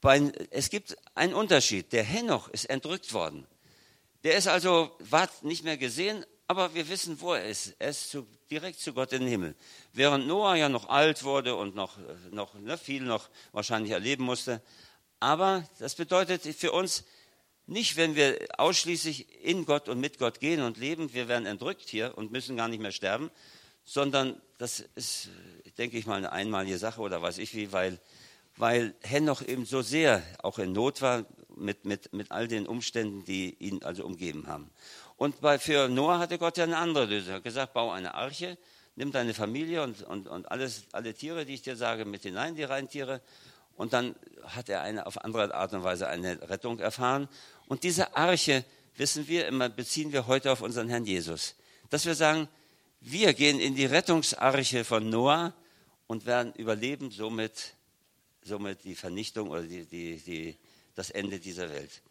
bei, 0.00 0.32
es 0.50 0.70
gibt 0.70 0.96
einen 1.14 1.34
Unterschied. 1.34 1.92
Der 1.92 2.04
Henoch 2.04 2.48
ist 2.48 2.66
entrückt 2.66 3.12
worden. 3.12 3.46
Der 4.24 4.36
ist 4.36 4.48
also, 4.48 4.94
war 4.98 5.28
nicht 5.42 5.64
mehr 5.64 5.76
gesehen, 5.76 6.24
aber 6.46 6.74
wir 6.74 6.88
wissen, 6.88 7.20
wo 7.20 7.34
er 7.34 7.46
ist. 7.46 7.74
Er 7.78 7.90
ist 7.90 8.10
zu, 8.10 8.26
direkt 8.50 8.78
zu 8.78 8.92
Gott 8.92 9.12
in 9.12 9.20
den 9.20 9.28
Himmel. 9.28 9.54
Während 9.92 10.26
Noah 10.26 10.54
ja 10.56 10.68
noch 10.68 10.88
alt 10.88 11.24
wurde 11.24 11.56
und 11.56 11.74
noch, 11.74 11.98
noch 12.30 12.54
ne, 12.54 12.76
viel 12.76 13.02
noch 13.02 13.30
wahrscheinlich 13.52 13.92
erleben 13.92 14.24
musste, 14.24 14.60
aber 15.22 15.64
das 15.78 15.94
bedeutet 15.94 16.42
für 16.42 16.72
uns 16.72 17.04
nicht, 17.66 17.96
wenn 17.96 18.16
wir 18.16 18.48
ausschließlich 18.58 19.44
in 19.44 19.64
Gott 19.64 19.88
und 19.88 20.00
mit 20.00 20.18
Gott 20.18 20.40
gehen 20.40 20.62
und 20.62 20.78
leben, 20.78 21.14
wir 21.14 21.28
werden 21.28 21.46
entrückt 21.46 21.88
hier 21.88 22.18
und 22.18 22.32
müssen 22.32 22.56
gar 22.56 22.66
nicht 22.66 22.80
mehr 22.80 22.90
sterben, 22.90 23.30
sondern 23.84 24.40
das 24.58 24.80
ist, 24.96 25.28
denke 25.78 25.96
ich 25.96 26.06
mal, 26.06 26.16
eine 26.16 26.32
einmalige 26.32 26.76
Sache 26.76 27.00
oder 27.00 27.22
weiß 27.22 27.38
ich 27.38 27.54
wie, 27.54 27.70
weil, 27.70 28.00
weil 28.62 28.94
Henoch 29.02 29.42
eben 29.42 29.66
so 29.66 29.82
sehr 29.82 30.22
auch 30.40 30.60
in 30.60 30.70
Not 30.70 31.02
war 31.02 31.24
mit, 31.56 31.84
mit, 31.84 32.12
mit 32.12 32.30
all 32.30 32.46
den 32.46 32.68
Umständen, 32.68 33.24
die 33.24 33.56
ihn 33.58 33.82
also 33.82 34.04
umgeben 34.04 34.46
haben. 34.46 34.70
Und 35.16 35.40
bei, 35.40 35.58
für 35.58 35.88
Noah 35.88 36.20
hatte 36.20 36.38
Gott 36.38 36.58
ja 36.58 36.62
eine 36.62 36.76
andere 36.76 37.06
Lösung. 37.06 37.30
Er 37.30 37.36
hat 37.38 37.42
gesagt, 37.42 37.72
bau 37.72 37.90
eine 37.90 38.14
Arche, 38.14 38.56
nimm 38.94 39.10
deine 39.10 39.34
Familie 39.34 39.82
und, 39.82 40.02
und, 40.02 40.28
und 40.28 40.48
alles, 40.48 40.84
alle 40.92 41.12
Tiere, 41.12 41.44
die 41.44 41.54
ich 41.54 41.62
dir 41.62 41.74
sage, 41.74 42.04
mit 42.04 42.22
hinein, 42.22 42.54
die 42.54 42.62
Reintiere, 42.62 43.20
und 43.74 43.94
dann 43.94 44.14
hat 44.44 44.68
er 44.68 44.82
eine, 44.82 45.06
auf 45.06 45.24
andere 45.24 45.52
Art 45.52 45.72
und 45.72 45.82
Weise 45.82 46.06
eine 46.06 46.48
Rettung 46.48 46.78
erfahren. 46.78 47.28
Und 47.66 47.82
diese 47.82 48.14
Arche, 48.14 48.64
wissen 48.96 49.26
wir, 49.26 49.48
immer 49.48 49.70
beziehen 49.70 50.12
wir 50.12 50.28
heute 50.28 50.52
auf 50.52 50.62
unseren 50.62 50.88
Herrn 50.88 51.04
Jesus. 51.04 51.56
Dass 51.90 52.06
wir 52.06 52.14
sagen, 52.14 52.46
wir 53.00 53.34
gehen 53.34 53.58
in 53.58 53.74
die 53.74 53.86
Rettungsarche 53.86 54.84
von 54.84 55.10
Noah 55.10 55.52
und 56.06 56.26
werden 56.26 56.52
überleben 56.52 57.10
somit, 57.10 57.74
somit 58.44 58.84
die 58.84 58.94
Vernichtung 58.94 59.50
oder 59.50 59.62
die, 59.62 59.84
die, 59.84 60.16
die, 60.18 60.56
das 60.94 61.10
Ende 61.10 61.38
dieser 61.38 61.70
Welt. 61.70 62.02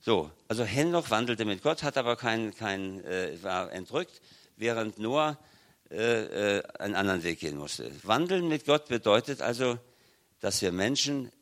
So, 0.00 0.30
also 0.48 0.64
Henoch 0.64 1.10
wandelte 1.10 1.44
mit 1.44 1.62
Gott, 1.62 1.82
hat 1.82 1.96
aber 1.96 2.16
kein, 2.16 2.54
kein, 2.54 3.02
äh, 3.04 3.42
war 3.42 3.72
entrückt, 3.72 4.20
während 4.56 4.98
Noah 4.98 5.38
äh, 5.90 6.58
äh, 6.58 6.62
einen 6.78 6.94
anderen 6.94 7.22
Weg 7.22 7.40
gehen 7.40 7.56
musste. 7.56 7.90
Wandeln 8.02 8.48
mit 8.48 8.66
Gott 8.66 8.88
bedeutet 8.88 9.40
also, 9.40 9.78
dass 10.40 10.60
wir 10.60 10.72
Menschen 10.72 11.32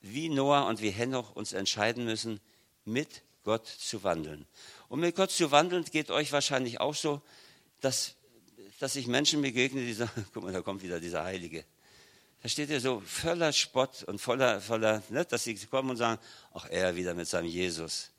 wie 0.00 0.28
Noah 0.28 0.66
und 0.66 0.80
wie 0.82 0.90
Henoch 0.90 1.34
uns 1.34 1.52
entscheiden 1.52 2.04
müssen, 2.04 2.40
mit 2.84 3.22
Gott 3.42 3.66
zu 3.66 4.02
wandeln. 4.04 4.46
Und 4.88 5.00
mit 5.00 5.16
Gott 5.16 5.30
zu 5.30 5.50
wandeln 5.50 5.84
geht 5.84 6.10
euch 6.10 6.32
wahrscheinlich 6.32 6.80
auch 6.80 6.94
so, 6.94 7.22
dass, 7.80 8.14
dass 8.78 8.96
ich 8.96 9.06
Menschen 9.06 9.42
begegne, 9.42 9.80
die 9.80 9.92
sagen, 9.92 10.26
guck 10.34 10.44
mal, 10.44 10.52
da 10.52 10.62
kommt 10.62 10.82
wieder 10.82 11.00
dieser 11.00 11.24
Heilige. 11.24 11.64
Da 12.42 12.48
steht 12.48 12.70
ihr 12.70 12.80
so 12.80 13.00
voller 13.00 13.52
Spott 13.52 14.04
und 14.04 14.20
voller, 14.20 14.60
voller 14.60 15.02
ne, 15.08 15.24
dass 15.24 15.44
sie 15.44 15.54
kommen 15.66 15.90
und 15.90 15.96
sagen, 15.96 16.20
ach, 16.52 16.66
er 16.70 16.94
wieder 16.94 17.14
mit 17.14 17.26
seinem 17.26 17.48
Jesus. 17.48 18.10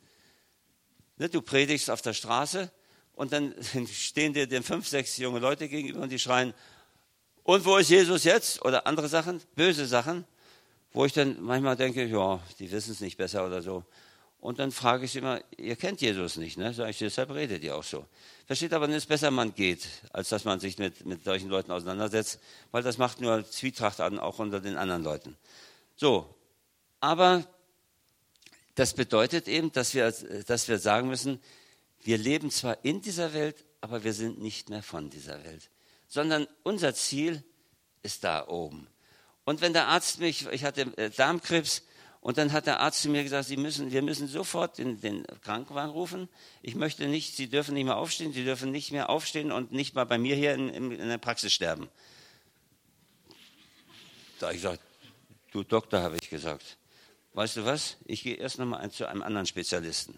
Ne, 1.17 1.29
du 1.29 1.41
predigst 1.41 1.89
auf 1.89 2.01
der 2.01 2.13
Straße 2.13 2.71
und 3.13 3.31
dann 3.31 3.55
stehen 3.91 4.33
dir 4.33 4.47
den 4.47 4.63
fünf, 4.63 4.87
sechs 4.87 5.17
junge 5.17 5.39
Leute 5.39 5.67
gegenüber 5.69 6.01
und 6.01 6.11
die 6.11 6.19
schreien, 6.19 6.53
und 7.47 7.63
wo 7.63 7.77
ist 7.77 7.89
Jesus 7.89 8.25
jetzt? 8.25 8.61
Oder 8.65 8.85
andere 8.85 9.07
Sachen, 9.07 9.41
böse 9.55 9.85
Sachen, 9.85 10.25
wo 10.91 11.05
ich 11.05 11.13
dann 11.13 11.41
manchmal 11.41 11.77
denke, 11.77 12.03
ja, 12.03 12.41
die 12.59 12.69
wissen 12.69 12.91
es 12.91 12.99
nicht 12.99 13.15
besser 13.15 13.45
oder 13.45 13.61
so. 13.61 13.85
Und 14.39 14.59
dann 14.59 14.71
frage 14.71 15.05
ich 15.05 15.11
sie 15.11 15.19
immer, 15.19 15.41
ihr 15.57 15.75
kennt 15.75 15.99
Jesus 16.01 16.37
nicht, 16.37 16.57
ne? 16.57 16.73
Sag 16.73 16.89
ich, 16.89 16.99
deshalb 16.99 17.31
redet 17.31 17.63
ihr 17.63 17.75
auch 17.75 17.83
so. 17.83 18.05
Versteht 18.45 18.71
aber, 18.73 18.87
es 18.87 18.95
ist 18.95 19.05
besser, 19.07 19.31
man 19.31 19.53
geht, 19.55 19.87
als 20.13 20.29
dass 20.29 20.45
man 20.45 20.59
sich 20.59 20.77
mit, 20.77 21.05
mit 21.05 21.23
solchen 21.23 21.49
Leuten 21.49 21.71
auseinandersetzt, 21.71 22.39
weil 22.71 22.83
das 22.83 22.97
macht 22.97 23.19
nur 23.19 23.49
Zwietracht 23.49 23.99
an, 23.99 24.19
auch 24.19 24.39
unter 24.39 24.59
den 24.59 24.77
anderen 24.77 25.03
Leuten. 25.03 25.35
So, 25.95 26.33
aber 26.99 27.45
das 28.75 28.93
bedeutet 28.93 29.47
eben, 29.47 29.71
dass 29.71 29.93
wir, 29.93 30.11
dass 30.45 30.67
wir 30.67 30.77
sagen 30.77 31.09
müssen, 31.09 31.41
wir 32.03 32.17
leben 32.17 32.51
zwar 32.51 32.77
in 32.85 33.01
dieser 33.01 33.33
Welt, 33.33 33.65
aber 33.81 34.03
wir 34.03 34.13
sind 34.13 34.39
nicht 34.39 34.69
mehr 34.69 34.83
von 34.83 35.09
dieser 35.09 35.43
Welt 35.43 35.69
sondern 36.07 36.47
unser 36.63 36.93
Ziel 36.93 37.43
ist 38.01 38.23
da 38.23 38.47
oben. 38.47 38.87
Und 39.43 39.61
wenn 39.61 39.73
der 39.73 39.87
Arzt 39.87 40.19
mich, 40.19 40.47
ich 40.47 40.63
hatte 40.63 40.97
äh, 40.97 41.09
Darmkrebs, 41.09 41.83
und 42.21 42.37
dann 42.37 42.51
hat 42.51 42.65
der 42.65 42.79
Arzt 42.79 43.01
zu 43.01 43.09
mir 43.09 43.23
gesagt, 43.23 43.47
Sie 43.47 43.57
müssen, 43.57 43.91
wir 43.91 44.01
müssen 44.01 44.27
sofort 44.27 44.77
den, 44.77 44.99
den 45.01 45.25
Krankenwagen 45.43 45.91
rufen. 45.91 46.27
Ich 46.61 46.75
möchte 46.75 47.07
nicht, 47.07 47.35
Sie 47.35 47.47
dürfen 47.47 47.73
nicht 47.73 47.85
mehr 47.85 47.97
aufstehen, 47.97 48.33
Sie 48.33 48.43
dürfen 48.43 48.71
nicht 48.71 48.91
mehr 48.91 49.09
aufstehen 49.09 49.51
und 49.51 49.71
nicht 49.71 49.95
mal 49.95 50.05
bei 50.05 50.17
mir 50.17 50.35
hier 50.35 50.53
in, 50.53 50.69
in, 50.69 50.91
in 50.91 51.07
der 51.07 51.17
Praxis 51.17 51.53
sterben. 51.53 51.89
Da 54.39 54.47
habe 54.47 54.55
ich 54.55 54.61
gesagt, 54.61 54.81
du 55.51 55.63
Doktor, 55.63 56.01
habe 56.01 56.17
ich 56.21 56.29
gesagt, 56.29 56.77
weißt 57.33 57.57
du 57.57 57.65
was, 57.65 57.97
ich 58.05 58.23
gehe 58.23 58.35
erst 58.35 58.59
nochmal 58.59 58.89
zu 58.91 59.07
einem 59.07 59.21
anderen 59.21 59.45
Spezialisten. 59.45 60.17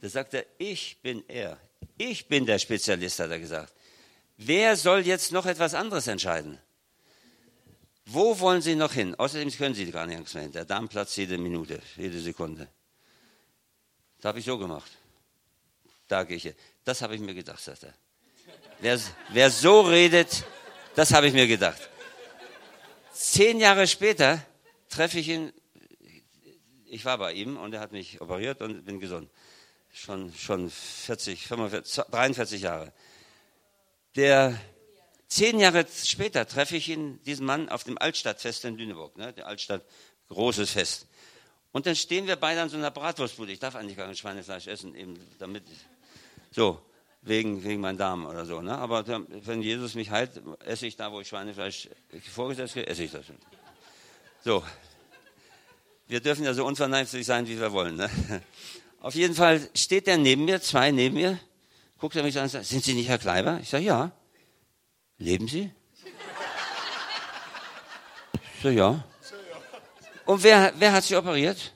Da 0.00 0.08
sagt 0.08 0.34
er, 0.34 0.44
ich 0.58 0.98
bin 1.02 1.24
er. 1.28 1.58
Ich 1.96 2.26
bin 2.26 2.46
der 2.46 2.58
Spezialist, 2.58 3.20
hat 3.20 3.30
er 3.30 3.38
gesagt. 3.38 3.72
Wer 4.36 4.76
soll 4.76 5.06
jetzt 5.06 5.32
noch 5.32 5.46
etwas 5.46 5.74
anderes 5.74 6.06
entscheiden? 6.06 6.58
Wo 8.06 8.38
wollen 8.38 8.60
Sie 8.60 8.74
noch 8.74 8.92
hin? 8.92 9.14
Außerdem 9.14 9.50
können 9.50 9.74
Sie 9.74 9.90
gar 9.90 10.06
nichts 10.06 10.34
mehr 10.34 10.42
hin. 10.42 10.52
Der 10.52 10.64
Darm 10.64 10.88
platzt 10.88 11.16
jede 11.16 11.38
Minute, 11.38 11.80
jede 11.96 12.20
Sekunde. 12.20 12.68
Das 14.18 14.28
habe 14.28 14.38
ich 14.40 14.44
so 14.44 14.58
gemacht. 14.58 14.90
Da 16.08 16.24
gehe 16.24 16.36
ich 16.36 16.42
hin. 16.42 16.54
Das 16.84 17.00
habe 17.00 17.14
ich 17.14 17.20
mir 17.20 17.34
gedacht, 17.34 17.60
sagt 17.60 17.84
er. 17.84 17.94
Wer, 18.80 19.00
wer 19.30 19.50
so 19.50 19.80
redet, 19.80 20.44
das 20.94 21.12
habe 21.12 21.28
ich 21.28 21.32
mir 21.32 21.46
gedacht. 21.46 21.88
Zehn 23.12 23.58
Jahre 23.58 23.86
später 23.86 24.44
treffe 24.90 25.18
ich 25.18 25.28
ihn. 25.28 25.52
Ich 26.86 27.04
war 27.04 27.16
bei 27.16 27.32
ihm 27.32 27.56
und 27.56 27.72
er 27.72 27.80
hat 27.80 27.92
mich 27.92 28.20
operiert 28.20 28.60
und 28.60 28.84
bin 28.84 29.00
gesund. 29.00 29.30
Schon, 29.92 30.34
schon 30.34 30.68
40, 30.68 31.46
45, 31.46 32.04
43 32.10 32.62
Jahre. 32.62 32.92
Der 34.16 34.60
Zehn 35.28 35.58
Jahre 35.58 35.86
später 36.04 36.46
treffe 36.46 36.76
ich 36.76 36.88
ihn, 36.88 37.20
diesen 37.24 37.46
Mann 37.46 37.68
auf 37.68 37.84
dem 37.84 37.98
Altstadtfest 37.98 38.64
in 38.64 38.76
Lüneburg, 38.76 39.16
ne, 39.16 39.32
der 39.32 39.46
Altstadt, 39.46 39.82
großes 40.28 40.70
Fest. 40.70 41.06
Und 41.72 41.86
dann 41.86 41.96
stehen 41.96 42.26
wir 42.26 42.36
beide 42.36 42.62
an 42.62 42.68
so 42.68 42.76
einer 42.76 42.90
Bratwurstbude. 42.90 43.50
Ich 43.50 43.58
darf 43.58 43.74
eigentlich 43.74 43.96
gar 43.96 44.06
kein 44.06 44.16
Schweinefleisch 44.16 44.68
essen, 44.68 44.94
eben 44.94 45.18
damit, 45.40 45.64
so, 46.52 46.80
wegen, 47.22 47.64
wegen 47.64 47.80
meinem 47.80 47.98
Darm 47.98 48.26
oder 48.26 48.44
so. 48.44 48.60
Ne? 48.60 48.76
Aber 48.78 49.04
wenn 49.28 49.62
Jesus 49.62 49.94
mich 49.94 50.10
heilt, 50.10 50.40
esse 50.64 50.86
ich 50.86 50.96
da, 50.96 51.10
wo 51.10 51.20
ich 51.20 51.28
Schweinefleisch 51.28 51.88
vorgesetzt 52.32 52.74
kriege, 52.74 52.86
esse 52.86 53.02
ich 53.02 53.10
das. 53.10 53.24
So. 54.44 54.62
Wir 56.06 56.20
dürfen 56.20 56.44
ja 56.44 56.54
so 56.54 56.64
unverneinlich 56.64 57.26
sein, 57.26 57.48
wie 57.48 57.58
wir 57.58 57.72
wollen. 57.72 57.96
Ne? 57.96 58.10
Auf 59.00 59.14
jeden 59.14 59.34
Fall 59.34 59.68
steht 59.74 60.06
er 60.06 60.16
neben 60.16 60.44
mir, 60.44 60.60
zwei 60.60 60.90
neben 60.90 61.16
mir, 61.16 61.40
guckt 61.98 62.14
er 62.14 62.22
mich 62.22 62.36
an 62.36 62.44
und 62.44 62.50
sagt, 62.50 62.66
sind 62.66 62.84
Sie 62.84 62.94
nicht 62.94 63.08
Herr 63.08 63.18
Kleiber? 63.18 63.58
Ich 63.60 63.70
sage, 63.70 63.84
ja. 63.84 64.12
Leben 65.18 65.48
Sie? 65.48 65.70
So, 68.62 68.70
ja. 68.70 69.04
Und 70.24 70.42
wer, 70.42 70.72
wer 70.78 70.92
hat 70.92 71.04
Sie 71.04 71.16
operiert? 71.16 71.72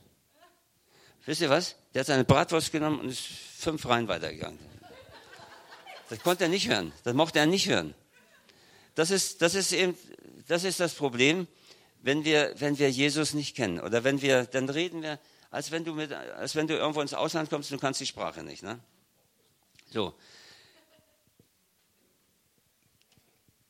Wisst 1.26 1.42
ihr 1.42 1.50
was? 1.50 1.76
Der 1.92 2.00
hat 2.00 2.06
seine 2.06 2.24
Bratwurst 2.24 2.72
genommen 2.72 3.00
und 3.00 3.08
ist 3.10 3.26
fünf 3.58 3.84
Reihen 3.86 4.08
weitergegangen. 4.08 4.58
Das 6.08 6.20
konnte 6.20 6.44
er 6.44 6.50
nicht 6.50 6.68
hören. 6.68 6.92
Das 7.04 7.14
mochte 7.14 7.38
er 7.38 7.46
nicht 7.46 7.68
hören. 7.68 7.94
Das 8.94 9.10
ist, 9.10 9.42
das 9.42 9.54
ist 9.54 9.72
eben, 9.72 9.96
das 10.46 10.64
ist 10.64 10.80
das 10.80 10.94
Problem, 10.94 11.46
wenn 12.00 12.24
wir, 12.24 12.54
wenn 12.58 12.78
wir 12.78 12.90
Jesus 12.90 13.34
nicht 13.34 13.54
kennen. 13.54 13.80
Oder 13.80 14.04
wenn 14.04 14.22
wir, 14.22 14.44
dann 14.44 14.68
reden 14.68 15.02
wir, 15.02 15.18
als 15.50 15.70
wenn 15.70 15.84
du 15.84 15.94
mit, 15.94 16.12
als 16.12 16.54
wenn 16.54 16.66
du 16.66 16.74
irgendwo 16.74 17.00
ins 17.00 17.14
Ausland 17.14 17.50
kommst 17.50 17.70
und 17.70 17.78
du 17.78 17.80
kannst 17.80 18.00
die 18.00 18.06
Sprache 18.06 18.42
nicht, 18.42 18.62
ne? 18.62 18.80
So. 19.90 20.14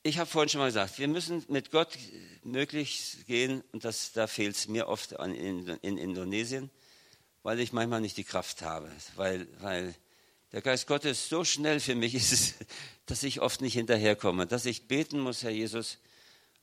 Ich 0.09 0.19
habe 0.19 0.29
vorhin 0.29 0.49
schon 0.49 0.61
mal 0.61 0.67
gesagt, 0.67 0.99
wir 0.99 1.09
müssen 1.09 1.45
mit 1.49 1.71
Gott 1.71 1.91
möglichst 2.43 3.27
gehen, 3.27 3.63
und 3.73 3.85
das, 3.85 4.13
da 4.13 4.27
fehlt 4.27 4.57
es 4.57 4.67
mir 4.67 4.89
oft 4.89 5.21
an, 5.21 5.35
in, 5.35 5.69
in, 5.83 5.99
Indonesien, 5.99 6.71
weil 7.43 7.61
ich 7.61 7.73
manchmal 7.73 8.01
nicht 8.01 8.17
die 8.17 8.25
Kraft 8.25 8.63
habe, 8.63 8.91
weil, 9.17 9.47
weil 9.61 9.95
der 10.53 10.63
Geist 10.63 10.87
Gottes 10.87 11.29
so 11.29 11.45
schnell 11.45 11.79
für 11.79 11.95
mich 11.95 12.15
ist, 12.17 12.55
dass 13.07 13.23
ich 13.23 13.41
oft 13.41 13.61
nicht 13.61 13.75
hinterherkomme, 13.75 14.47
dass 14.47 14.65
ich 14.65 14.89
beten 14.89 15.21
muss, 15.21 15.43
Herr 15.43 15.51
Jesus, 15.51 15.99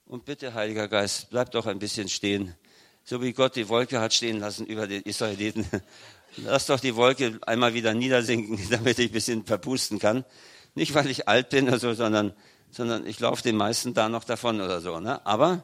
und 0.07 0.25
bitte, 0.25 0.53
Heiliger 0.53 0.87
Geist, 0.87 1.29
bleib 1.29 1.51
doch 1.51 1.67
ein 1.67 1.79
bisschen 1.79 2.09
stehen, 2.09 2.55
so 3.03 3.21
wie 3.21 3.33
Gott 3.33 3.55
die 3.55 3.69
Wolke 3.69 3.99
hat 3.99 4.13
stehen 4.13 4.39
lassen 4.39 4.65
über 4.65 4.87
die 4.87 4.97
Israeliten. 4.97 5.65
Lass 6.37 6.65
doch 6.65 6.79
die 6.79 6.95
Wolke 6.95 7.39
einmal 7.45 7.75
wieder 7.75 7.93
niedersinken, 7.93 8.59
damit 8.71 8.97
ich 8.97 9.09
ein 9.09 9.13
bisschen 9.13 9.45
verpusten 9.45 9.99
kann. 9.99 10.25
Nicht, 10.73 10.93
weil 10.93 11.09
ich 11.09 11.27
alt 11.27 11.49
bin 11.49 11.67
oder 11.67 11.79
so, 11.79 11.93
sondern 11.93 12.33
sondern 12.71 13.05
ich 13.05 13.19
laufe 13.19 13.43
den 13.43 13.55
meisten 13.55 13.93
da 13.93 14.09
noch 14.09 14.23
davon 14.23 14.61
oder 14.61 14.81
so. 14.81 14.99
Ne? 14.99 15.25
Aber 15.25 15.63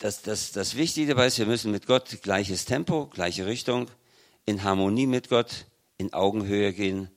das, 0.00 0.22
das, 0.22 0.52
das 0.52 0.76
Wichtige 0.76 1.14
dabei 1.14 1.26
ist, 1.26 1.38
wir 1.38 1.46
müssen 1.46 1.72
mit 1.72 1.86
Gott 1.86 2.22
gleiches 2.22 2.64
Tempo, 2.64 3.06
gleiche 3.06 3.46
Richtung, 3.46 3.90
in 4.44 4.62
Harmonie 4.62 5.06
mit 5.06 5.28
Gott, 5.28 5.66
in 5.98 6.12
Augenhöhe 6.12 6.72
gehen. 6.72 7.10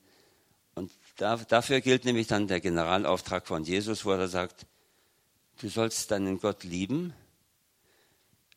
Und 0.75 0.91
da, 1.17 1.35
dafür 1.37 1.81
gilt 1.81 2.05
nämlich 2.05 2.27
dann 2.27 2.47
der 2.47 2.61
Generalauftrag 2.61 3.47
von 3.47 3.63
Jesus, 3.63 4.05
wo 4.05 4.11
er 4.11 4.27
sagt, 4.27 4.65
du 5.61 5.69
sollst 5.69 6.11
deinen 6.11 6.39
Gott 6.39 6.63
lieben, 6.63 7.13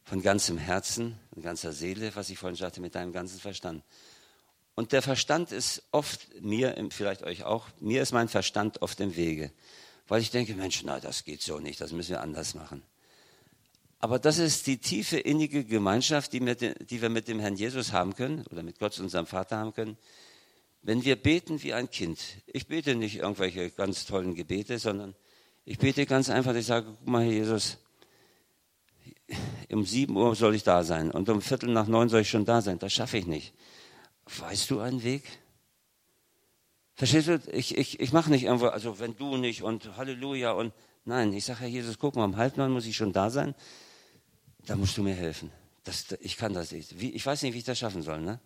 von 0.04 0.22
ganzem 0.22 0.58
Herzen, 0.58 1.18
von 1.32 1.42
ganzer 1.42 1.72
Seele, 1.72 2.14
was 2.14 2.30
ich 2.30 2.38
vorhin 2.38 2.56
sagte, 2.56 2.80
mit 2.80 2.94
deinem 2.94 3.12
ganzen 3.12 3.40
Verstand. 3.40 3.84
Und 4.74 4.92
der 4.92 5.02
Verstand 5.02 5.52
ist 5.52 5.82
oft, 5.90 6.40
mir, 6.40 6.74
vielleicht 6.90 7.22
euch 7.22 7.44
auch, 7.44 7.68
mir 7.80 8.02
ist 8.02 8.12
mein 8.12 8.28
Verstand 8.28 8.80
oft 8.80 9.00
im 9.00 9.16
Wege. 9.16 9.52
Weil 10.08 10.22
ich 10.22 10.30
denke, 10.30 10.54
Mensch, 10.54 10.82
na, 10.84 10.98
das 10.98 11.24
geht 11.24 11.42
so 11.42 11.58
nicht, 11.58 11.80
das 11.80 11.92
müssen 11.92 12.10
wir 12.10 12.22
anders 12.22 12.54
machen. 12.54 12.82
Aber 13.98 14.18
das 14.18 14.38
ist 14.38 14.66
die 14.66 14.78
tiefe, 14.78 15.18
innige 15.18 15.64
Gemeinschaft, 15.64 16.32
die, 16.32 16.40
mit, 16.40 16.90
die 16.90 17.00
wir 17.00 17.08
mit 17.08 17.28
dem 17.28 17.38
Herrn 17.38 17.54
Jesus 17.54 17.92
haben 17.92 18.16
können 18.16 18.44
oder 18.50 18.62
mit 18.62 18.78
Gott, 18.80 18.98
unserem 18.98 19.26
Vater 19.26 19.58
haben 19.58 19.74
können. 19.74 19.96
Wenn 20.82 21.04
wir 21.04 21.14
beten 21.14 21.62
wie 21.62 21.72
ein 21.72 21.88
Kind. 21.88 22.18
Ich 22.46 22.66
bete 22.66 22.96
nicht 22.96 23.16
irgendwelche 23.16 23.70
ganz 23.70 24.04
tollen 24.04 24.34
Gebete, 24.34 24.80
sondern 24.80 25.14
ich 25.64 25.78
bete 25.78 26.06
ganz 26.06 26.28
einfach, 26.30 26.54
ich 26.56 26.66
sage, 26.66 26.86
guck 26.98 27.06
mal, 27.06 27.22
Herr 27.22 27.30
Jesus, 27.30 27.78
um 29.70 29.86
sieben 29.86 30.16
Uhr 30.16 30.34
soll 30.34 30.56
ich 30.56 30.64
da 30.64 30.82
sein 30.82 31.12
und 31.12 31.28
um 31.28 31.40
Viertel 31.40 31.70
nach 31.70 31.86
neun 31.86 32.08
soll 32.08 32.22
ich 32.22 32.28
schon 32.28 32.44
da 32.44 32.60
sein. 32.60 32.80
Das 32.80 32.92
schaffe 32.92 33.18
ich 33.18 33.26
nicht. 33.26 33.54
Weißt 34.26 34.70
du 34.70 34.80
einen 34.80 35.02
Weg? 35.02 35.24
Verstehst 36.94 37.28
du? 37.28 37.40
Ich, 37.52 37.76
ich, 37.76 38.00
ich 38.00 38.12
mache 38.12 38.30
nicht 38.30 38.44
irgendwo, 38.44 38.66
also 38.66 38.98
wenn 38.98 39.16
du 39.16 39.36
nicht 39.36 39.62
und 39.62 39.96
Halleluja 39.96 40.52
und 40.52 40.72
nein, 41.04 41.32
ich 41.32 41.44
sage, 41.44 41.60
Herr 41.60 41.68
Jesus, 41.68 41.98
guck 41.98 42.16
mal, 42.16 42.24
um 42.24 42.36
halb 42.36 42.56
neun 42.56 42.70
muss 42.70 42.86
ich 42.86 42.96
schon 42.96 43.12
da 43.12 43.30
sein. 43.30 43.54
Da 44.66 44.76
musst 44.76 44.96
du 44.96 45.02
mir 45.02 45.14
helfen. 45.14 45.50
Das, 45.84 46.06
ich 46.20 46.36
kann 46.36 46.54
das 46.54 46.70
nicht. 46.70 47.00
Wie, 47.00 47.10
ich 47.10 47.26
weiß 47.26 47.42
nicht, 47.42 47.54
wie 47.54 47.58
ich 47.58 47.64
das 47.64 47.78
schaffen 47.78 48.02
soll. 48.02 48.20
Ne? 48.20 48.38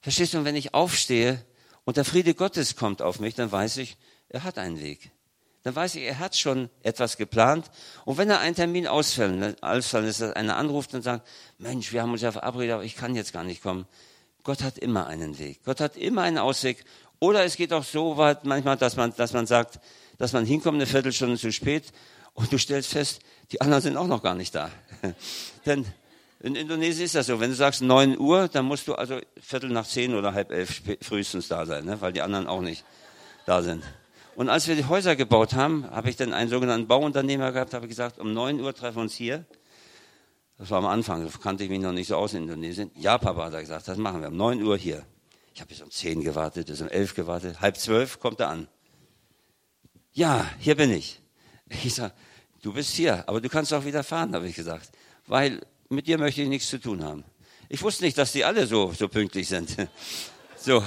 Verstehst 0.00 0.34
du? 0.34 0.38
Und 0.38 0.44
wenn 0.44 0.56
ich 0.56 0.74
aufstehe 0.74 1.42
und 1.84 1.96
der 1.96 2.04
Friede 2.04 2.34
Gottes 2.34 2.76
kommt 2.76 3.00
auf 3.00 3.20
mich, 3.20 3.34
dann 3.34 3.50
weiß 3.50 3.78
ich, 3.78 3.96
er 4.28 4.44
hat 4.44 4.58
einen 4.58 4.80
Weg. 4.80 5.10
Dann 5.62 5.74
weiß 5.76 5.94
ich, 5.96 6.02
er 6.02 6.18
hat 6.18 6.36
schon 6.36 6.70
etwas 6.82 7.16
geplant. 7.16 7.70
Und 8.04 8.18
wenn 8.18 8.30
er 8.30 8.40
einen 8.40 8.54
Termin 8.54 8.86
ausfällt, 8.86 9.38
ne, 9.38 9.56
ausfallen 9.60 10.06
ist, 10.06 10.20
dass 10.20 10.34
einer 10.34 10.56
anruft 10.56 10.94
und 10.94 11.02
sagt, 11.02 11.26
Mensch, 11.58 11.92
wir 11.92 12.02
haben 12.02 12.12
uns 12.12 12.22
ja 12.22 12.32
verabredet, 12.32 12.74
aber 12.74 12.84
ich 12.84 12.96
kann 12.96 13.14
jetzt 13.14 13.32
gar 13.32 13.44
nicht 13.44 13.62
kommen. 13.62 13.86
Gott 14.42 14.62
hat 14.62 14.78
immer 14.78 15.06
einen 15.06 15.38
Weg. 15.38 15.60
Gott 15.64 15.80
hat 15.80 15.96
immer 15.96 16.22
einen 16.22 16.38
Ausweg. 16.38 16.84
Oder 17.18 17.44
es 17.44 17.56
geht 17.56 17.72
auch 17.72 17.84
so 17.84 18.16
weit 18.16 18.44
manchmal, 18.44 18.76
dass 18.76 18.96
man, 18.96 19.14
dass 19.16 19.32
man 19.32 19.46
sagt, 19.46 19.80
dass 20.18 20.32
man 20.32 20.44
hinkommt 20.44 20.76
eine 20.76 20.86
Viertelstunde 20.86 21.38
zu 21.38 21.52
spät 21.52 21.92
und 22.34 22.50
du 22.52 22.58
stellst 22.58 22.90
fest, 22.90 23.20
die 23.52 23.60
anderen 23.60 23.82
sind 23.82 23.96
auch 23.96 24.06
noch 24.06 24.22
gar 24.22 24.34
nicht 24.34 24.54
da. 24.54 24.70
Denn 25.66 25.86
in 26.40 26.54
Indonesien 26.54 27.04
ist 27.04 27.14
das 27.14 27.26
so. 27.26 27.38
Wenn 27.38 27.50
du 27.50 27.56
sagst 27.56 27.82
9 27.82 28.18
Uhr, 28.18 28.48
dann 28.48 28.64
musst 28.64 28.88
du 28.88 28.94
also 28.94 29.18
Viertel 29.40 29.70
nach 29.70 29.86
zehn 29.86 30.14
oder 30.14 30.32
halb 30.32 30.50
elf 30.50 30.82
frühestens 31.02 31.48
da 31.48 31.66
sein, 31.66 31.84
ne? 31.84 32.00
weil 32.00 32.12
die 32.12 32.22
anderen 32.22 32.46
auch 32.46 32.62
nicht 32.62 32.84
da 33.44 33.62
sind. 33.62 33.84
Und 34.36 34.48
als 34.48 34.68
wir 34.68 34.76
die 34.76 34.86
Häuser 34.86 35.16
gebaut 35.16 35.52
haben, 35.52 35.90
habe 35.90 36.08
ich 36.08 36.16
dann 36.16 36.32
einen 36.32 36.48
sogenannten 36.48 36.88
Bauunternehmer 36.88 37.52
gehabt, 37.52 37.74
habe 37.74 37.88
gesagt, 37.88 38.18
um 38.18 38.32
9 38.32 38.58
Uhr 38.60 38.74
treffen 38.74 38.96
wir 38.96 39.02
uns 39.02 39.14
hier. 39.14 39.44
Das 40.60 40.68
war 40.68 40.76
am 40.76 40.86
Anfang, 40.86 41.24
da 41.24 41.38
kannte 41.38 41.64
ich 41.64 41.70
mich 41.70 41.80
noch 41.80 41.92
nicht 41.92 42.08
so 42.08 42.16
aus 42.16 42.34
in 42.34 42.42
Indonesien. 42.42 42.90
Ja, 42.94 43.16
Papa, 43.16 43.50
hat 43.50 43.58
gesagt, 43.58 43.88
das 43.88 43.96
machen 43.96 44.20
wir 44.20 44.28
um 44.28 44.36
9 44.36 44.62
Uhr 44.62 44.76
hier. 44.76 45.06
Ich 45.54 45.60
habe 45.62 45.70
bis 45.70 45.80
um 45.80 45.90
10 45.90 46.22
gewartet, 46.22 46.66
bis 46.66 46.82
um 46.82 46.88
11 46.88 47.14
gewartet. 47.14 47.62
Halb 47.62 47.78
zwölf 47.78 48.20
kommt 48.20 48.40
er 48.40 48.50
an. 48.50 48.68
Ja, 50.12 50.46
hier 50.58 50.74
bin 50.74 50.92
ich. 50.92 51.22
Ich 51.82 51.94
sage, 51.94 52.12
du 52.60 52.74
bist 52.74 52.94
hier, 52.94 53.26
aber 53.26 53.40
du 53.40 53.48
kannst 53.48 53.72
auch 53.72 53.86
wieder 53.86 54.04
fahren, 54.04 54.34
habe 54.34 54.48
ich 54.48 54.54
gesagt. 54.54 54.90
Weil 55.26 55.62
mit 55.88 56.06
dir 56.06 56.18
möchte 56.18 56.42
ich 56.42 56.48
nichts 56.50 56.68
zu 56.68 56.78
tun 56.78 57.02
haben. 57.02 57.24
Ich 57.70 57.80
wusste 57.80 58.04
nicht, 58.04 58.18
dass 58.18 58.32
die 58.32 58.44
alle 58.44 58.66
so, 58.66 58.92
so 58.92 59.08
pünktlich 59.08 59.48
sind. 59.48 59.74
So, 60.62 60.84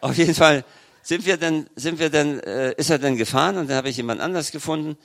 auf 0.00 0.16
jeden 0.16 0.36
Fall 0.36 0.64
sind 1.02 1.26
wir 1.26 1.36
dann, 1.36 1.68
sind 1.74 1.98
wir 1.98 2.08
dann, 2.08 2.38
äh, 2.38 2.72
ist 2.74 2.88
er 2.88 3.00
dann 3.00 3.16
gefahren 3.16 3.56
und 3.56 3.68
dann 3.68 3.78
habe 3.78 3.88
ich 3.88 3.96
jemand 3.96 4.20
anders 4.20 4.52
gefunden 4.52 4.96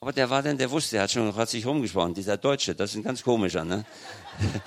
aber 0.00 0.12
der 0.12 0.28
war 0.30 0.42
dann, 0.42 0.58
der 0.58 0.70
wusste, 0.70 0.96
der 0.96 1.02
hat 1.02 1.10
schon, 1.10 1.34
hat 1.34 1.48
sich 1.48 1.66
rumgesprochen, 1.66 2.14
dieser 2.14 2.36
Deutsche, 2.36 2.74
das 2.74 2.90
ist 2.90 2.96
ein 2.96 3.02
ganz 3.02 3.22
komischer, 3.22 3.64
ne? 3.64 3.84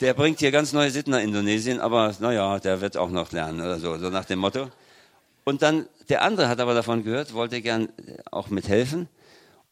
Der 0.00 0.12
bringt 0.12 0.40
hier 0.40 0.50
ganz 0.50 0.72
neue 0.72 0.90
Sitten 0.90 1.12
nach 1.12 1.20
Indonesien, 1.20 1.80
aber 1.80 2.12
naja, 2.18 2.58
der 2.58 2.80
wird 2.80 2.96
auch 2.96 3.10
noch 3.10 3.30
lernen 3.30 3.60
oder 3.60 3.78
so, 3.78 3.96
so 3.96 4.10
nach 4.10 4.24
dem 4.24 4.40
Motto. 4.40 4.70
Und 5.44 5.62
dann, 5.62 5.88
der 6.08 6.22
andere 6.22 6.48
hat 6.48 6.58
aber 6.58 6.74
davon 6.74 7.04
gehört, 7.04 7.32
wollte 7.32 7.62
gern 7.62 7.88
auch 8.30 8.48
mithelfen. 8.48 9.08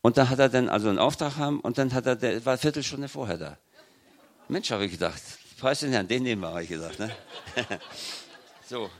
Und 0.00 0.16
da 0.16 0.28
hat 0.28 0.38
er 0.38 0.48
dann 0.48 0.68
also 0.68 0.88
einen 0.88 0.98
Auftrag 0.98 1.36
haben 1.36 1.60
und 1.60 1.76
dann 1.76 1.92
hat 1.92 2.06
er, 2.06 2.16
der 2.16 2.44
war 2.46 2.52
eine 2.52 2.58
Viertelstunde 2.58 3.08
vorher 3.08 3.36
da. 3.36 3.58
Mensch, 4.48 4.70
habe 4.70 4.84
ich 4.84 4.92
gedacht, 4.92 5.20
preis 5.58 5.80
den 5.80 5.92
Herrn, 5.92 6.08
den 6.08 6.22
nehmen 6.22 6.42
wir, 6.42 6.48
habe 6.48 6.62
ich 6.62 6.68
gesagt. 6.68 6.98
Ne? 6.98 7.10
so. 8.68 8.90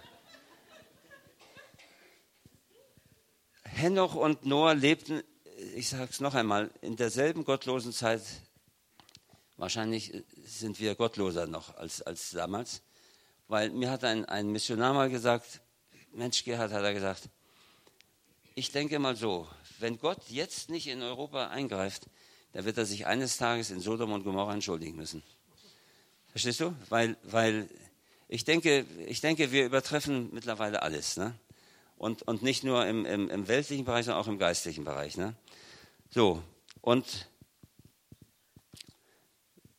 Henoch 3.65 4.15
und 4.15 4.45
Noah 4.45 4.75
lebten 4.75 5.23
ich 5.75 5.89
sage 5.89 6.09
es 6.11 6.21
noch 6.21 6.35
einmal, 6.35 6.71
in 6.81 6.97
derselben 6.97 7.45
gottlosen 7.45 7.93
Zeit, 7.93 8.23
wahrscheinlich 9.57 10.13
sind 10.45 10.81
wir 10.81 10.95
gottloser 10.95 11.47
noch 11.47 11.77
als, 11.77 12.03
als 12.03 12.31
damals, 12.31 12.83
weil 13.49 13.71
mir 13.71 13.91
hat 13.91 14.05
ein, 14.05 14.25
ein 14.25 14.51
Missionar 14.51 14.95
mal 14.95 15.11
gesagt, 15.11 15.61
Mensch, 16.13 16.45
Gerhard, 16.45 16.73
hat 16.73 16.83
er 16.83 16.95
gesagt, 16.95 17.29
ich 18.55 18.71
denke 18.71 18.99
mal 18.99 19.17
so, 19.17 19.49
wenn 19.79 19.99
Gott 19.99 20.19
jetzt 20.29 20.69
nicht 20.69 20.87
in 20.87 21.03
Europa 21.03 21.49
eingreift, 21.49 22.09
dann 22.53 22.65
wird 22.65 22.77
er 22.77 22.85
sich 22.85 23.07
eines 23.07 23.39
Tages 23.39 23.71
in 23.71 23.81
Sodom 23.81 24.13
und 24.13 24.25
Gomorra 24.25 24.53
entschuldigen 24.53 24.97
müssen. 24.97 25.23
Verstehst 26.31 26.61
du? 26.61 26.75
Weil, 26.89 27.17
weil 27.23 27.69
ich, 28.29 28.45
denke, 28.45 28.87
ich 29.07 29.21
denke, 29.21 29.53
wir 29.53 29.65
übertreffen 29.65 30.29
mittlerweile 30.33 30.83
alles. 30.83 31.17
Ne? 31.17 31.35
Und, 31.97 32.23
und 32.23 32.43
nicht 32.43 32.65
nur 32.65 32.87
im, 32.87 33.07
im, 33.07 33.31
im 33.31 33.49
weltlichen 33.49 33.85
Bereich, 33.85 34.05
sondern 34.05 34.23
auch 34.23 34.29
im 34.29 34.39
geistlichen 34.39 34.85
Bereich. 34.85 35.17
Ne? 35.17 35.35
So, 36.15 36.43
und 36.83 37.27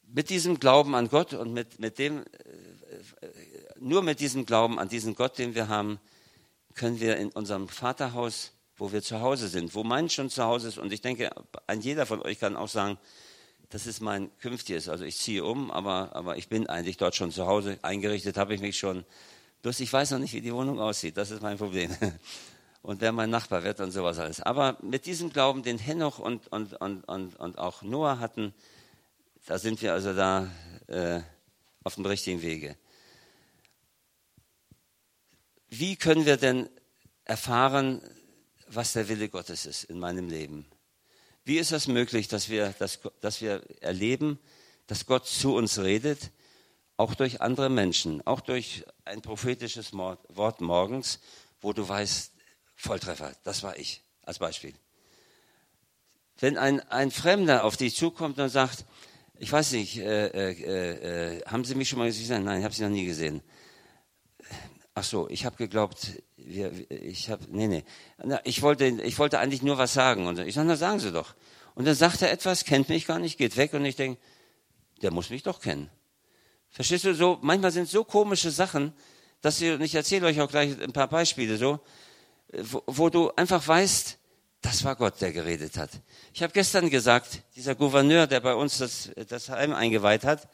mit 0.08 0.32
diesem 0.32 0.60
Glauben 0.60 0.96
an 0.96 1.08
Gott 1.08 1.36
und 1.36 1.54
mit, 1.54 1.78
mit 1.78 2.00
dem, 2.00 2.22
äh, 2.22 3.28
nur 3.80 4.02
mit 4.02 4.20
diesem 4.20 4.44
Glauben 4.48 4.80
an 4.80 4.90
diesen 4.90 5.14
Gott, 5.14 5.38
den 5.38 5.54
wir 5.54 5.68
haben, 5.68 6.00
können 6.74 7.00
wir 7.00 7.18
in 7.18 7.30
unserem 7.30 7.70
Vaterhaus, 7.70 8.52
wo 8.78 8.92
wir 8.92 9.04
zu 9.04 9.22
Hause 9.22 9.48
sind, 9.48 9.76
wo 9.76 9.84
mein 9.84 10.10
schon 10.10 10.32
zu 10.32 10.44
Hause 10.44 10.70
ist, 10.70 10.80
und 10.80 10.92
ich 10.92 11.02
denke, 11.02 11.30
ein 11.68 11.82
jeder 11.82 12.08
von 12.08 12.20
euch 12.24 12.40
kann 12.40 12.56
auch 12.56 12.68
sagen, 12.68 12.98
das 13.70 13.86
ist 13.86 14.02
mein 14.02 14.36
künftiges, 14.40 14.90
also 14.90 15.04
ich 15.04 15.18
ziehe 15.20 15.44
um, 15.44 15.70
aber, 15.70 16.16
aber 16.16 16.38
ich 16.38 16.50
bin 16.50 16.66
eigentlich 16.66 16.98
dort 16.98 17.16
schon 17.16 17.30
zu 17.30 17.46
Hause, 17.46 17.78
eingerichtet 17.84 18.38
habe 18.38 18.56
ich 18.56 18.62
mich 18.62 18.80
schon. 18.80 19.06
Bloß 19.62 19.82
ich 19.82 19.94
weiß 19.94 20.10
noch 20.10 20.20
nicht, 20.20 20.34
wie 20.34 20.42
die 20.42 20.54
Wohnung 20.54 20.80
aussieht, 20.80 21.16
das 21.16 21.30
ist 21.30 21.44
mein 21.44 21.60
Problem. 21.60 21.96
Und 22.84 23.00
wer 23.00 23.14
mein 23.14 23.30
Nachbar 23.30 23.64
wird 23.64 23.80
und 23.80 23.92
sowas 23.92 24.20
alles. 24.20 24.42
Aber 24.42 24.78
mit 24.82 25.06
diesem 25.06 25.32
Glauben, 25.32 25.64
den 25.64 25.78
Henoch 25.78 26.20
und, 26.20 26.50
und, 26.50 26.74
und, 26.74 27.06
und, 27.06 27.36
und 27.38 27.58
auch 27.58 27.82
Noah 27.82 28.20
hatten, 28.20 28.54
da 29.46 29.58
sind 29.58 29.82
wir 29.82 29.94
also 29.94 30.14
da 30.14 30.52
äh, 30.88 31.22
auf 31.86 31.96
dem 31.96 32.06
richtigen 32.06 32.42
Wege. 32.42 32.76
Wie 35.70 35.96
können 35.96 36.26
wir 36.26 36.36
denn 36.36 36.70
erfahren, 37.24 38.02
was 38.68 38.92
der 38.92 39.08
Wille 39.08 39.30
Gottes 39.30 39.66
ist 39.66 39.86
in 39.86 39.98
meinem 39.98 40.28
Leben? 40.28 40.66
Wie 41.46 41.60
ist 41.60 41.72
das 41.72 41.88
möglich, 41.88 42.28
dass 42.28 42.50
wir, 42.50 42.76
dass, 42.80 43.00
dass 43.22 43.40
wir 43.40 43.64
erleben, 43.82 44.40
dass 44.88 45.06
Gott 45.06 45.26
zu 45.26 45.56
uns 45.56 45.80
redet, 45.80 46.32
auch 46.98 47.16
durch 47.16 47.40
andere 47.40 47.70
Menschen, 47.70 48.28
auch 48.28 48.42
durch 48.42 48.84
ein 49.06 49.22
prophetisches 49.22 49.94
Wort 49.94 50.60
morgens, 50.60 51.22
wo 51.62 51.72
du 51.72 51.88
weißt, 51.88 52.33
Volltreffer, 52.76 53.34
das 53.44 53.64
war 53.64 53.78
ich, 53.78 54.02
als 54.24 54.40
Beispiel. 54.40 54.74
Wenn 56.40 56.58
ein, 56.58 56.80
ein 56.90 57.12
Fremder 57.12 57.64
auf 57.64 57.78
dich 57.78 57.96
zukommt 57.96 58.40
und 58.40 58.50
sagt, 58.50 58.86
ich 59.38 59.52
weiß 59.52 59.72
nicht, 59.74 59.98
äh, 59.98 60.28
äh, 60.28 61.38
äh, 61.38 61.46
haben 61.46 61.64
Sie 61.64 61.76
mich 61.76 61.90
schon 61.90 62.00
mal 62.00 62.08
gesehen? 62.08 62.44
Nein, 62.44 62.60
ich 62.60 62.64
habe 62.64 62.74
Sie 62.74 62.84
noch 62.84 62.90
nie 62.90 63.06
gesehen. 63.06 63.42
Ach 64.96 65.04
so, 65.04 65.28
ich 65.30 65.46
habe 65.46 65.56
geglaubt, 65.56 66.22
wir, 66.38 66.72
ich 66.92 67.30
habe, 67.30 67.44
nee, 67.50 67.68
nee, 67.68 67.84
na, 68.24 68.40
ich 68.44 68.62
wollte, 68.62 68.86
ich 68.86 69.18
wollte 69.18 69.40
eigentlich 69.40 69.64
nur 69.64 69.78
was 69.78 69.94
sagen. 69.94 70.28
Und 70.28 70.40
ich 70.40 70.54
sage, 70.54 70.68
na 70.68 70.76
sagen 70.76 71.00
Sie 71.00 71.12
doch. 71.12 71.34
Und 71.76 71.86
dann 71.86 71.96
sagt 71.96 72.22
er 72.22 72.32
etwas, 72.32 72.66
kennt 72.66 72.90
mich 72.90 73.08
gar 73.08 73.20
nicht, 73.20 73.38
geht 73.38 73.58
weg 73.58 73.74
und 73.74 73.86
ich 73.86 73.96
denke, 73.96 74.22
der 75.02 75.12
muss 75.12 75.30
mich 75.30 75.44
doch 75.44 75.60
kennen. 75.60 75.90
Verstehst 76.70 77.06
du 77.06 77.14
so? 77.14 77.40
Manchmal 77.42 77.72
sind 77.72 77.90
so 77.90 78.04
komische 78.04 78.52
Sachen, 78.52 78.94
dass 79.42 79.60
ihr, 79.62 79.76
und 79.76 79.82
ich 79.82 79.96
erzähle 79.96 80.28
euch 80.28 80.40
auch 80.42 80.50
gleich 80.50 80.80
ein 80.82 80.94
paar 80.94 81.08
Beispiele 81.08 81.58
so, 81.58 81.80
wo, 82.62 82.84
wo 82.88 83.10
du 83.10 83.32
einfach 83.32 83.68
weißt, 83.68 84.18
das 84.62 84.84
war 84.84 84.96
Gott, 84.96 85.20
der 85.22 85.34
geredet 85.34 85.78
hat. 85.78 85.90
Ich 86.34 86.42
habe 86.42 86.54
gestern 86.54 86.90
gesagt, 86.90 87.42
dieser 87.56 87.76
Gouverneur, 87.76 88.28
der 88.28 88.40
bei 88.40 88.56
uns 88.56 88.78
das, 88.78 89.12
das 89.28 89.50
Heim 89.50 89.74
eingeweiht 89.74 90.24
hat, 90.24 90.48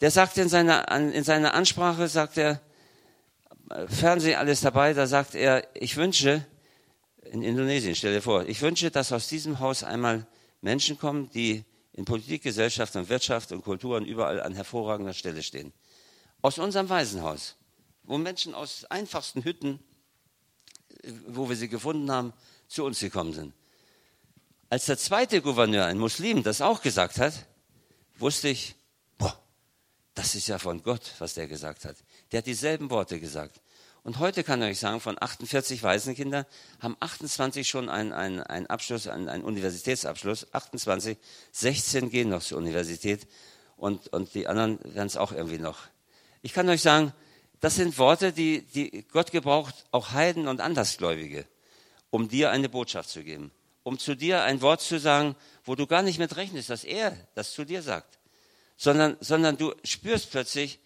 der 0.00 0.10
sagt 0.10 0.38
in 0.38 0.48
seiner, 0.48 0.90
in 0.90 1.24
seiner 1.24 1.54
Ansprache, 1.54 2.08
sagt 2.08 2.36
er, 2.36 2.60
Fernsehen 3.88 4.38
alles 4.38 4.60
dabei, 4.60 4.92
da 4.92 5.06
sagt 5.06 5.34
er, 5.34 5.66
ich 5.74 5.96
wünsche, 5.96 6.44
in 7.24 7.42
Indonesien, 7.42 7.94
stell 7.94 8.12
dir 8.12 8.22
vor, 8.22 8.46
ich 8.46 8.60
wünsche, 8.60 8.90
dass 8.90 9.12
aus 9.12 9.28
diesem 9.28 9.58
Haus 9.58 9.82
einmal 9.82 10.26
Menschen 10.60 10.98
kommen, 10.98 11.30
die 11.30 11.64
in 11.92 12.04
Politik, 12.04 12.42
Gesellschaft 12.42 12.94
und 12.96 13.08
Wirtschaft 13.08 13.52
und 13.52 13.62
Kultur 13.62 13.96
und 13.96 14.04
überall 14.04 14.42
an 14.42 14.54
hervorragender 14.54 15.14
Stelle 15.14 15.42
stehen. 15.42 15.72
Aus 16.42 16.58
unserem 16.58 16.88
Waisenhaus, 16.88 17.56
wo 18.02 18.18
Menschen 18.18 18.54
aus 18.54 18.84
einfachsten 18.86 19.44
Hütten, 19.44 19.80
wo 21.28 21.48
wir 21.48 21.56
sie 21.56 21.68
gefunden 21.68 22.10
haben, 22.10 22.32
zu 22.68 22.84
uns 22.84 23.00
gekommen 23.00 23.32
sind. 23.32 23.54
Als 24.70 24.86
der 24.86 24.98
zweite 24.98 25.42
Gouverneur, 25.42 25.86
ein 25.86 25.98
Muslim, 25.98 26.42
das 26.42 26.60
auch 26.60 26.82
gesagt 26.82 27.18
hat, 27.18 27.32
wusste 28.18 28.48
ich, 28.48 28.74
boah, 29.18 29.38
das 30.14 30.34
ist 30.34 30.48
ja 30.48 30.58
von 30.58 30.82
Gott, 30.82 31.12
was 31.18 31.34
der 31.34 31.46
gesagt 31.46 31.84
hat. 31.84 31.96
Der 32.32 32.38
hat 32.38 32.46
dieselben 32.46 32.90
Worte 32.90 33.20
gesagt. 33.20 33.60
Und 34.02 34.18
heute 34.18 34.44
kann 34.44 34.60
ich 34.62 34.68
euch 34.68 34.78
sagen, 34.80 35.00
von 35.00 35.16
48 35.18 35.82
Waisenkindern 35.82 36.44
haben 36.80 36.96
28 37.00 37.66
schon 37.66 37.88
einen, 37.88 38.12
einen, 38.12 38.42
einen 38.42 38.66
Abschluss, 38.66 39.06
einen, 39.06 39.30
einen 39.30 39.44
Universitätsabschluss. 39.44 40.52
28, 40.52 41.16
16 41.52 42.10
gehen 42.10 42.28
noch 42.28 42.42
zur 42.42 42.58
Universität 42.58 43.26
und, 43.78 44.08
und 44.08 44.34
die 44.34 44.46
anderen 44.46 44.78
werden 44.82 45.06
es 45.06 45.16
auch 45.16 45.32
irgendwie 45.32 45.58
noch. 45.58 45.78
Ich 46.42 46.52
kann 46.52 46.68
euch 46.68 46.82
sagen, 46.82 47.14
das 47.60 47.76
sind 47.76 47.98
Worte, 47.98 48.32
die, 48.32 48.62
die 48.62 49.04
Gott 49.10 49.32
gebraucht, 49.32 49.74
auch 49.90 50.12
Heiden 50.12 50.48
und 50.48 50.60
Andersgläubige, 50.60 51.46
um 52.10 52.28
dir 52.28 52.50
eine 52.50 52.68
Botschaft 52.68 53.08
zu 53.08 53.22
geben. 53.22 53.50
Um 53.82 53.98
zu 53.98 54.14
dir 54.14 54.42
ein 54.42 54.62
Wort 54.62 54.80
zu 54.80 54.98
sagen, 54.98 55.36
wo 55.64 55.74
du 55.74 55.86
gar 55.86 56.02
nicht 56.02 56.18
mit 56.18 56.36
rechnest, 56.36 56.70
dass 56.70 56.84
er 56.84 57.16
das 57.34 57.52
zu 57.52 57.64
dir 57.64 57.82
sagt. 57.82 58.18
Sondern, 58.76 59.16
sondern 59.20 59.56
du 59.56 59.74
spürst 59.84 60.30
plötzlich, 60.30 60.80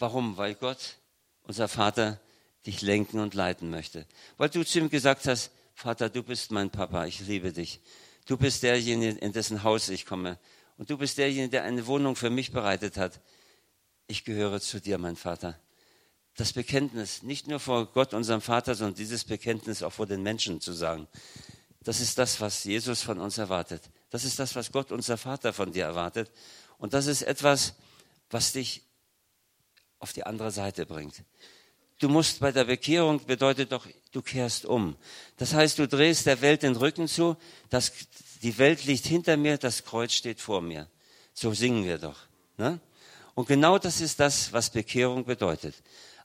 Warum? 0.00 0.38
Weil 0.38 0.54
Gott, 0.54 0.96
unser 1.42 1.68
Vater, 1.68 2.18
dich 2.64 2.80
lenken 2.80 3.20
und 3.20 3.34
leiten 3.34 3.70
möchte. 3.70 4.06
Weil 4.38 4.48
du 4.48 4.64
zu 4.64 4.78
ihm 4.78 4.88
gesagt 4.88 5.26
hast, 5.26 5.50
Vater, 5.74 6.08
du 6.08 6.22
bist 6.22 6.50
mein 6.50 6.70
Papa, 6.70 7.04
ich 7.04 7.20
liebe 7.20 7.52
dich. 7.52 7.80
Du 8.26 8.38
bist 8.38 8.62
derjenige, 8.62 9.18
in 9.18 9.32
dessen 9.32 9.62
Haus 9.62 9.90
ich 9.90 10.06
komme. 10.06 10.38
Und 10.78 10.88
du 10.88 10.96
bist 10.96 11.18
derjenige, 11.18 11.50
der 11.50 11.64
eine 11.64 11.86
Wohnung 11.86 12.16
für 12.16 12.30
mich 12.30 12.50
bereitet 12.50 12.96
hat. 12.96 13.20
Ich 14.06 14.24
gehöre 14.24 14.60
zu 14.60 14.80
dir, 14.80 14.96
mein 14.96 15.16
Vater. 15.16 15.58
Das 16.36 16.52
Bekenntnis, 16.52 17.22
nicht 17.22 17.48
nur 17.48 17.60
vor 17.60 17.86
Gott, 17.86 18.14
unserem 18.14 18.40
Vater, 18.40 18.74
sondern 18.74 18.94
dieses 18.94 19.24
Bekenntnis 19.24 19.82
auch 19.82 19.92
vor 19.92 20.06
den 20.06 20.22
Menschen 20.22 20.60
zu 20.60 20.72
sagen. 20.72 21.08
Das 21.82 22.00
ist 22.00 22.18
das, 22.18 22.40
was 22.40 22.64
Jesus 22.64 23.02
von 23.02 23.18
uns 23.18 23.38
erwartet. 23.38 23.82
Das 24.10 24.24
ist 24.24 24.38
das, 24.38 24.54
was 24.54 24.72
Gott, 24.72 24.92
unser 24.92 25.16
Vater, 25.16 25.52
von 25.52 25.72
dir 25.72 25.84
erwartet. 25.84 26.30
Und 26.78 26.94
das 26.94 27.06
ist 27.06 27.22
etwas, 27.22 27.74
was 28.30 28.52
dich 28.52 28.82
auf 29.98 30.12
die 30.12 30.24
andere 30.24 30.50
Seite 30.50 30.86
bringt. 30.86 31.22
Du 31.98 32.08
musst 32.08 32.40
bei 32.40 32.50
der 32.50 32.64
Bekehrung 32.64 33.24
bedeutet 33.26 33.72
doch, 33.72 33.86
du 34.12 34.22
kehrst 34.22 34.64
um. 34.64 34.96
Das 35.36 35.52
heißt, 35.52 35.78
du 35.78 35.86
drehst 35.86 36.26
der 36.26 36.40
Welt 36.40 36.62
den 36.62 36.74
Rücken 36.74 37.06
zu, 37.06 37.36
das, 37.68 37.92
die 38.42 38.56
Welt 38.56 38.84
liegt 38.84 39.06
hinter 39.06 39.36
mir, 39.36 39.58
das 39.58 39.84
Kreuz 39.84 40.14
steht 40.14 40.40
vor 40.40 40.62
mir. 40.62 40.88
So 41.34 41.52
singen 41.52 41.84
wir 41.84 41.98
doch. 41.98 42.16
Ne? 42.56 42.80
Und 43.34 43.48
genau 43.48 43.78
das 43.78 44.00
ist 44.00 44.18
das, 44.18 44.52
was 44.52 44.70
Bekehrung 44.70 45.24
bedeutet. 45.24 45.74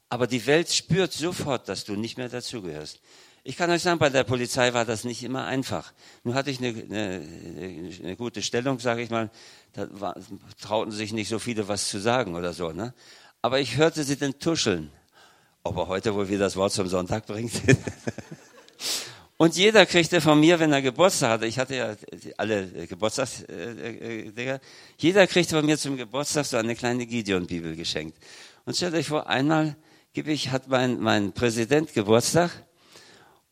Aber 0.10 0.28
die 0.28 0.46
Welt 0.46 0.72
spürt 0.72 1.14
sofort, 1.14 1.68
dass 1.68 1.84
du 1.86 1.96
nicht 1.96 2.18
mehr 2.18 2.30
dazugehörst. 2.30 3.00
Ich 3.44 3.58
kann 3.58 3.70
euch 3.70 3.84
sagen, 3.84 4.00
bei 4.00 4.10
der 4.10 4.24
Polizei 4.24 4.74
war 4.74 4.86
das 4.86 5.04
nicht 5.04 5.22
immer 5.22 5.46
einfach. 5.46 5.94
Nun 6.24 6.34
hatte 6.34 6.50
ich 6.50 6.58
eine, 6.58 6.70
eine, 6.70 7.92
eine 8.04 8.16
gute 8.16 8.42
Stellung, 8.42 8.80
sage 8.80 9.04
ich 9.04 9.12
mal. 9.12 9.30
Da 9.74 9.88
war, 9.92 10.16
trauten 10.60 10.92
sich 10.92 11.14
nicht 11.14 11.30
so 11.30 11.38
viele, 11.38 11.68
was 11.68 11.90
zu 11.90 12.00
sagen 12.00 12.34
oder 12.36 12.54
so. 12.54 12.72
Ne? 12.72 12.94
Aber 13.44 13.60
ich 13.60 13.78
hörte 13.78 14.04
sie 14.04 14.16
denn 14.16 14.40
tuscheln. 14.40 14.90
Ob 15.64 15.78
er 15.78 15.88
heute 15.88 16.16
wohl 16.16 16.28
wieder 16.28 16.40
das 16.40 16.56
Wort 16.56 16.74
zum 16.74 16.88
Sonntag 16.88 17.28
bringt. 17.28 17.54
Und 19.38 19.56
jeder 19.58 19.86
kriegte 19.86 20.22
von 20.22 20.40
mir, 20.40 20.60
wenn 20.60 20.72
er 20.72 20.82
Geburtstag 20.82 21.30
hatte, 21.32 21.46
ich 21.46 21.60
hatte 21.60 21.76
ja 21.76 21.96
alle 22.38 22.68
Geburtstagsdinger, 22.88 23.50
äh, 23.52 24.56
äh, 24.56 24.60
jeder 24.98 25.28
kriegte 25.28 25.56
von 25.56 25.66
mir 25.66 25.78
zum 25.78 25.98
Geburtstag 25.98 26.46
so 26.46 26.58
eine 26.58 26.76
kleine 26.76 27.06
Gideon-Bibel 27.06 27.76
geschenkt. 27.76 28.18
Und 28.66 28.76
stellt 28.76 28.96
euch 28.96 29.08
vor, 29.08 29.28
einmal 29.28 29.76
gebe 30.16 30.32
ich, 30.32 30.50
hat 30.50 30.70
mein, 30.70 31.02
mein 31.02 31.34
Präsident 31.34 31.94
Geburtstag 31.94 32.50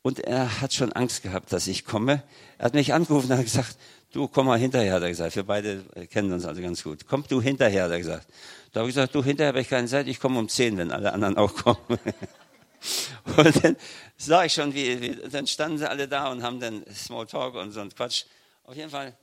und 0.00 0.18
er 0.20 0.62
hat 0.62 0.72
schon 0.72 0.92
Angst 0.94 1.22
gehabt, 1.22 1.52
dass 1.52 1.66
ich 1.66 1.84
komme. 1.84 2.22
Er 2.56 2.64
hat 2.64 2.74
mich 2.74 2.94
angerufen 2.94 3.30
und 3.30 3.36
hat 3.36 3.44
gesagt, 3.44 3.76
du 4.12 4.28
komm 4.28 4.46
mal 4.46 4.58
hinterher, 4.58 4.94
hat 4.94 5.02
er 5.02 5.10
gesagt. 5.10 5.36
Wir 5.36 5.42
beide 5.42 5.84
kennen 6.10 6.32
uns 6.32 6.46
also 6.46 6.62
ganz 6.62 6.82
gut. 6.82 7.06
Komm 7.06 7.22
du 7.28 7.42
hinterher, 7.42 7.84
hat 7.84 7.90
er 7.90 7.98
gesagt. 7.98 8.26
Da 8.72 8.80
habe 8.80 8.88
ich 8.88 8.96
gesagt, 8.96 9.14
du, 9.14 9.22
hinterher 9.22 9.48
habe 9.48 9.60
ich 9.60 9.68
keine 9.68 9.86
Zeit, 9.88 10.08
ich 10.08 10.18
komme 10.18 10.38
um 10.38 10.48
zehn, 10.48 10.78
wenn 10.78 10.90
alle 10.90 11.12
anderen 11.12 11.36
auch 11.36 11.54
kommen. 11.54 11.78
und 13.36 13.64
dann 13.64 13.76
sah 14.16 14.44
ich 14.46 14.54
schon, 14.54 14.72
wie, 14.74 15.02
wie, 15.02 15.16
dann 15.28 15.46
standen 15.46 15.76
sie 15.76 15.88
alle 15.88 16.08
da 16.08 16.32
und 16.32 16.42
haben 16.42 16.60
dann 16.60 16.82
Smalltalk 16.94 17.56
und 17.56 17.72
so 17.72 17.80
ein 17.80 17.94
Quatsch. 17.94 18.24
Auf 18.64 18.74
jeden 18.74 18.90
Fall 18.90 19.14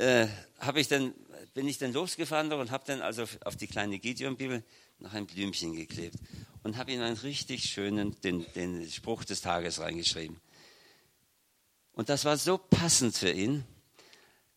äh, 0.00 0.26
ich 0.74 0.88
dann, 0.88 1.14
bin 1.54 1.68
ich 1.68 1.78
dann 1.78 1.92
losgefahren 1.92 2.52
und 2.52 2.72
habe 2.72 2.82
dann 2.84 3.00
also 3.00 3.26
auf 3.44 3.54
die 3.54 3.68
kleine 3.68 4.00
Gideon-Bibel 4.00 4.64
noch 4.98 5.14
ein 5.14 5.26
Blümchen 5.26 5.76
geklebt 5.76 6.16
und 6.62 6.76
habe 6.76 6.92
ihnen 6.92 7.02
einen 7.02 7.16
richtig 7.16 7.64
schönen, 7.64 8.20
den, 8.22 8.44
den 8.54 8.88
Spruch 8.90 9.24
des 9.24 9.40
Tages 9.40 9.80
reingeschrieben. 9.80 10.40
Und 11.92 12.08
das 12.08 12.24
war 12.24 12.36
so 12.36 12.58
passend 12.58 13.16
für 13.16 13.30
ihn. 13.30 13.64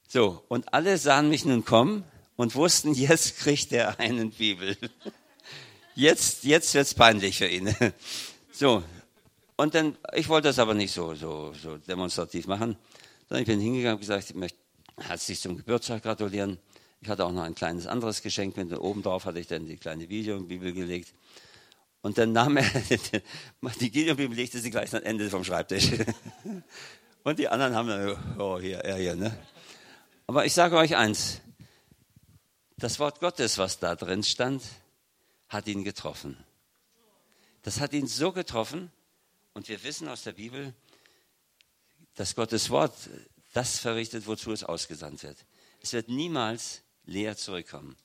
So, 0.07 0.43
und 0.47 0.73
alle 0.73 0.97
sahen 0.97 1.29
mich 1.29 1.45
nun 1.45 1.65
kommen 1.65 2.03
und 2.35 2.55
wussten, 2.55 2.93
jetzt 2.93 3.37
kriegt 3.37 3.71
er 3.71 3.99
einen 3.99 4.31
Bibel. 4.31 4.77
Jetzt, 5.95 6.43
jetzt 6.43 6.73
wird's 6.73 6.95
peinlich 6.95 7.37
für 7.37 7.47
ihn. 7.47 7.75
So, 8.55 8.83
und 9.55 9.73
dann, 9.73 9.97
ich 10.13 10.29
wollte 10.29 10.47
das 10.47 10.59
aber 10.59 10.75
nicht 10.75 10.91
so, 10.91 11.15
so, 11.15 11.53
so 11.53 11.77
demonstrativ 11.77 12.45
machen, 12.45 12.77
sondern 13.27 13.41
ich 13.41 13.47
bin 13.47 13.59
hingegangen 13.59 13.95
und 13.95 13.99
gesagt, 14.01 14.29
ich 14.29 14.35
möchte 14.35 14.57
herzlich 14.97 15.39
zum 15.39 15.57
Geburtstag 15.57 16.03
gratulieren. 16.03 16.59
Ich 17.01 17.09
hatte 17.09 17.25
auch 17.25 17.31
noch 17.31 17.43
ein 17.43 17.55
kleines 17.55 17.87
anderes 17.87 18.21
Geschenk 18.21 18.55
mit. 18.57 18.71
Oben 18.71 19.01
drauf 19.01 19.25
hatte 19.25 19.39
ich 19.39 19.47
dann 19.47 19.65
die 19.65 19.77
kleine 19.77 20.07
Videobibel 20.07 20.71
gelegt. 20.71 21.13
Und 22.03 22.17
dann 22.17 22.33
nahm 22.33 22.57
er, 22.57 22.69
die 23.79 23.93
Videobibel 23.93 24.35
legte 24.35 24.59
sie 24.59 24.69
gleich 24.69 24.93
am 24.93 25.03
Ende 25.03 25.29
vom 25.29 25.43
Schreibtisch. 25.43 25.89
Und 27.23 27.39
die 27.39 27.47
anderen 27.47 27.73
haben 27.75 27.87
dann, 27.87 28.39
oh, 28.39 28.59
hier, 28.59 28.79
er 28.79 28.97
hier, 28.97 29.15
ne? 29.15 29.35
Aber 30.27 30.45
ich 30.45 30.53
sage 30.53 30.75
euch 30.75 30.97
eins, 30.97 31.39
das 32.75 32.99
Wort 32.99 33.21
Gottes, 33.21 33.57
was 33.57 33.79
da 33.79 33.95
drin 33.95 34.21
stand, 34.21 34.61
hat 35.47 35.65
ihn 35.67 35.85
getroffen. 35.85 36.37
Das 37.61 37.79
hat 37.79 37.93
ihn 37.93 38.07
so 38.07 38.33
getroffen. 38.33 38.91
Und 39.53 39.69
wir 39.69 39.81
wissen 39.83 40.09
aus 40.09 40.23
der 40.23 40.33
Bibel, 40.33 40.73
dass 42.15 42.35
Gottes 42.35 42.69
Wort 42.69 42.93
das 43.53 43.79
verrichtet, 43.79 44.27
wozu 44.27 44.51
es 44.51 44.65
ausgesandt 44.65 45.23
wird. 45.23 45.37
Es 45.79 45.93
wird 45.93 46.09
niemals 46.09 46.81
leer 47.05 47.37
zurückkommen. 47.37 47.95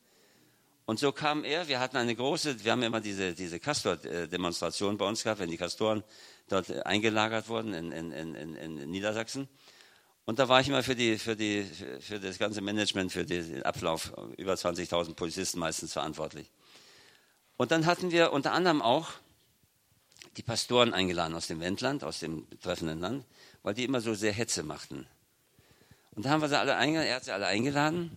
Und 0.89 0.99
so 0.99 1.13
kam 1.13 1.45
er, 1.45 1.69
wir 1.69 1.81
hatten 1.81 1.99
eine 1.99 2.17
große, 2.17 2.65
wir 2.65 2.73
haben 2.73 2.83
immer 2.83 3.03
diese, 3.03 3.35
diese 3.35 3.61
Castor-Demonstration 3.61 4.97
bei 4.97 5.07
uns 5.07 5.23
gehabt, 5.23 5.39
wenn 5.39 5.51
die 5.51 5.59
Castoren 5.59 6.03
dort 6.49 6.73
eingelagert 6.87 7.51
wurden 7.51 7.75
in, 7.75 7.93
in, 7.93 8.11
in, 8.11 8.35
in 8.55 8.91
Niedersachsen. 8.91 9.51
Und 10.25 10.39
da 10.39 10.49
war 10.49 10.63
ich 10.63 10.69
immer 10.69 10.83
für, 10.83 10.97
die, 10.97 11.19
für, 11.19 11.37
die, 11.37 11.65
für 12.01 12.19
das 12.19 12.39
ganze 12.39 12.63
Management, 12.63 13.13
für 13.13 13.27
den 13.27 13.63
Ablauf, 13.65 14.15
über 14.39 14.55
20.000 14.55 15.13
Polizisten 15.13 15.59
meistens 15.59 15.93
verantwortlich. 15.93 16.51
Und 17.59 17.71
dann 17.71 17.85
hatten 17.85 18.11
wir 18.11 18.33
unter 18.33 18.53
anderem 18.53 18.81
auch 18.81 19.11
die 20.39 20.43
Pastoren 20.43 20.95
eingeladen 20.95 21.35
aus 21.35 21.49
dem 21.49 21.61
Wendland, 21.61 22.03
aus 22.03 22.21
dem 22.21 22.49
betreffenden 22.49 22.99
Land, 22.99 23.27
weil 23.63 23.75
die 23.75 23.85
immer 23.85 24.01
so 24.01 24.15
sehr 24.15 24.33
Hetze 24.33 24.63
machten. 24.63 25.07
Und 26.13 26.25
da 26.25 26.31
haben 26.31 26.41
wir 26.41 26.49
sie 26.49 26.59
alle 26.59 26.77
eingeladen, 26.77 27.09
er 27.11 27.17
hat 27.17 27.25
sie 27.25 27.33
alle 27.33 27.47
eingeladen. 27.47 28.11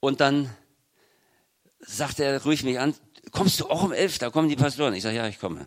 Und 0.00 0.22
dann 0.22 0.48
sagte 1.80 2.24
er, 2.24 2.42
ruhig 2.42 2.64
mich 2.64 2.78
an, 2.78 2.94
kommst 3.30 3.60
du 3.60 3.66
auch 3.68 3.82
um 3.82 3.92
elf, 3.92 4.18
da 4.18 4.30
kommen 4.30 4.48
die 4.48 4.56
Pastoren. 4.56 4.94
Ich 4.94 5.02
sage, 5.02 5.16
ja, 5.16 5.28
ich 5.28 5.38
komme. 5.38 5.66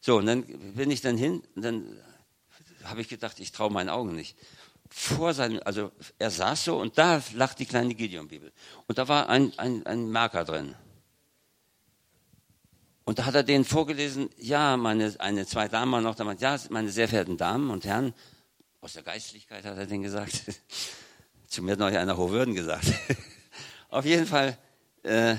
So, 0.00 0.18
und 0.18 0.26
dann 0.26 0.44
bin 0.74 0.90
ich 0.90 1.00
dann 1.00 1.16
hin, 1.16 1.42
und 1.54 1.62
dann 1.62 1.96
habe 2.84 3.00
ich 3.00 3.08
gedacht, 3.08 3.38
ich 3.40 3.52
traue 3.52 3.70
meinen 3.70 3.88
Augen 3.88 4.14
nicht. 4.14 4.36
Vor 4.90 5.32
seinem, 5.32 5.60
also 5.64 5.90
er 6.18 6.30
saß 6.30 6.64
so 6.64 6.78
und 6.78 6.98
da 6.98 7.22
lag 7.34 7.54
die 7.54 7.66
kleine 7.66 7.94
Gideon-Bibel. 7.94 8.52
Und 8.86 8.98
da 8.98 9.08
war 9.08 9.28
ein, 9.28 9.56
ein, 9.58 9.86
ein 9.86 10.10
Marker 10.10 10.44
drin. 10.44 10.74
Und 13.04 13.18
da 13.18 13.24
hat 13.24 13.34
er 13.34 13.42
denen 13.42 13.64
vorgelesen, 13.64 14.28
ja, 14.36 14.76
meine, 14.76 15.14
eine, 15.18 15.46
zwei 15.46 15.68
Damen 15.68 15.92
waren 15.92 16.04
noch 16.04 16.14
da, 16.14 16.30
ja, 16.32 16.58
meine 16.70 16.90
sehr 16.90 17.08
verehrten 17.08 17.36
Damen 17.36 17.70
und 17.70 17.84
Herren, 17.84 18.14
aus 18.80 18.94
der 18.94 19.02
Geistlichkeit 19.02 19.64
hat 19.64 19.76
er 19.76 19.86
denen 19.86 20.02
gesagt. 20.02 20.42
Zu 21.46 21.62
mir 21.62 21.72
hat 21.72 21.78
noch 21.78 21.86
einer 21.86 22.16
Hochwürden 22.16 22.54
gesagt. 22.54 22.86
Auf 23.88 24.04
jeden 24.04 24.26
Fall 24.26 24.58
äh, 25.02 25.36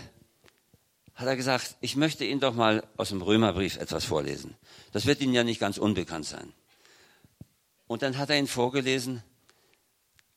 hat 1.15 1.27
er 1.27 1.35
gesagt, 1.35 1.77
ich 1.81 1.95
möchte 1.95 2.25
Ihnen 2.25 2.39
doch 2.39 2.55
mal 2.55 2.87
aus 2.97 3.09
dem 3.09 3.21
Römerbrief 3.21 3.77
etwas 3.77 4.05
vorlesen. 4.05 4.55
Das 4.91 5.05
wird 5.05 5.21
Ihnen 5.21 5.33
ja 5.33 5.43
nicht 5.43 5.59
ganz 5.59 5.77
unbekannt 5.77 6.25
sein. 6.25 6.53
Und 7.87 8.01
dann 8.01 8.17
hat 8.17 8.29
er 8.29 8.37
Ihnen 8.37 8.47
vorgelesen, 8.47 9.23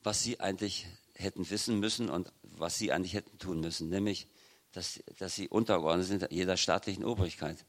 was 0.03 0.22
Sie 0.22 0.41
eigentlich 0.41 0.87
hätten 1.14 1.49
wissen 1.49 1.81
müssen 1.81 2.11
und 2.11 2.33
was 2.43 2.77
Sie 2.77 2.93
eigentlich 2.93 3.14
hätten 3.14 3.39
tun 3.39 3.61
müssen, 3.61 3.89
nämlich, 3.89 4.29
dass, 4.72 5.03
dass 5.18 5.35
Sie 5.35 5.49
untergeordnet 5.49 6.07
sind 6.07 6.27
jeder 6.31 6.57
staatlichen 6.57 7.05
Obrigkeit. 7.05 7.64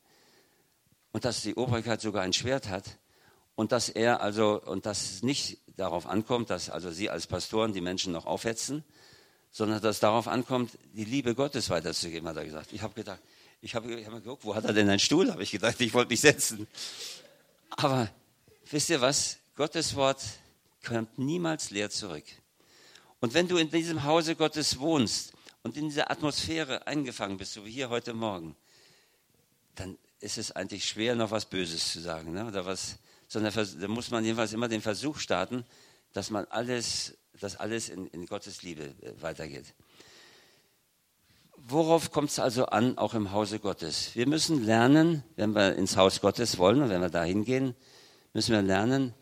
Und 1.14 1.24
dass 1.24 1.42
die 1.42 1.56
Obrigkeit 1.56 2.02
sogar 2.02 2.24
ein 2.24 2.34
Schwert 2.34 2.68
hat 2.68 3.00
und 3.56 3.72
dass 3.72 3.90
er 3.90 4.22
also, 4.22 4.62
und 4.62 4.86
dass 4.86 5.10
es 5.10 5.24
nicht 5.24 5.60
darauf 5.78 6.06
ankommt, 6.06 6.50
dass 6.50 6.70
also 6.70 6.92
Sie 6.92 7.10
als 7.10 7.26
Pastoren 7.26 7.74
die 7.74 7.82
Menschen 7.82 8.12
noch 8.12 8.26
aufhetzen, 8.26 8.84
sondern 9.58 9.82
dass 9.82 9.96
es 9.96 10.00
darauf 10.00 10.28
ankommt, 10.28 10.78
die 10.94 11.04
Liebe 11.04 11.34
Gottes 11.34 11.72
weiterzugeben, 11.72 12.30
hat 12.30 12.38
er 12.38 12.46
gesagt. 12.46 12.72
Ich 12.74 12.84
habe 12.84 12.94
gedacht, 12.94 13.20
ich 13.60 13.74
habe 13.74 14.06
hab 14.06 14.14
geguckt, 14.14 14.46
wo 14.46 14.54
hat 14.54 14.66
er 14.66 14.74
denn 14.74 14.88
einen 14.88 15.00
Stuhl? 15.00 15.32
Habe 15.32 15.42
ich 15.42 15.50
gedacht, 15.50 15.82
ich 15.82 15.96
wollte 15.96 16.12
mich 16.12 16.22
setzen. 16.22 16.68
Aber 17.72 18.08
wisst 18.70 18.92
ihr 18.92 19.02
was? 19.02 19.38
Gottes 19.56 19.96
Wort 19.96 20.22
kommt 20.86 21.18
niemals 21.18 21.72
leer 21.72 21.90
zurück. 21.90 22.24
Und 23.20 23.34
wenn 23.34 23.48
du 23.48 23.58
in 23.58 23.72
diesem 23.72 24.04
Hause 24.04 24.36
Gottes 24.36 24.78
wohnst 24.78 25.34
und 25.64 25.76
in 25.76 25.90
dieser 25.90 26.12
Atmosphäre 26.12 26.86
eingefangen 26.86 27.40
bist, 27.40 27.54
so 27.54 27.66
wie 27.66 27.72
hier 27.72 27.90
heute 27.90 28.14
Morgen, 28.14 28.56
dann 29.74 29.98
ist 30.20 30.38
es 30.38 30.52
eigentlich 30.52 30.88
schwer, 30.88 31.16
noch 31.16 31.32
was 31.32 31.46
Böses 31.46 31.94
zu 31.94 32.00
sagen. 32.00 32.32
Ne? 32.32 32.46
Oder 32.46 32.68
was, 32.68 33.00
sondern 33.28 33.52
da 33.56 33.88
muss 33.88 34.12
man 34.12 34.24
jedenfalls 34.24 34.54
immer 34.54 34.68
den 34.68 34.84
Versuch 34.84 35.18
starten, 35.18 35.66
dass 36.14 36.30
man 36.30 36.46
alles 36.46 37.18
dass 37.40 37.56
alles 37.56 37.90
in, 37.90 38.08
in 38.08 38.26
Gottes 38.26 38.62
Liebe 38.62 38.96
äh, 39.02 39.22
weitergeht. 39.22 39.74
Worauf 41.58 42.12
kommt 42.12 42.30
es 42.30 42.40
also 42.40 42.68
an, 42.68 42.98
auch 42.98 43.14
im 43.14 43.32
Hause 43.32 43.60
Gottes? 43.60 44.12
Wir 44.16 44.28
müssen 44.28 44.64
lernen, 44.64 45.24
wenn 45.36 45.54
wir 45.56 45.76
ins 45.76 45.98
Haus 45.98 46.22
Gottes 46.22 46.58
wollen 46.58 46.82
und 46.82 46.90
wenn 46.90 47.02
wir 47.02 47.10
da 47.10 47.24
hingehen, 47.24 47.76
müssen 48.34 48.54
wir 48.54 48.62
lernen, 48.62 49.14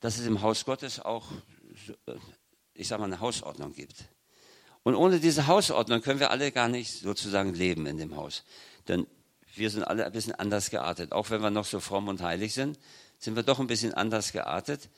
dass 0.00 0.18
es 0.18 0.26
im 0.26 0.42
Haus 0.42 0.64
Gottes 0.64 1.00
auch, 1.00 1.30
äh, 2.06 2.14
ich 2.74 2.88
sage 2.88 3.00
mal, 3.00 3.06
eine 3.06 3.20
Hausordnung 3.20 3.72
gibt. 3.72 4.04
Und 4.82 4.96
ohne 4.96 5.20
diese 5.20 5.46
Hausordnung 5.46 6.00
können 6.00 6.18
wir 6.20 6.30
alle 6.30 6.50
gar 6.50 6.68
nicht 6.68 6.92
sozusagen 6.92 7.54
leben 7.54 7.86
in 7.86 7.98
dem 7.98 8.16
Haus. 8.16 8.44
Denn 8.88 9.06
wir 9.54 9.70
sind 9.70 9.84
alle 9.84 10.06
ein 10.06 10.12
bisschen 10.12 10.34
anders 10.34 10.70
geartet. 10.70 11.12
Auch 11.12 11.30
wenn 11.30 11.42
wir 11.42 11.50
noch 11.50 11.66
so 11.66 11.78
fromm 11.78 12.08
und 12.08 12.22
heilig 12.22 12.54
sind, 12.54 12.78
sind 13.18 13.36
wir 13.36 13.42
doch 13.42 13.60
ein 13.60 13.66
bisschen 13.66 13.94
anders 13.94 14.32
geartet. 14.32 14.88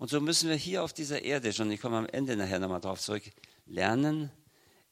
Und 0.00 0.08
so 0.08 0.18
müssen 0.18 0.48
wir 0.48 0.56
hier 0.56 0.82
auf 0.82 0.94
dieser 0.94 1.20
Erde 1.20 1.52
schon, 1.52 1.70
ich 1.70 1.78
komme 1.78 1.98
am 1.98 2.06
Ende 2.06 2.34
nachher 2.34 2.58
nochmal 2.58 2.80
drauf 2.80 3.02
zurück, 3.02 3.22
lernen, 3.66 4.30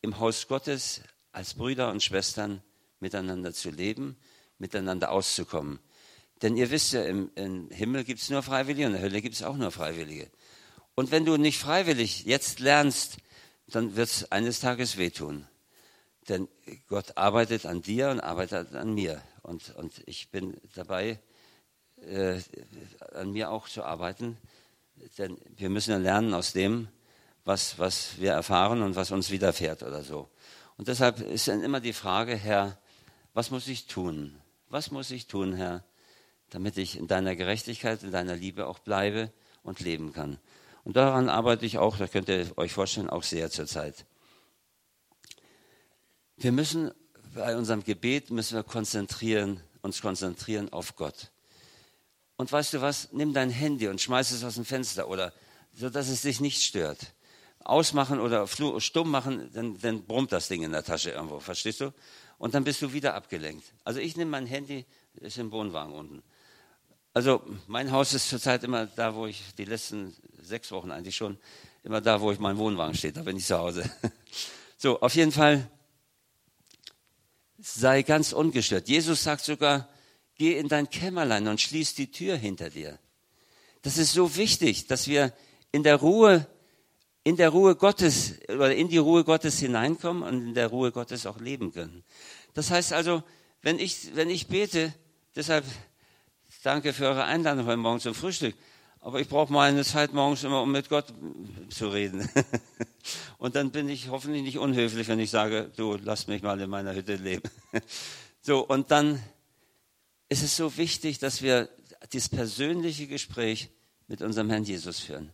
im 0.02 0.18
Haus 0.18 0.48
Gottes 0.48 1.00
als 1.32 1.54
Brüder 1.54 1.90
und 1.90 2.02
Schwestern 2.02 2.62
miteinander 3.00 3.54
zu 3.54 3.70
leben, 3.70 4.18
miteinander 4.58 5.10
auszukommen. 5.10 5.78
Denn 6.42 6.58
ihr 6.58 6.70
wisst 6.70 6.92
ja, 6.92 7.04
im, 7.04 7.30
im 7.36 7.70
Himmel 7.70 8.04
gibt 8.04 8.20
es 8.20 8.28
nur 8.28 8.42
Freiwillige 8.42 8.86
und 8.86 8.92
in 8.92 9.00
der 9.00 9.10
Hölle 9.10 9.22
gibt 9.22 9.34
es 9.34 9.42
auch 9.42 9.56
nur 9.56 9.70
Freiwillige. 9.70 10.30
Und 10.94 11.10
wenn 11.10 11.24
du 11.24 11.38
nicht 11.38 11.58
freiwillig 11.58 12.26
jetzt 12.26 12.60
lernst, 12.60 13.16
dann 13.66 13.96
wird 13.96 14.10
es 14.10 14.30
eines 14.30 14.60
Tages 14.60 14.98
wehtun. 14.98 15.48
Denn 16.28 16.48
Gott 16.86 17.16
arbeitet 17.16 17.64
an 17.64 17.80
dir 17.80 18.10
und 18.10 18.20
arbeitet 18.20 18.74
an 18.74 18.92
mir. 18.92 19.22
Und, 19.40 19.74
und 19.74 20.02
ich 20.04 20.30
bin 20.30 20.60
dabei, 20.74 21.18
äh, 22.02 22.42
an 23.14 23.32
mir 23.32 23.50
auch 23.50 23.70
zu 23.70 23.84
arbeiten, 23.84 24.36
denn 25.18 25.38
wir 25.56 25.70
müssen 25.70 25.90
ja 25.90 25.98
lernen 25.98 26.34
aus 26.34 26.52
dem, 26.52 26.88
was, 27.44 27.78
was 27.78 28.18
wir 28.18 28.32
erfahren 28.32 28.82
und 28.82 28.96
was 28.96 29.10
uns 29.10 29.30
widerfährt 29.30 29.82
oder 29.82 30.02
so. 30.02 30.28
Und 30.76 30.88
deshalb 30.88 31.20
ist 31.20 31.48
dann 31.48 31.62
immer 31.62 31.80
die 31.80 31.92
Frage, 31.92 32.36
Herr, 32.36 32.78
was 33.34 33.50
muss 33.50 33.66
ich 33.68 33.86
tun? 33.86 34.36
Was 34.68 34.90
muss 34.90 35.10
ich 35.10 35.26
tun, 35.26 35.54
Herr, 35.54 35.84
damit 36.50 36.76
ich 36.76 36.98
in 36.98 37.06
deiner 37.06 37.36
Gerechtigkeit, 37.36 38.02
in 38.02 38.12
deiner 38.12 38.36
Liebe 38.36 38.66
auch 38.66 38.78
bleibe 38.78 39.32
und 39.62 39.80
leben 39.80 40.12
kann? 40.12 40.38
Und 40.84 40.96
daran 40.96 41.28
arbeite 41.28 41.66
ich 41.66 41.78
auch, 41.78 41.96
das 41.96 42.10
könnt 42.10 42.28
ihr 42.28 42.50
euch 42.56 42.72
vorstellen, 42.72 43.10
auch 43.10 43.22
sehr 43.22 43.50
zur 43.50 43.66
Zeit. 43.66 44.06
Wir 46.36 46.52
müssen 46.52 46.92
bei 47.34 47.56
unserem 47.56 47.84
Gebet 47.84 48.30
müssen 48.30 48.56
wir 48.56 48.62
konzentrieren, 48.62 49.60
uns 49.82 50.00
konzentrieren 50.00 50.72
auf 50.72 50.96
Gott. 50.96 51.30
Und 52.38 52.52
weißt 52.52 52.72
du 52.72 52.80
was? 52.80 53.08
Nimm 53.10 53.34
dein 53.34 53.50
Handy 53.50 53.88
und 53.88 54.00
schmeiß 54.00 54.30
es 54.30 54.44
aus 54.44 54.54
dem 54.54 54.64
Fenster 54.64 55.08
oder 55.08 55.32
so, 55.74 55.90
dass 55.90 56.08
es 56.08 56.22
dich 56.22 56.40
nicht 56.40 56.62
stört. 56.62 56.98
Ausmachen 57.64 58.20
oder 58.20 58.46
stumm 58.46 59.10
machen, 59.10 59.50
dann, 59.52 59.76
dann 59.78 60.04
brummt 60.04 60.30
das 60.30 60.46
Ding 60.46 60.62
in 60.62 60.70
der 60.70 60.84
Tasche 60.84 61.10
irgendwo, 61.10 61.40
verstehst 61.40 61.80
du? 61.80 61.92
Und 62.38 62.54
dann 62.54 62.62
bist 62.62 62.80
du 62.80 62.92
wieder 62.92 63.14
abgelenkt. 63.14 63.64
Also 63.82 63.98
ich 63.98 64.16
nehme 64.16 64.30
mein 64.30 64.46
Handy, 64.46 64.86
ist 65.14 65.36
im 65.36 65.50
Wohnwagen 65.50 65.92
unten. 65.92 66.22
Also 67.12 67.42
mein 67.66 67.90
Haus 67.90 68.14
ist 68.14 68.28
zurzeit 68.28 68.62
immer 68.62 68.86
da, 68.86 69.16
wo 69.16 69.26
ich 69.26 69.42
die 69.58 69.64
letzten 69.64 70.16
sechs 70.40 70.70
Wochen 70.70 70.92
eigentlich 70.92 71.16
schon, 71.16 71.36
immer 71.82 72.00
da, 72.00 72.20
wo 72.20 72.30
ich 72.30 72.38
mein 72.38 72.56
Wohnwagen 72.56 72.94
steht, 72.94 73.16
da 73.16 73.22
bin 73.22 73.36
ich 73.36 73.46
zu 73.46 73.58
Hause. 73.58 73.90
So, 74.80 75.00
auf 75.00 75.16
jeden 75.16 75.32
Fall 75.32 75.68
sei 77.58 78.02
ganz 78.02 78.32
ungestört. 78.32 78.88
Jesus 78.88 79.24
sagt 79.24 79.44
sogar, 79.44 79.88
Geh 80.38 80.56
in 80.56 80.68
dein 80.68 80.88
Kämmerlein 80.88 81.48
und 81.48 81.60
schließ 81.60 81.94
die 81.94 82.10
Tür 82.10 82.36
hinter 82.36 82.70
dir. 82.70 82.98
Das 83.82 83.98
ist 83.98 84.12
so 84.12 84.36
wichtig, 84.36 84.86
dass 84.86 85.08
wir 85.08 85.32
in 85.72 85.82
der 85.82 85.96
Ruhe, 85.96 86.46
in 87.24 87.36
der 87.36 87.50
Ruhe 87.50 87.76
Gottes 87.76 88.34
oder 88.48 88.74
in 88.74 88.88
die 88.88 88.98
Ruhe 88.98 89.24
Gottes 89.24 89.58
hineinkommen 89.58 90.22
und 90.22 90.48
in 90.48 90.54
der 90.54 90.68
Ruhe 90.68 90.92
Gottes 90.92 91.26
auch 91.26 91.40
leben 91.40 91.72
können. 91.72 92.04
Das 92.54 92.70
heißt 92.70 92.92
also, 92.92 93.22
wenn 93.62 93.78
ich, 93.78 94.14
wenn 94.14 94.30
ich 94.30 94.46
bete, 94.46 94.94
deshalb 95.34 95.64
danke 96.62 96.92
für 96.92 97.06
eure 97.06 97.24
Einladung 97.24 97.66
heute 97.66 97.76
Morgen 97.76 98.00
zum 98.00 98.14
Frühstück. 98.14 98.54
aber 99.00 99.20
ich 99.20 99.28
brauche 99.28 99.52
mal 99.52 99.68
eine 99.68 99.84
Zeit 99.84 100.12
morgens 100.12 100.44
immer, 100.44 100.62
um 100.62 100.70
mit 100.70 100.88
Gott 100.88 101.12
zu 101.70 101.88
reden. 101.88 102.28
Und 103.38 103.56
dann 103.56 103.70
bin 103.70 103.88
ich 103.88 104.08
hoffentlich 104.08 104.42
nicht 104.42 104.58
unhöflich, 104.58 105.08
wenn 105.08 105.20
ich 105.20 105.30
sage, 105.30 105.70
du 105.76 105.96
lass 106.02 106.26
mich 106.26 106.42
mal 106.42 106.60
in 106.60 106.70
meiner 106.70 106.94
Hütte 106.94 107.16
leben. 107.16 107.48
So, 108.40 108.64
und 108.64 108.90
dann 108.92 109.22
ist 110.28 110.42
es 110.42 110.56
so 110.56 110.76
wichtig, 110.76 111.18
dass 111.18 111.42
wir 111.42 111.68
dieses 112.12 112.28
persönliche 112.28 113.06
Gespräch 113.06 113.70
mit 114.06 114.22
unserem 114.22 114.50
Herrn 114.50 114.64
Jesus 114.64 115.00
führen. 115.00 115.32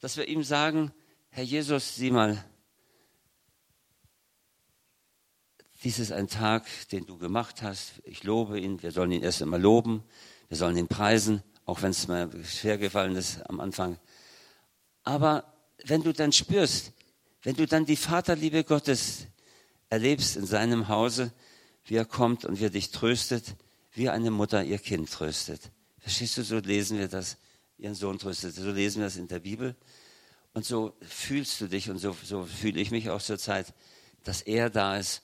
Dass 0.00 0.16
wir 0.16 0.28
ihm 0.28 0.42
sagen, 0.42 0.92
Herr 1.30 1.44
Jesus, 1.44 1.96
sieh 1.96 2.10
mal, 2.10 2.44
dies 5.84 5.98
ist 5.98 6.12
ein 6.12 6.28
Tag, 6.28 6.66
den 6.90 7.06
du 7.06 7.18
gemacht 7.18 7.62
hast. 7.62 7.94
Ich 8.04 8.22
lobe 8.22 8.60
ihn. 8.60 8.82
Wir 8.82 8.92
sollen 8.92 9.10
ihn 9.10 9.22
erst 9.22 9.42
einmal 9.42 9.60
loben. 9.60 10.04
Wir 10.48 10.56
sollen 10.56 10.76
ihn 10.76 10.86
preisen, 10.86 11.42
auch 11.64 11.82
wenn 11.82 11.90
es 11.90 12.06
mir 12.06 12.30
schwer 12.44 12.78
gefallen 12.78 13.16
ist 13.16 13.40
am 13.48 13.58
Anfang. 13.58 13.98
Aber 15.02 15.52
wenn 15.84 16.02
du 16.02 16.12
dann 16.12 16.32
spürst, 16.32 16.92
wenn 17.42 17.56
du 17.56 17.66
dann 17.66 17.84
die 17.84 17.96
Vaterliebe 17.96 18.62
Gottes 18.62 19.26
erlebst 19.88 20.36
in 20.36 20.46
seinem 20.46 20.86
Hause, 20.88 21.32
wie 21.84 21.96
er 21.96 22.04
kommt 22.04 22.44
und 22.44 22.60
wie 22.60 22.66
er 22.66 22.70
dich 22.70 22.90
tröstet, 22.92 23.56
wie 23.92 24.08
eine 24.08 24.30
Mutter 24.30 24.64
ihr 24.64 24.78
Kind 24.78 25.10
tröstet. 25.10 25.70
Verstehst 25.98 26.38
du, 26.38 26.42
so 26.42 26.58
lesen 26.58 26.98
wir 26.98 27.08
das, 27.08 27.36
ihren 27.78 27.94
Sohn 27.94 28.18
tröstet. 28.18 28.54
So 28.54 28.70
lesen 28.70 29.00
wir 29.00 29.06
das 29.06 29.16
in 29.16 29.28
der 29.28 29.40
Bibel. 29.40 29.76
Und 30.54 30.64
so 30.64 30.94
fühlst 31.00 31.60
du 31.60 31.68
dich 31.68 31.88
und 31.90 31.98
so, 31.98 32.16
so 32.24 32.44
fühle 32.44 32.80
ich 32.80 32.90
mich 32.90 33.10
auch 33.10 33.22
zur 33.22 33.38
Zeit, 33.38 33.72
dass 34.24 34.42
er 34.42 34.70
da 34.70 34.96
ist 34.96 35.22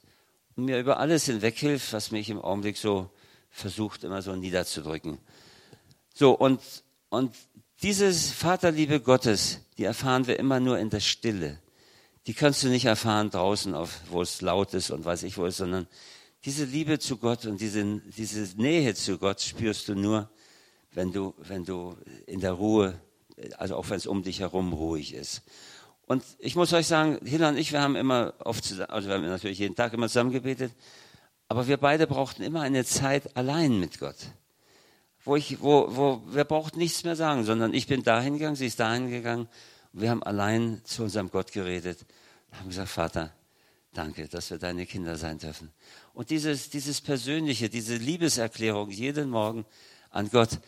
und 0.57 0.64
mir 0.64 0.79
über 0.79 0.99
alles 0.99 1.27
hinweg 1.27 1.57
hilft, 1.59 1.93
was 1.93 2.11
mich 2.11 2.31
im 2.31 2.41
Augenblick 2.41 2.77
so 2.77 3.11
versucht, 3.51 4.05
immer 4.05 4.23
so 4.23 4.35
niederzudrücken. 4.35 5.19
So, 6.14 6.33
und, 6.33 6.61
und 7.11 7.35
diese 7.83 8.12
Vaterliebe 8.12 9.01
Gottes, 9.01 9.61
die 9.77 9.85
erfahren 9.85 10.27
wir 10.27 10.39
immer 10.39 10.61
nur 10.61 10.79
in 10.79 10.91
der 10.91 11.01
Stille. 11.01 11.61
Die 12.27 12.35
kannst 12.35 12.62
du 12.64 12.69
nicht 12.69 12.87
erfahren 12.87 13.31
draußen, 13.31 13.75
auf, 13.75 14.01
wo 14.09 14.21
es 14.21 14.41
laut 14.41 14.75
ist 14.75 14.91
und 14.91 15.05
weiß 15.05 15.23
ich 15.23 15.39
wo 15.39 15.47
ist, 15.47 15.59
sondern 15.59 15.87
diese 16.45 16.64
Liebe 16.64 16.99
zu 16.99 17.16
Gott 17.16 17.47
und 17.47 17.61
diese, 17.61 18.01
diese 18.16 18.61
Nähe 18.61 18.95
zu 18.95 19.18
Gott 19.18 19.41
spürst 19.41 19.89
du 19.89 19.95
nur, 19.95 20.30
wenn 20.93 21.12
du, 21.12 21.34
wenn 21.39 21.64
du 21.64 21.97
in 22.26 22.41
der 22.41 22.53
Ruhe, 22.53 23.01
also 23.57 23.76
auch 23.76 23.91
wenn 23.91 23.97
es 23.97 24.07
um 24.07 24.22
dich 24.22 24.41
herum 24.41 24.72
ruhig 24.72 25.14
ist. 25.14 25.43
Und 26.07 26.24
ich 26.39 26.57
muss 26.57 26.72
euch 26.72 26.86
sagen, 26.86 27.18
Hilla 27.24 27.51
und 27.51 27.59
ich, 27.59 27.72
wir 27.72 27.82
haben 27.82 27.95
immer 27.95 28.32
oft, 28.39 28.80
also 28.89 29.09
wir 29.09 29.16
haben 29.16 29.26
natürlich 29.26 29.59
jeden 29.59 29.76
Tag 29.76 29.93
immer 29.93 30.09
zusammen 30.09 30.32
gebetet, 30.32 30.72
aber 31.49 31.66
wir 31.66 31.76
beide 31.76 32.07
brauchten 32.07 32.43
immer 32.43 32.62
eine 32.62 32.84
Zeit 32.84 33.36
allein 33.36 33.78
mit 33.78 33.99
Gott. 33.99 34.16
Wo 35.24 35.36
ich, 35.36 35.61
wo, 35.61 35.95
wo, 35.95 36.22
wir 36.30 36.45
brauchten 36.45 36.78
nichts 36.78 37.05
mehr 37.05 37.16
sagen, 37.16 37.45
sondern 37.45 37.74
ich 37.74 37.86
bin 37.86 38.03
dahin 38.03 38.34
gegangen, 38.34 38.57
sie 38.57 38.66
ist 38.66 38.80
dahin 38.80 39.11
gegangen 39.11 39.49
und 39.93 40.01
wir 40.01 40.11
haben 40.11 40.22
allein 40.22 40.80
zu 40.84 41.03
unserem 41.03 41.30
Gott 41.30 41.53
geredet 41.53 42.07
und 42.51 42.59
haben 42.61 42.68
gesagt, 42.68 42.89
Vater, 42.89 43.32
danke, 43.93 44.28
dass 44.28 44.51
wir 44.51 44.59
deine 44.59 44.86
Kinder 44.86 45.16
sein 45.16 45.39
dürfen. 45.39 45.70
Und 46.19 46.31
dieses, 46.31 46.69
dieses 46.69 47.01
Persönliche, 47.01 47.69
diese 47.69 47.95
Liebeserklärung 47.95 48.91
jeden 48.91 49.31
Morgen 49.31 49.64
an 50.11 50.29
Gott, 50.29 50.59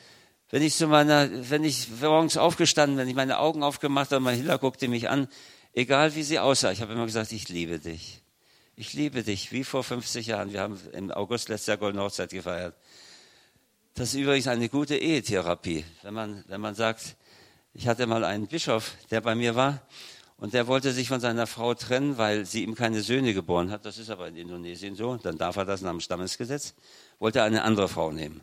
wenn 0.51 0.62
ich 0.62 0.76
zu 0.76 0.86
meiner, 0.86 1.28
wenn 1.51 1.64
ich 1.64 1.88
morgens 2.01 2.36
aufgestanden, 2.36 2.96
wenn 2.96 3.09
ich 3.09 3.16
meine 3.16 3.40
Augen 3.40 3.64
aufgemacht 3.64 4.12
habe, 4.12 4.20
mein 4.20 4.36
Hiller 4.36 4.59
guckte 4.59 4.86
mich 4.86 5.09
an, 5.09 5.26
egal 5.72 6.14
wie 6.14 6.22
sie 6.22 6.38
aussah, 6.38 6.70
ich 6.70 6.80
habe 6.80 6.92
immer 6.92 7.05
gesagt, 7.05 7.32
ich 7.32 7.48
liebe 7.48 7.80
dich. 7.80 8.22
Ich 8.76 8.92
liebe 8.92 9.24
dich, 9.24 9.51
wie 9.51 9.64
vor 9.64 9.82
50 9.82 10.28
Jahren. 10.28 10.53
Wir 10.53 10.61
haben 10.61 10.78
im 10.92 11.11
August 11.11 11.48
letztes 11.48 11.66
Jahr 11.66 11.78
Goldene 11.78 12.05
Hochzeit 12.05 12.30
gefeiert. 12.30 12.76
Das 13.94 14.11
ist 14.11 14.20
übrigens 14.20 14.46
eine 14.46 14.68
gute 14.68 14.94
Ehetherapie. 14.94 15.84
Wenn 16.03 16.14
man, 16.14 16.44
wenn 16.46 16.61
man 16.61 16.76
sagt, 16.76 17.16
ich 17.74 17.88
hatte 17.88 18.07
mal 18.07 18.22
einen 18.22 18.46
Bischof, 18.46 18.92
der 19.11 19.20
bei 19.20 19.34
mir 19.34 19.57
war, 19.57 19.82
und 20.41 20.55
der 20.55 20.66
wollte 20.66 20.93
sich 20.93 21.09
von 21.09 21.20
seiner 21.20 21.47
Frau 21.47 21.74
trennen, 21.74 22.16
weil 22.16 22.47
sie 22.47 22.64
ihm 22.64 22.74
keine 22.74 23.03
Söhne 23.03 23.34
geboren 23.34 23.70
hat. 23.70 23.84
Das 23.84 23.99
ist 23.99 24.09
aber 24.09 24.26
in 24.28 24.36
Indonesien 24.36 24.97
so. 24.97 25.14
Dann 25.16 25.36
darf 25.36 25.57
er 25.57 25.66
das 25.66 25.82
nach 25.82 25.91
dem 25.91 26.01
Stammesgesetz. 26.01 26.74
Wollte 27.18 27.41
er 27.41 27.45
eine 27.45 27.62
andere 27.62 27.88
Frau 27.88 28.11
nehmen. 28.11 28.41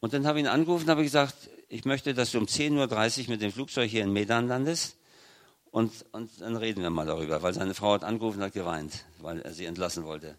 Und 0.00 0.12
dann 0.12 0.26
habe 0.26 0.40
ich 0.40 0.44
ihn 0.44 0.48
angerufen 0.48 0.90
habe 0.90 1.04
gesagt, 1.04 1.48
ich 1.68 1.84
möchte, 1.84 2.14
dass 2.14 2.32
du 2.32 2.38
um 2.38 2.46
10.30 2.46 3.22
Uhr 3.22 3.30
mit 3.30 3.42
dem 3.42 3.52
Flugzeug 3.52 3.88
hier 3.88 4.02
in 4.02 4.12
Medan 4.12 4.48
landest. 4.48 4.96
Und, 5.70 5.92
und 6.10 6.30
dann 6.40 6.56
reden 6.56 6.82
wir 6.82 6.90
mal 6.90 7.06
darüber, 7.06 7.42
weil 7.42 7.54
seine 7.54 7.74
Frau 7.74 7.94
hat 7.94 8.02
angerufen 8.02 8.38
und 8.38 8.46
hat 8.46 8.52
geweint, 8.52 9.04
weil 9.20 9.40
er 9.40 9.52
sie 9.52 9.66
entlassen 9.66 10.04
wollte. 10.04 10.36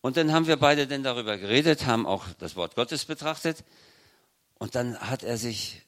Und 0.00 0.16
dann 0.16 0.32
haben 0.32 0.46
wir 0.46 0.56
beide 0.56 0.86
dann 0.86 1.02
darüber 1.02 1.36
geredet, 1.36 1.84
haben 1.84 2.06
auch 2.06 2.24
das 2.38 2.56
Wort 2.56 2.74
Gottes 2.74 3.04
betrachtet. 3.04 3.64
Und 4.58 4.74
dann 4.74 4.98
hat 4.98 5.22
er 5.22 5.36
sich 5.36 5.83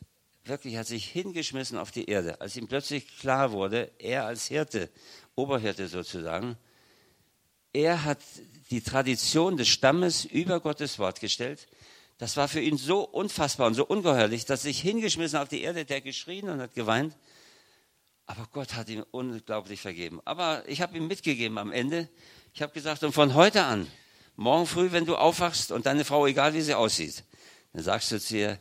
wirklich, 0.48 0.76
hat 0.76 0.86
sich 0.86 1.06
hingeschmissen 1.06 1.78
auf 1.78 1.90
die 1.90 2.06
Erde, 2.06 2.40
als 2.40 2.56
ihm 2.56 2.68
plötzlich 2.68 3.18
klar 3.18 3.52
wurde, 3.52 3.90
er 3.98 4.26
als 4.26 4.46
Hirte, 4.46 4.90
Oberhirte 5.34 5.88
sozusagen, 5.88 6.56
er 7.72 8.04
hat 8.04 8.20
die 8.70 8.80
Tradition 8.80 9.56
des 9.56 9.68
Stammes 9.68 10.24
über 10.24 10.60
Gottes 10.60 10.98
Wort 10.98 11.20
gestellt 11.20 11.68
das 12.18 12.36
war 12.36 12.48
für 12.48 12.60
ihn 12.60 12.78
so 12.78 13.00
unfassbar 13.00 13.66
und 13.66 13.74
so 13.74 13.84
ungeheuerlich, 13.84 14.46
dass 14.46 14.62
sich 14.62 14.80
hingeschmissen 14.80 15.38
auf 15.38 15.48
die 15.48 15.62
Erde, 15.62 15.84
der 15.84 16.00
geschrien 16.00 16.48
und 16.48 16.60
hat 16.60 16.74
geweint. 16.74 17.14
Aber 18.24 18.48
Gott 18.52 18.74
hat 18.74 18.88
ihm 18.88 19.04
unglaublich 19.10 19.80
vergeben. 19.80 20.20
Aber 20.24 20.64
ich 20.66 20.80
habe 20.80 20.96
ihm 20.96 21.06
mitgegeben 21.06 21.58
am 21.58 21.72
Ende. 21.72 22.08
Ich 22.54 22.62
habe 22.62 22.72
gesagt, 22.72 23.04
und 23.04 23.12
von 23.12 23.34
heute 23.34 23.64
an, 23.64 23.86
morgen 24.34 24.66
früh, 24.66 24.92
wenn 24.92 25.04
du 25.04 25.14
aufwachst 25.14 25.70
und 25.70 25.86
deine 25.86 26.04
Frau, 26.04 26.26
egal 26.26 26.54
wie 26.54 26.62
sie 26.62 26.74
aussieht, 26.74 27.22
dann 27.74 27.82
sagst 27.82 28.10
du 28.10 28.18
zu 28.18 28.36
ihr, 28.36 28.58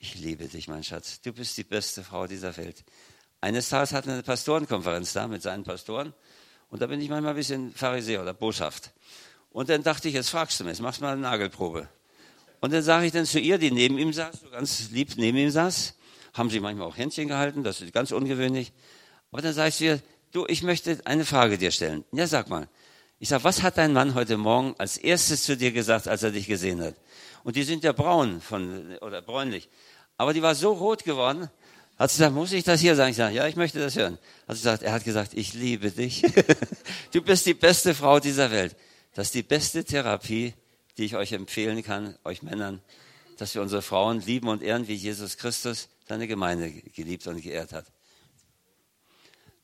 ich 0.00 0.18
liebe 0.18 0.48
dich, 0.48 0.66
mein 0.66 0.82
Schatz. 0.82 1.20
Du 1.20 1.32
bist 1.32 1.56
die 1.58 1.64
beste 1.64 2.02
Frau 2.02 2.26
dieser 2.26 2.56
Welt. 2.56 2.84
Eines 3.42 3.68
Tages 3.68 3.92
hatten 3.92 4.08
wir 4.08 4.14
eine 4.14 4.22
Pastorenkonferenz 4.22 5.12
da 5.12 5.28
mit 5.28 5.42
seinen 5.42 5.62
Pastoren. 5.62 6.14
Und 6.70 6.80
da 6.80 6.86
bin 6.86 7.00
ich 7.00 7.10
manchmal 7.10 7.32
ein 7.32 7.36
bisschen 7.36 7.72
Pharisäer 7.74 8.22
oder 8.22 8.32
Boshaft. 8.32 8.92
Und 9.50 9.68
dann 9.68 9.82
dachte 9.82 10.08
ich, 10.08 10.14
jetzt 10.14 10.30
fragst 10.30 10.58
du 10.58 10.64
mich, 10.64 10.72
jetzt 10.72 10.80
machst 10.80 11.00
du 11.00 11.04
mal 11.04 11.12
eine 11.12 11.20
Nagelprobe. 11.20 11.86
Und 12.60 12.72
dann 12.72 12.82
sage 12.82 13.06
ich 13.06 13.12
dann 13.12 13.26
zu 13.26 13.38
ihr, 13.38 13.58
die 13.58 13.70
neben 13.70 13.98
ihm 13.98 14.12
saß, 14.12 14.40
so 14.40 14.50
ganz 14.50 14.90
lieb 14.90 15.10
neben 15.16 15.36
ihm 15.36 15.50
saß, 15.50 15.94
haben 16.32 16.48
sie 16.48 16.60
manchmal 16.60 16.86
auch 16.86 16.96
Händchen 16.96 17.28
gehalten, 17.28 17.62
das 17.62 17.80
ist 17.80 17.92
ganz 17.92 18.10
ungewöhnlich. 18.10 18.72
Aber 19.32 19.42
dann 19.42 19.52
sage 19.52 19.68
ich 19.68 19.76
zu 19.76 19.84
ihr, 19.84 20.02
du, 20.32 20.46
ich 20.46 20.62
möchte 20.62 20.98
eine 21.04 21.24
Frage 21.24 21.58
dir 21.58 21.72
stellen. 21.72 22.04
Ja, 22.12 22.26
sag 22.26 22.48
mal. 22.48 22.68
Ich 23.18 23.28
sage, 23.28 23.44
was 23.44 23.62
hat 23.62 23.76
dein 23.76 23.92
Mann 23.92 24.14
heute 24.14 24.38
Morgen 24.38 24.74
als 24.78 24.96
erstes 24.96 25.44
zu 25.44 25.56
dir 25.56 25.72
gesagt, 25.72 26.08
als 26.08 26.22
er 26.22 26.30
dich 26.30 26.46
gesehen 26.46 26.80
hat? 26.80 26.94
Und 27.44 27.56
die 27.56 27.64
sind 27.64 27.84
ja 27.84 27.92
braun 27.92 28.40
von, 28.40 28.96
oder 28.98 29.20
bräunlich. 29.22 29.68
Aber 30.20 30.34
die 30.34 30.42
war 30.42 30.54
so 30.54 30.74
rot 30.74 31.04
geworden, 31.04 31.48
hat 31.98 32.10
sie 32.10 32.18
gesagt, 32.18 32.34
muss 32.34 32.52
ich 32.52 32.62
das 32.62 32.78
hier 32.78 32.94
sagen? 32.94 33.12
Ich 33.12 33.16
sage, 33.16 33.34
ja, 33.34 33.46
ich 33.46 33.56
möchte 33.56 33.78
das 33.78 33.96
hören. 33.96 34.18
Hat 34.46 34.54
sie 34.56 34.64
gesagt, 34.64 34.82
er 34.82 34.92
hat 34.92 35.02
gesagt, 35.02 35.32
ich 35.32 35.54
liebe 35.54 35.90
dich. 35.90 36.20
du 37.12 37.22
bist 37.22 37.46
die 37.46 37.54
beste 37.54 37.94
Frau 37.94 38.20
dieser 38.20 38.50
Welt. 38.50 38.76
Das 39.14 39.28
ist 39.28 39.34
die 39.34 39.42
beste 39.42 39.82
Therapie, 39.82 40.52
die 40.98 41.06
ich 41.06 41.16
euch 41.16 41.32
empfehlen 41.32 41.82
kann, 41.82 42.18
euch 42.22 42.42
Männern, 42.42 42.82
dass 43.38 43.54
wir 43.54 43.62
unsere 43.62 43.80
Frauen 43.80 44.20
lieben 44.20 44.48
und 44.48 44.62
ehren, 44.62 44.88
wie 44.88 44.94
Jesus 44.94 45.38
Christus 45.38 45.88
seine 46.06 46.28
Gemeinde 46.28 46.70
geliebt 46.70 47.26
und 47.26 47.40
geehrt 47.40 47.72
hat. 47.72 47.86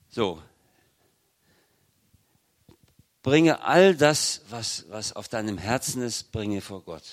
So. 0.09 0.43
Bringe 3.23 3.63
all 3.63 3.95
das, 3.95 4.41
was, 4.49 4.87
was 4.89 5.13
auf 5.13 5.29
deinem 5.29 5.59
Herzen 5.59 6.01
ist, 6.01 6.33
bringe 6.33 6.63
vor 6.63 6.81
Gott. 6.83 7.05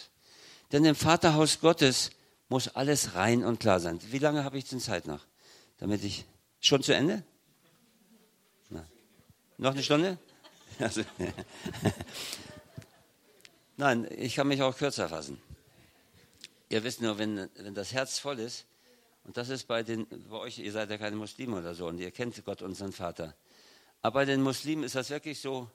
Denn 0.72 0.86
im 0.86 0.96
Vaterhaus 0.96 1.60
Gottes 1.60 2.12
muss 2.54 2.68
alles 2.68 3.16
rein 3.16 3.44
und 3.44 3.60
klar 3.60 3.80
sein. 3.80 4.00
Wie 4.12 4.20
lange 4.20 4.44
habe 4.44 4.60
ich 4.60 4.66
denn 4.66 4.80
Zeit 4.80 5.08
noch? 5.08 5.26
Damit 5.80 6.04
ich. 6.04 6.24
Schon 6.60 6.84
zu 6.84 6.94
Ende? 6.94 7.24
Na. 8.70 8.86
Noch 9.58 9.72
eine 9.72 9.84
Stunde? 9.84 10.18
Also, 10.80 11.04
Nein, 13.78 14.08
ich 14.18 14.36
kann 14.36 14.48
mich 14.48 14.60
auch 14.64 14.76
kürzer 14.76 15.08
fassen. 15.08 15.40
Ihr 16.70 16.84
wisst 16.84 17.00
nur, 17.00 17.20
wenn, 17.20 17.48
wenn 17.58 17.76
das 17.76 17.94
Herz 17.94 18.18
voll 18.18 18.40
ist, 18.40 18.66
und 19.24 19.38
das 19.38 19.50
ist 19.50 19.68
bei 19.68 19.84
den, 19.84 20.08
bei 20.30 20.38
euch, 20.38 20.58
ihr 20.58 20.72
seid 20.72 20.90
ja 20.90 20.98
keine 20.98 21.16
Muslime 21.16 21.58
oder 21.58 21.76
so, 21.76 21.86
und 21.86 22.00
ihr 22.00 22.10
kennt 22.10 22.44
Gott, 22.44 22.64
unseren 22.64 22.92
Vater. 22.92 23.36
Aber 24.02 24.22
bei 24.22 24.26
den 24.26 24.42
Muslimen 24.42 24.84
ist 24.84 24.96
das 24.96 25.12
wirklich 25.12 25.40
so, 25.40 25.70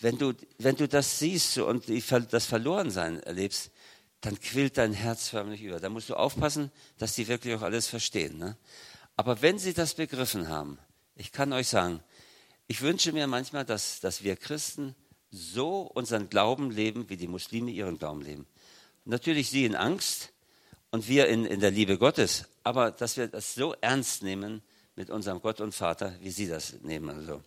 wenn 0.00 0.16
du, 0.16 0.32
wenn 0.58 0.76
du 0.76 0.88
das 0.88 1.18
siehst 1.18 1.58
und 1.58 1.88
die, 1.88 2.02
das 2.30 2.46
Verlorensein 2.46 3.22
erlebst, 3.22 3.70
dann 4.22 4.40
quillt 4.40 4.78
dein 4.78 4.92
Herz 4.92 5.28
förmlich 5.28 5.62
über. 5.62 5.80
Da 5.80 5.88
musst 5.88 6.08
du 6.08 6.14
aufpassen, 6.14 6.70
dass 6.96 7.14
die 7.14 7.28
wirklich 7.28 7.54
auch 7.56 7.62
alles 7.62 7.88
verstehen. 7.88 8.38
Ne? 8.38 8.56
Aber 9.16 9.42
wenn 9.42 9.58
sie 9.58 9.74
das 9.74 9.94
begriffen 9.94 10.48
haben, 10.48 10.78
ich 11.16 11.32
kann 11.32 11.52
euch 11.52 11.68
sagen, 11.68 12.00
ich 12.68 12.80
wünsche 12.80 13.12
mir 13.12 13.26
manchmal, 13.26 13.64
dass, 13.64 14.00
dass 14.00 14.22
wir 14.22 14.36
Christen 14.36 14.94
so 15.30 15.80
unseren 15.80 16.28
Glauben 16.28 16.70
leben, 16.70 17.08
wie 17.08 17.16
die 17.16 17.26
Muslime 17.26 17.70
ihren 17.70 17.98
Glauben 17.98 18.22
leben. 18.22 18.46
Natürlich 19.04 19.50
sie 19.50 19.64
in 19.64 19.74
Angst 19.74 20.32
und 20.90 21.08
wir 21.08 21.26
in, 21.26 21.44
in 21.44 21.58
der 21.58 21.72
Liebe 21.72 21.98
Gottes, 21.98 22.44
aber 22.62 22.92
dass 22.92 23.16
wir 23.16 23.26
das 23.26 23.54
so 23.54 23.74
ernst 23.80 24.22
nehmen 24.22 24.62
mit 24.94 25.10
unserem 25.10 25.40
Gott 25.40 25.60
und 25.60 25.74
Vater, 25.74 26.14
wie 26.20 26.30
sie 26.30 26.46
das 26.46 26.74
nehmen. 26.82 27.10
Also. 27.10 27.42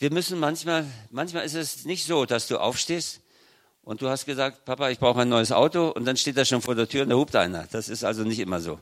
Wir 0.00 0.10
müssen 0.10 0.38
manchmal, 0.38 0.86
manchmal 1.10 1.44
ist 1.44 1.54
es 1.54 1.84
nicht 1.84 2.06
so, 2.06 2.24
dass 2.24 2.48
du 2.48 2.56
aufstehst 2.56 3.20
Und 3.82 4.00
du 4.00 4.08
hast 4.08 4.24
gesagt, 4.24 4.64
Papa, 4.64 4.88
ich 4.88 4.98
brauche 4.98 5.20
ein 5.20 5.28
neues 5.28 5.52
Auto 5.52 5.88
und 5.90 6.06
dann 6.06 6.16
steht 6.16 6.38
er 6.38 6.46
schon 6.46 6.62
vor 6.62 6.74
der 6.74 6.88
Tür 6.88 7.02
und 7.02 7.10
da 7.10 7.16
hupt 7.16 7.36
einer. 7.36 7.66
Das 7.70 7.90
ist 7.90 8.02
also 8.02 8.22
nicht 8.22 8.38
immer 8.38 8.60
so. 8.60 8.80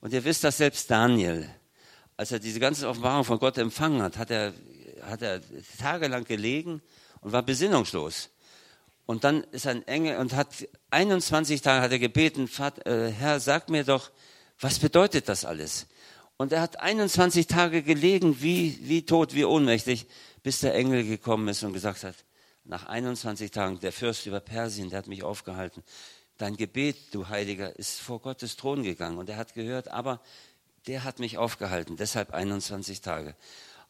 Und 0.00 0.12
ihr 0.12 0.22
wisst, 0.22 0.44
dass 0.44 0.58
selbst 0.58 0.88
Daniel, 0.88 1.48
als 2.16 2.30
er 2.30 2.38
diese 2.38 2.60
ganze 2.60 2.88
Offenbarung 2.88 3.24
von 3.24 3.40
Gott 3.40 3.58
empfangen 3.58 4.02
hat, 4.02 4.18
hat 4.18 4.30
er, 4.30 4.52
hat 5.02 5.20
er 5.20 5.40
tagelang 5.80 6.22
gelegen 6.22 6.80
und 7.22 7.32
war 7.32 7.42
besinnungslos. 7.42 8.30
Und 9.04 9.24
dann 9.24 9.42
ist 9.50 9.66
ein 9.66 9.84
Engel 9.88 10.18
und 10.18 10.32
hat 10.36 10.46
21 10.90 11.60
Tage 11.60 11.82
hat 11.82 11.90
er 11.90 11.98
gebeten, 11.98 12.48
äh, 12.84 13.08
Herr, 13.08 13.40
sag 13.40 13.68
mir 13.68 13.82
doch, 13.82 14.12
was 14.60 14.78
bedeutet 14.78 15.28
das 15.28 15.44
alles? 15.44 15.88
Und 16.36 16.52
er 16.52 16.60
hat 16.60 16.80
21 16.80 17.46
Tage 17.46 17.82
gelegen, 17.82 18.42
wie, 18.42 18.78
wie 18.82 19.04
tot, 19.04 19.34
wie 19.34 19.44
ohnmächtig, 19.44 20.06
bis 20.42 20.60
der 20.60 20.74
Engel 20.74 21.04
gekommen 21.04 21.48
ist 21.48 21.62
und 21.62 21.72
gesagt 21.72 22.04
hat, 22.04 22.16
nach 22.64 22.86
21 22.86 23.50
Tagen, 23.50 23.80
der 23.80 23.92
Fürst 23.92 24.26
über 24.26 24.40
Persien, 24.40 24.90
der 24.90 24.98
hat 24.98 25.06
mich 25.08 25.22
aufgehalten. 25.22 25.82
Dein 26.38 26.56
Gebet, 26.56 26.96
du 27.12 27.28
Heiliger, 27.28 27.76
ist 27.76 28.00
vor 28.00 28.20
Gottes 28.20 28.56
Thron 28.56 28.82
gegangen. 28.82 29.18
Und 29.18 29.28
er 29.28 29.36
hat 29.36 29.54
gehört, 29.54 29.88
aber 29.88 30.20
der 30.86 31.04
hat 31.04 31.18
mich 31.18 31.38
aufgehalten, 31.38 31.96
deshalb 31.96 32.32
21 32.32 33.00
Tage. 33.00 33.36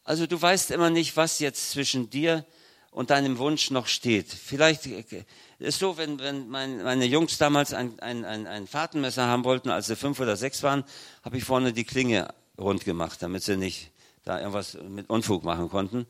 Also 0.03 0.27
du 0.27 0.39
weißt 0.41 0.71
immer 0.71 0.89
nicht, 0.89 1.15
was 1.17 1.39
jetzt 1.39 1.71
zwischen 1.71 2.09
dir 2.09 2.45
und 2.91 3.09
deinem 3.09 3.37
Wunsch 3.37 3.71
noch 3.71 3.87
steht. 3.87 4.31
Vielleicht 4.31 4.85
ist 4.85 5.25
es 5.59 5.79
so, 5.79 5.97
wenn, 5.97 6.19
wenn 6.19 6.49
mein, 6.49 6.83
meine 6.83 7.05
Jungs 7.05 7.37
damals 7.37 7.73
ein, 7.73 7.99
ein, 7.99 8.25
ein, 8.25 8.45
ein 8.45 8.67
Fahrtenmesser 8.67 9.25
haben 9.25 9.43
wollten, 9.45 9.69
als 9.69 9.87
sie 9.87 9.95
fünf 9.95 10.19
oder 10.19 10.35
sechs 10.35 10.61
waren, 10.61 10.83
habe 11.23 11.37
ich 11.37 11.43
vorne 11.43 11.73
die 11.73 11.85
Klinge 11.85 12.33
rund 12.59 12.85
gemacht, 12.85 13.21
damit 13.21 13.43
sie 13.43 13.57
nicht 13.57 13.91
da 14.23 14.39
irgendwas 14.39 14.77
mit 14.87 15.09
Unfug 15.09 15.43
machen 15.43 15.69
konnten. 15.69 16.05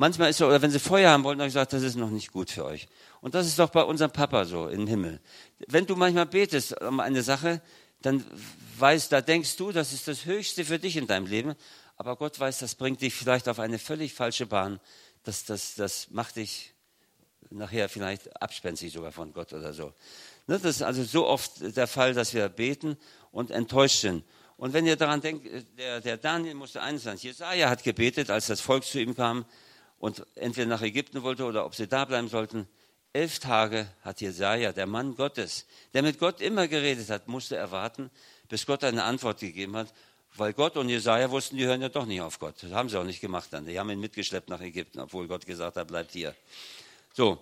Manchmal 0.00 0.30
ist 0.30 0.36
so, 0.36 0.46
oder 0.46 0.62
wenn 0.62 0.70
sie 0.70 0.78
Feuer 0.78 1.10
haben 1.10 1.24
wollten, 1.24 1.40
habe 1.40 1.48
ich 1.48 1.54
gesagt, 1.54 1.72
das 1.72 1.82
ist 1.82 1.96
noch 1.96 2.10
nicht 2.10 2.30
gut 2.30 2.52
für 2.52 2.64
euch. 2.64 2.86
Und 3.20 3.34
das 3.34 3.48
ist 3.48 3.58
doch 3.58 3.70
bei 3.70 3.82
unserem 3.82 4.12
Papa 4.12 4.44
so 4.44 4.68
im 4.68 4.86
Himmel. 4.86 5.20
Wenn 5.66 5.86
du 5.86 5.96
manchmal 5.96 6.26
betest 6.26 6.80
um 6.80 7.00
eine 7.00 7.20
Sache, 7.24 7.60
dann 8.00 8.24
weißt, 8.78 9.10
da 9.10 9.20
denkst 9.20 9.56
du, 9.56 9.72
das 9.72 9.92
ist 9.92 10.06
das 10.06 10.24
Höchste 10.24 10.64
für 10.64 10.78
dich 10.78 10.96
in 10.96 11.08
deinem 11.08 11.26
Leben. 11.26 11.56
Aber 11.96 12.14
Gott 12.14 12.38
weiß, 12.38 12.60
das 12.60 12.76
bringt 12.76 13.00
dich 13.00 13.12
vielleicht 13.12 13.48
auf 13.48 13.58
eine 13.58 13.80
völlig 13.80 14.14
falsche 14.14 14.46
Bahn. 14.46 14.78
Das, 15.24 15.44
das, 15.44 15.74
das 15.74 16.10
macht 16.10 16.36
dich 16.36 16.74
nachher 17.50 17.88
vielleicht 17.88 18.40
abspenstig 18.40 18.92
sogar 18.92 19.10
von 19.10 19.32
Gott 19.32 19.52
oder 19.52 19.72
so. 19.72 19.92
Ne, 20.46 20.60
das 20.60 20.76
ist 20.76 20.82
also 20.82 21.02
so 21.02 21.26
oft 21.26 21.76
der 21.76 21.88
Fall, 21.88 22.14
dass 22.14 22.34
wir 22.34 22.48
beten 22.48 22.96
und 23.32 23.50
enttäuscht 23.50 24.02
sind. 24.02 24.22
Und 24.58 24.74
wenn 24.74 24.86
ihr 24.86 24.94
daran 24.94 25.20
denkt, 25.22 25.48
der, 25.76 26.00
der 26.00 26.18
Daniel 26.18 26.54
musste 26.54 26.82
eines 26.82 27.02
sein. 27.02 27.16
Jesaja 27.16 27.68
hat 27.68 27.82
gebetet, 27.82 28.30
als 28.30 28.46
das 28.46 28.60
Volk 28.60 28.84
zu 28.84 29.00
ihm 29.00 29.16
kam 29.16 29.44
und 29.98 30.24
entweder 30.36 30.66
nach 30.66 30.82
Ägypten 30.82 31.22
wollte 31.22 31.44
oder 31.44 31.64
ob 31.64 31.74
sie 31.74 31.88
da 31.88 32.04
bleiben 32.04 32.28
sollten. 32.28 32.68
Elf 33.12 33.38
Tage 33.38 33.88
hat 34.02 34.20
Jesaja, 34.20 34.72
der 34.72 34.86
Mann 34.86 35.16
Gottes, 35.16 35.66
der 35.94 36.02
mit 36.02 36.18
Gott 36.18 36.40
immer 36.40 36.68
geredet 36.68 37.08
hat, 37.10 37.26
musste 37.26 37.56
erwarten, 37.56 38.10
bis 38.48 38.66
Gott 38.66 38.84
eine 38.84 39.04
Antwort 39.04 39.40
gegeben 39.40 39.76
hat, 39.76 39.92
weil 40.34 40.52
Gott 40.52 40.76
und 40.76 40.88
Jesaja 40.88 41.30
wussten, 41.30 41.56
die 41.56 41.66
hören 41.66 41.82
ja 41.82 41.88
doch 41.88 42.06
nicht 42.06 42.20
auf 42.20 42.38
Gott. 42.38 42.54
Das 42.62 42.70
haben 42.72 42.88
sie 42.88 42.98
auch 42.98 43.04
nicht 43.04 43.20
gemacht 43.20 43.48
dann. 43.50 43.66
Die 43.66 43.78
haben 43.78 43.90
ihn 43.90 44.00
mitgeschleppt 44.00 44.48
nach 44.48 44.60
Ägypten, 44.60 45.00
obwohl 45.00 45.26
Gott 45.26 45.46
gesagt 45.46 45.76
hat, 45.76 45.88
bleibt 45.88 46.12
hier. 46.12 46.34
So. 47.14 47.38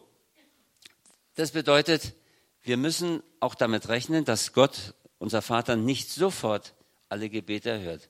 Das 1.34 1.50
bedeutet, 1.50 2.14
wir 2.62 2.76
müssen 2.76 3.22
auch 3.40 3.54
damit 3.54 3.88
rechnen, 3.88 4.24
dass 4.24 4.52
Gott, 4.52 4.94
unser 5.18 5.42
Vater, 5.42 5.76
nicht 5.76 6.10
sofort 6.10 6.74
alle 7.08 7.28
Gebete 7.28 7.70
erhört. 7.70 8.08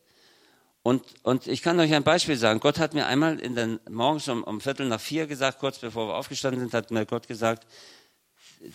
Und, 0.87 1.03
und 1.25 1.49
ich 1.49 1.63
kann 1.63 1.81
euch 1.81 1.93
ein 1.93 2.05
Beispiel 2.05 2.37
sagen. 2.37 2.61
Gott 2.61 2.79
hat 2.79 2.95
mir 2.95 3.07
einmal 3.07 3.41
in 3.41 3.57
den, 3.57 3.81
morgens 3.91 4.29
um, 4.29 4.45
um 4.45 4.61
Viertel 4.61 4.87
nach 4.87 5.01
vier 5.01 5.27
gesagt, 5.27 5.59
kurz 5.59 5.81
bevor 5.81 6.07
wir 6.07 6.15
aufgestanden 6.15 6.61
sind, 6.61 6.75
hat 6.75 6.93
mir 6.93 7.05
Gott 7.05 7.27
gesagt, 7.27 7.67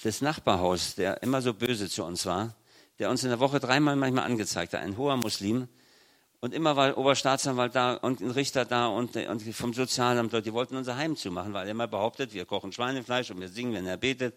das 0.03 0.20
Nachbarhaus, 0.20 0.95
der 0.95 1.24
immer 1.24 1.41
so 1.41 1.53
böse 1.53 1.88
zu 1.88 2.03
uns 2.03 2.26
war, 2.26 2.53
der 2.99 3.09
uns 3.09 3.24
in 3.24 3.30
der 3.30 3.39
Woche 3.39 3.62
dreimal 3.62 3.95
manchmal 3.95 4.26
angezeigt 4.26 4.74
hat, 4.74 4.82
ein 4.82 4.97
hoher 4.97 5.16
Muslim, 5.16 5.70
und 6.41 6.53
immer 6.53 6.76
war 6.76 6.97
Oberstaatsanwalt 6.97 7.76
da 7.76 7.93
und 7.93 8.20
ein 8.20 8.32
Richter 8.32 8.66
da 8.66 8.88
und, 8.88 9.16
und 9.16 9.41
vom 9.55 9.74
Sozialamt 9.74 10.34
dort. 10.34 10.45
Die 10.45 10.51
wollten 10.51 10.76
unser 10.76 10.97
Heim 10.97 11.16
zumachen, 11.16 11.53
weil 11.53 11.68
er 11.68 11.72
immer 11.72 11.88
behauptet, 11.88 12.34
wir 12.34 12.43
kochen 12.43 12.74
Schweinefleisch 12.74 13.32
und 13.32 13.39
wir 13.39 13.47
singen, 13.47 13.74
wenn 13.74 13.88
er 13.88 13.95
betet. 13.95 14.36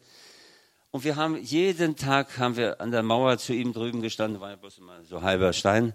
Und 0.93 1.03
wir 1.03 1.17
haben 1.17 1.37
jeden 1.43 1.97
Tag 1.97 2.39
haben 2.39 2.57
wir 2.57 2.81
an 2.81 2.93
der 2.93 3.03
Mauer 3.03 3.39
zu 3.39 3.53
ihm 3.53 3.73
drüben 3.73 4.01
gestanden, 4.01 4.41
war 4.41 4.51
ja 4.51 4.57
bloß 4.57 4.79
immer 4.79 5.03
so 5.03 5.23
halber 5.23 5.53
Stein 5.53 5.93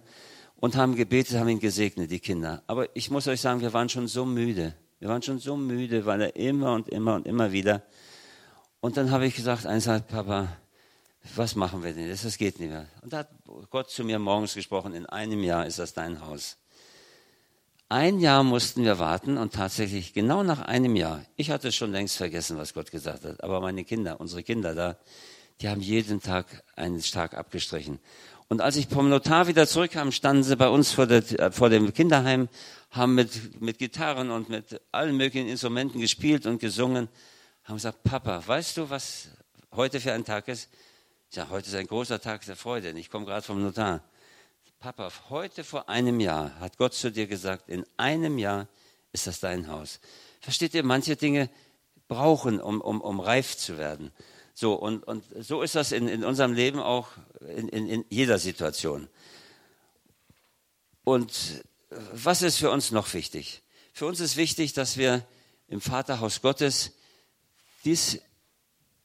und 0.60 0.76
haben 0.76 0.96
gebetet, 0.96 1.38
haben 1.38 1.50
ihn 1.50 1.60
gesegnet, 1.60 2.12
die 2.12 2.20
Kinder. 2.20 2.64
Aber 2.68 2.94
ich 2.96 3.10
muss 3.10 3.28
euch 3.28 3.42
sagen, 3.42 3.62
wir 3.62 3.74
waren 3.74 3.90
schon 3.90 4.08
so 4.08 4.26
müde. 4.26 4.76
Wir 5.00 5.08
waren 5.08 5.22
schon 5.22 5.40
so 5.40 5.56
müde, 5.56 6.06
weil 6.06 6.22
er 6.22 6.36
immer 6.36 6.74
und 6.74 6.90
immer 6.90 7.16
und 7.16 7.26
immer 7.26 7.52
wieder. 7.52 7.84
Und 8.82 8.98
dann 8.98 9.12
habe 9.12 9.26
ich 9.26 9.36
gesagt, 9.36 9.66
eins 9.66 9.88
hat 9.88 10.08
Papa, 10.08 10.50
was 11.36 11.56
machen 11.56 11.84
wir 11.84 11.94
denn? 11.94 12.10
Das, 12.10 12.24
das 12.24 12.38
geht 12.38 12.60
nicht 12.60 12.70
mehr. 12.70 12.88
Und 13.02 13.14
da 13.14 13.20
hat 13.20 13.30
Gott 13.70 13.90
zu 13.90 14.04
mir 14.04 14.20
morgens 14.20 14.54
gesprochen, 14.54 14.94
in 14.94 15.06
einem 15.06 15.44
Jahr 15.44 15.66
ist 15.66 15.80
das 15.80 15.94
dein 15.94 16.26
Haus. 16.26 16.58
Ein 17.88 18.20
Jahr 18.20 18.44
mussten 18.44 18.84
wir 18.84 19.00
warten 19.00 19.38
und 19.38 19.54
tatsächlich 19.54 20.14
genau 20.14 20.44
nach 20.44 20.60
einem 20.62 20.96
Jahr, 20.96 21.26
ich 21.36 21.50
hatte 21.50 21.72
schon 21.72 21.92
längst 21.92 22.18
vergessen, 22.18 22.58
was 22.58 22.74
Gott 22.74 22.92
gesagt 22.92 23.26
hat, 23.26 23.44
aber 23.44 23.62
meine 23.62 23.84
Kinder, 23.84 24.20
unsere 24.20 24.44
Kinder 24.44 24.76
da, 24.76 24.98
die 25.60 25.70
haben 25.70 25.82
jeden 25.82 26.22
Tag 26.22 26.64
einen 26.76 27.02
Tag 27.02 27.34
abgestrichen. 27.34 28.00
Und 28.50 28.62
als 28.62 28.78
ich 28.78 28.88
vom 28.88 29.10
Notar 29.10 29.48
wieder 29.48 29.68
zurückkam, 29.68 30.12
standen 30.12 30.42
sie 30.42 30.56
bei 30.56 30.68
uns 30.68 30.92
vor, 30.92 31.06
der, 31.06 31.20
äh, 31.40 31.52
vor 31.52 31.70
dem 31.70 31.94
Kinderheim, 31.94 32.50
haben 32.90 33.14
mit, 33.14 33.62
mit 33.62 33.78
Gitarren 33.78 34.32
und 34.32 34.50
mit 34.50 34.82
allen 34.92 35.16
möglichen 35.16 35.48
Instrumenten 35.48 36.02
gespielt 36.02 36.48
und 36.48 36.60
gesungen, 36.60 37.10
haben 37.64 37.76
gesagt, 37.76 38.02
Papa, 38.04 38.42
weißt 38.46 38.78
du, 38.78 38.90
was 38.90 39.28
heute 39.76 40.00
für 40.00 40.14
ein 40.14 40.26
Tag 40.26 40.48
ist? 40.48 40.68
Ich 41.30 41.36
sage, 41.36 41.52
heute 41.52 41.68
ist 41.68 41.76
ein 41.76 41.86
großer 41.86 42.20
Tag 42.20 42.44
der 42.46 42.56
Freude. 42.56 42.90
Ich 42.90 43.12
komme 43.12 43.26
gerade 43.26 43.44
vom 43.44 43.62
Notar. 43.62 44.02
Papa, 44.80 45.12
heute 45.30 45.64
vor 45.64 45.88
einem 45.88 46.20
Jahr 46.20 46.60
hat 46.60 46.78
Gott 46.78 46.96
zu 46.96 47.12
dir 47.12 47.28
gesagt, 47.28 47.70
in 47.70 47.86
einem 47.98 48.40
Jahr 48.40 48.68
ist 49.12 49.28
das 49.28 49.40
dein 49.40 49.68
Haus. 49.68 50.00
Versteht 50.42 50.74
ihr, 50.74 50.84
manche 50.84 51.16
Dinge 51.16 51.52
brauchen, 52.08 52.60
um, 52.60 52.82
um, 52.82 53.00
um 53.00 53.20
reif 53.20 53.58
zu 53.58 53.78
werden. 53.78 54.12
So, 54.60 54.74
und, 54.74 55.06
und 55.06 55.24
so 55.40 55.62
ist 55.62 55.76
das 55.76 55.94
in, 55.94 56.10
in 56.10 56.26
unserem 56.26 56.52
Leben 56.52 56.82
auch 56.82 57.08
in, 57.48 57.70
in, 57.70 57.88
in 57.88 58.06
jeder 58.10 58.38
Situation. 58.40 59.08
Und 61.06 61.64
was 62.12 62.42
ist 62.42 62.58
für 62.58 62.70
uns 62.70 62.92
noch 62.92 63.14
wichtig? 63.14 63.64
Für 63.94 64.06
uns 64.06 64.20
ist 64.20 64.36
wichtig, 64.36 64.74
dass 64.74 64.98
wir 64.98 65.26
im 65.70 65.80
Vaterhaus 65.80 66.42
Gottes, 66.42 66.92
dies 67.86 68.20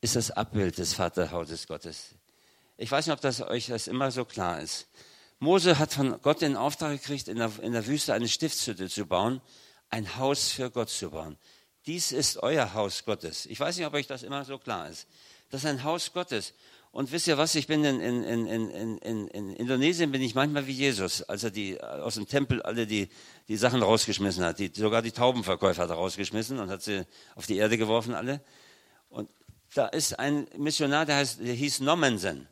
ist 0.00 0.16
das 0.16 0.32
Abbild 0.32 0.78
des 0.78 0.94
Vaterhauses 0.94 1.68
Gottes. 1.68 2.16
Ich 2.76 2.90
weiß 2.90 3.06
nicht, 3.06 3.14
ob 3.14 3.20
das 3.20 3.40
euch 3.40 3.66
das 3.68 3.86
immer 3.86 4.10
so 4.10 4.24
klar 4.24 4.60
ist. 4.60 4.88
Mose 5.38 5.78
hat 5.78 5.92
von 5.92 6.20
Gott 6.20 6.40
den 6.40 6.56
Auftrag 6.56 7.00
gekriegt, 7.00 7.28
in 7.28 7.36
der, 7.36 7.52
in 7.62 7.74
der 7.74 7.86
Wüste 7.86 8.12
eine 8.12 8.26
Stiftshütte 8.26 8.88
zu 8.88 9.06
bauen, 9.06 9.40
ein 9.88 10.16
Haus 10.16 10.48
für 10.48 10.72
Gott 10.72 10.90
zu 10.90 11.10
bauen. 11.10 11.38
Dies 11.86 12.10
ist 12.10 12.38
euer 12.38 12.74
Haus 12.74 13.04
Gottes. 13.04 13.46
Ich 13.46 13.60
weiß 13.60 13.76
nicht, 13.76 13.86
ob 13.86 13.94
euch 13.94 14.08
das 14.08 14.24
immer 14.24 14.44
so 14.44 14.58
klar 14.58 14.88
ist. 14.88 15.06
Das 15.54 15.62
ist 15.62 15.70
ein 15.70 15.84
Haus 15.84 16.12
Gottes. 16.12 16.52
Und 16.90 17.12
wisst 17.12 17.28
ihr 17.28 17.38
was, 17.38 17.54
ich 17.54 17.68
bin 17.68 17.84
in, 17.84 18.00
in, 18.00 18.24
in, 18.24 18.98
in, 18.98 19.28
in 19.28 19.50
Indonesien, 19.54 20.10
bin 20.10 20.20
ich 20.20 20.34
manchmal 20.34 20.66
wie 20.66 20.72
Jesus, 20.72 21.22
als 21.22 21.44
er 21.44 21.52
die, 21.52 21.80
aus 21.80 22.16
dem 22.16 22.26
Tempel 22.26 22.60
alle 22.62 22.88
die, 22.88 23.08
die 23.46 23.56
Sachen 23.56 23.80
rausgeschmissen 23.80 24.42
hat. 24.42 24.58
Die, 24.58 24.72
sogar 24.74 25.00
die 25.00 25.12
Taubenverkäufer 25.12 25.84
hat 25.84 25.90
er 25.90 25.94
rausgeschmissen 25.94 26.58
und 26.58 26.70
hat 26.70 26.82
sie 26.82 27.04
auf 27.36 27.46
die 27.46 27.56
Erde 27.58 27.78
geworfen 27.78 28.16
alle. 28.16 28.40
Und 29.10 29.30
da 29.74 29.86
ist 29.86 30.18
ein 30.18 30.48
Missionar, 30.56 31.06
der, 31.06 31.18
heißt, 31.18 31.38
der 31.38 31.54
hieß 31.54 31.78
Nommensen. 31.78 32.48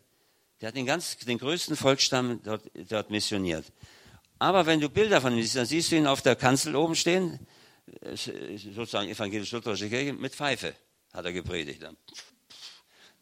Der 0.61 0.69
hat 0.69 0.77
den, 0.77 0.87
ganz, 0.87 1.17
den 1.17 1.39
größten 1.39 1.75
Volksstamm 1.75 2.41
dort, 2.45 2.63
dort 2.89 3.11
missioniert. 3.11 3.65
Aber 4.39 4.65
wenn 4.67 4.79
du 4.79 4.89
Bilder 4.89 5.21
von 5.21 5.33
ihm 5.33 5.43
siehst, 5.43 5.57
dann 5.57 5.67
siehst 5.67 5.91
du 5.91 5.97
ihn 5.97 6.07
auf 6.07 6.23
der 6.23 6.37
Kanzel 6.37 6.77
oben 6.77 6.95
stehen, 6.95 7.41
äh, 8.01 8.15
sozusagen 8.15 9.09
evangelisch-lutherische 9.09 9.89
Kirche, 9.89 10.13
mit 10.13 10.37
Pfeife 10.37 10.77
hat 11.13 11.25
er 11.25 11.33
gepredigt. 11.33 11.85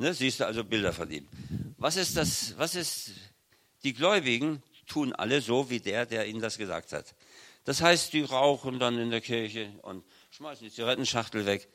Ne, 0.00 0.14
siehst 0.14 0.40
du 0.40 0.46
also 0.46 0.64
Bilder 0.64 0.94
von 0.94 1.10
ihm. 1.10 1.28
Was 1.76 1.96
ist 1.96 2.16
das? 2.16 2.54
Was 2.56 2.74
ist? 2.74 3.10
Die 3.84 3.92
Gläubigen 3.92 4.62
tun 4.86 5.12
alle 5.12 5.42
so 5.42 5.68
wie 5.68 5.78
der, 5.78 6.06
der 6.06 6.26
ihnen 6.26 6.40
das 6.40 6.56
gesagt 6.56 6.92
hat. 6.92 7.14
Das 7.64 7.82
heißt, 7.82 8.14
die 8.14 8.22
rauchen 8.22 8.78
dann 8.78 8.98
in 8.98 9.10
der 9.10 9.20
Kirche 9.20 9.70
und 9.82 10.02
schmeißen 10.30 10.66
die 10.66 10.72
Zigarettenschachtel 10.72 11.44
weg. 11.44 11.68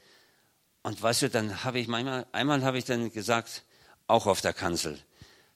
Und 0.81 0.99
weißt 0.99 1.21
du, 1.21 1.29
dann 1.29 1.63
habe 1.63 1.77
ich 1.77 1.87
manchmal, 1.87 2.25
einmal 2.31 2.63
habe 2.63 2.79
ich 2.79 2.85
dann 2.85 3.11
gesagt, 3.11 3.63
auch 4.07 4.25
auf 4.25 4.41
der 4.41 4.53
Kanzel, 4.53 4.99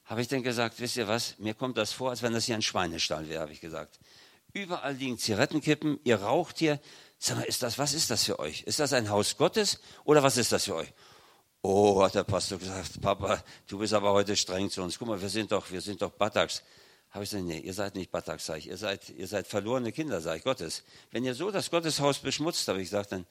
habe 0.04 0.20
ich 0.20 0.28
dann 0.28 0.44
gesagt, 0.44 0.78
wisst 0.78 0.96
ihr 0.96 1.08
was, 1.08 1.40
mir 1.40 1.54
kommt 1.54 1.76
das 1.76 1.92
vor, 1.92 2.10
als 2.10 2.22
wenn 2.22 2.32
das 2.32 2.44
hier 2.44 2.54
ein 2.54 2.62
Schweinestall 2.62 3.28
wäre, 3.28 3.42
habe 3.42 3.52
ich 3.52 3.60
gesagt. 3.60 3.98
Überall 4.52 4.94
liegen 4.94 5.18
Zigarettenkippen, 5.18 5.98
ihr 6.04 6.22
raucht 6.22 6.58
hier. 6.58 6.78
Sag 7.18 7.36
mal, 7.36 7.42
ist 7.42 7.64
das, 7.64 7.78
was 7.78 7.94
ist 7.94 8.10
das 8.10 8.24
für 8.24 8.38
euch? 8.38 8.62
Ist 8.62 8.78
das 8.78 8.92
ein 8.92 9.10
Haus 9.10 9.36
Gottes 9.36 9.80
oder 10.04 10.22
was 10.22 10.36
ist 10.36 10.52
das 10.52 10.66
für 10.66 10.76
euch? 10.76 10.92
Oh, 11.62 12.02
hat 12.02 12.14
der 12.14 12.24
Pastor 12.24 12.58
gesagt, 12.58 13.00
Papa, 13.00 13.42
du 13.66 13.78
bist 13.78 13.92
aber 13.92 14.12
heute 14.12 14.34
streng 14.34 14.70
zu 14.70 14.82
uns. 14.82 14.98
Guck 14.98 15.08
mal, 15.08 15.20
wir 15.20 15.28
sind 15.28 15.52
doch, 15.52 15.70
wir 15.70 15.82
sind 15.82 16.00
doch 16.00 16.10
Bataks. 16.10 16.62
Habe 17.10 17.24
ich 17.24 17.30
gesagt, 17.30 17.46
nee, 17.46 17.58
ihr 17.58 17.74
seid 17.74 17.96
nicht 17.96 18.10
Bataks, 18.10 18.46
sag 18.46 18.58
ich. 18.58 18.68
Ihr 18.68 18.78
seid, 18.78 19.10
ihr 19.10 19.26
seid 19.26 19.46
verlorene 19.46 19.92
Kinder, 19.92 20.20
sag 20.20 20.38
ich, 20.38 20.44
Gottes. 20.44 20.84
Wenn 21.10 21.24
ihr 21.24 21.34
so 21.34 21.50
das 21.50 21.70
Gotteshaus 21.70 22.18
beschmutzt, 22.20 22.66
habe 22.68 22.80
ich 22.80 22.88
gesagt, 22.88 23.12
dann, 23.12 23.26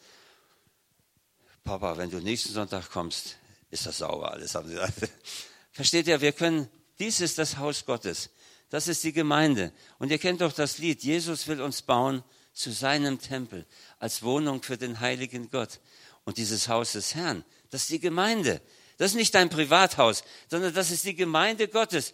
Papa, 1.63 1.97
wenn 1.97 2.11
du 2.11 2.19
nächsten 2.19 2.53
Sonntag 2.53 2.91
kommst, 2.91 3.37
ist 3.71 3.85
das 3.85 3.99
sauber 3.99 4.31
alles, 4.31 4.53
haben 4.53 4.67
sie 4.67 4.75
gesagt. 4.75 5.09
Versteht 5.71 6.07
ihr, 6.07 6.21
wir 6.21 6.31
können, 6.31 6.69
dies 6.99 7.21
ist 7.21 7.37
das 7.37 7.57
Haus 7.57 7.85
Gottes. 7.85 8.29
Das 8.69 8.87
ist 8.87 9.03
die 9.03 9.13
Gemeinde. 9.13 9.71
Und 9.97 10.11
ihr 10.11 10.19
kennt 10.19 10.41
doch 10.41 10.53
das 10.53 10.77
Lied, 10.77 11.03
Jesus 11.03 11.47
will 11.47 11.61
uns 11.61 11.81
bauen 11.81 12.23
zu 12.53 12.71
seinem 12.71 13.19
Tempel 13.19 13.65
als 13.97 14.21
Wohnung 14.21 14.61
für 14.61 14.77
den 14.77 14.99
heiligen 14.99 15.49
Gott. 15.49 15.79
Und 16.25 16.37
dieses 16.37 16.67
Haus 16.67 16.91
des 16.91 17.15
Herrn, 17.15 17.43
das 17.69 17.81
ist 17.81 17.91
die 17.91 17.99
Gemeinde. 17.99 18.61
Das 18.97 19.11
ist 19.11 19.15
nicht 19.15 19.33
dein 19.33 19.49
Privathaus, 19.49 20.23
sondern 20.49 20.73
das 20.73 20.91
ist 20.91 21.05
die 21.05 21.15
Gemeinde 21.15 21.67
Gottes. 21.67 22.13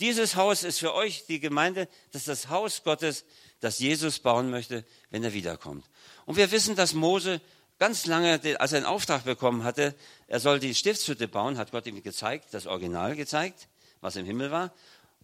Dieses 0.00 0.36
Haus 0.36 0.64
ist 0.64 0.78
für 0.78 0.94
euch 0.94 1.24
die 1.26 1.40
Gemeinde, 1.40 1.88
das 2.12 2.22
ist 2.22 2.28
das 2.28 2.48
Haus 2.48 2.82
Gottes, 2.84 3.24
das 3.60 3.78
Jesus 3.78 4.18
bauen 4.18 4.50
möchte, 4.50 4.84
wenn 5.10 5.24
er 5.24 5.32
wiederkommt. 5.32 5.88
Und 6.26 6.36
wir 6.36 6.50
wissen, 6.50 6.76
dass 6.76 6.92
Mose 6.92 7.40
ganz 7.78 8.06
lange, 8.06 8.40
als 8.58 8.72
er 8.72 8.78
einen 8.78 8.86
Auftrag 8.86 9.24
bekommen 9.24 9.64
hatte, 9.64 9.94
er 10.26 10.40
soll 10.40 10.60
die 10.60 10.74
Stiftshütte 10.74 11.28
bauen, 11.28 11.56
hat 11.56 11.70
Gott 11.70 11.86
ihm 11.86 12.02
gezeigt, 12.02 12.48
das 12.52 12.66
Original 12.66 13.16
gezeigt, 13.16 13.68
was 14.00 14.16
im 14.16 14.26
Himmel 14.26 14.50
war. 14.50 14.72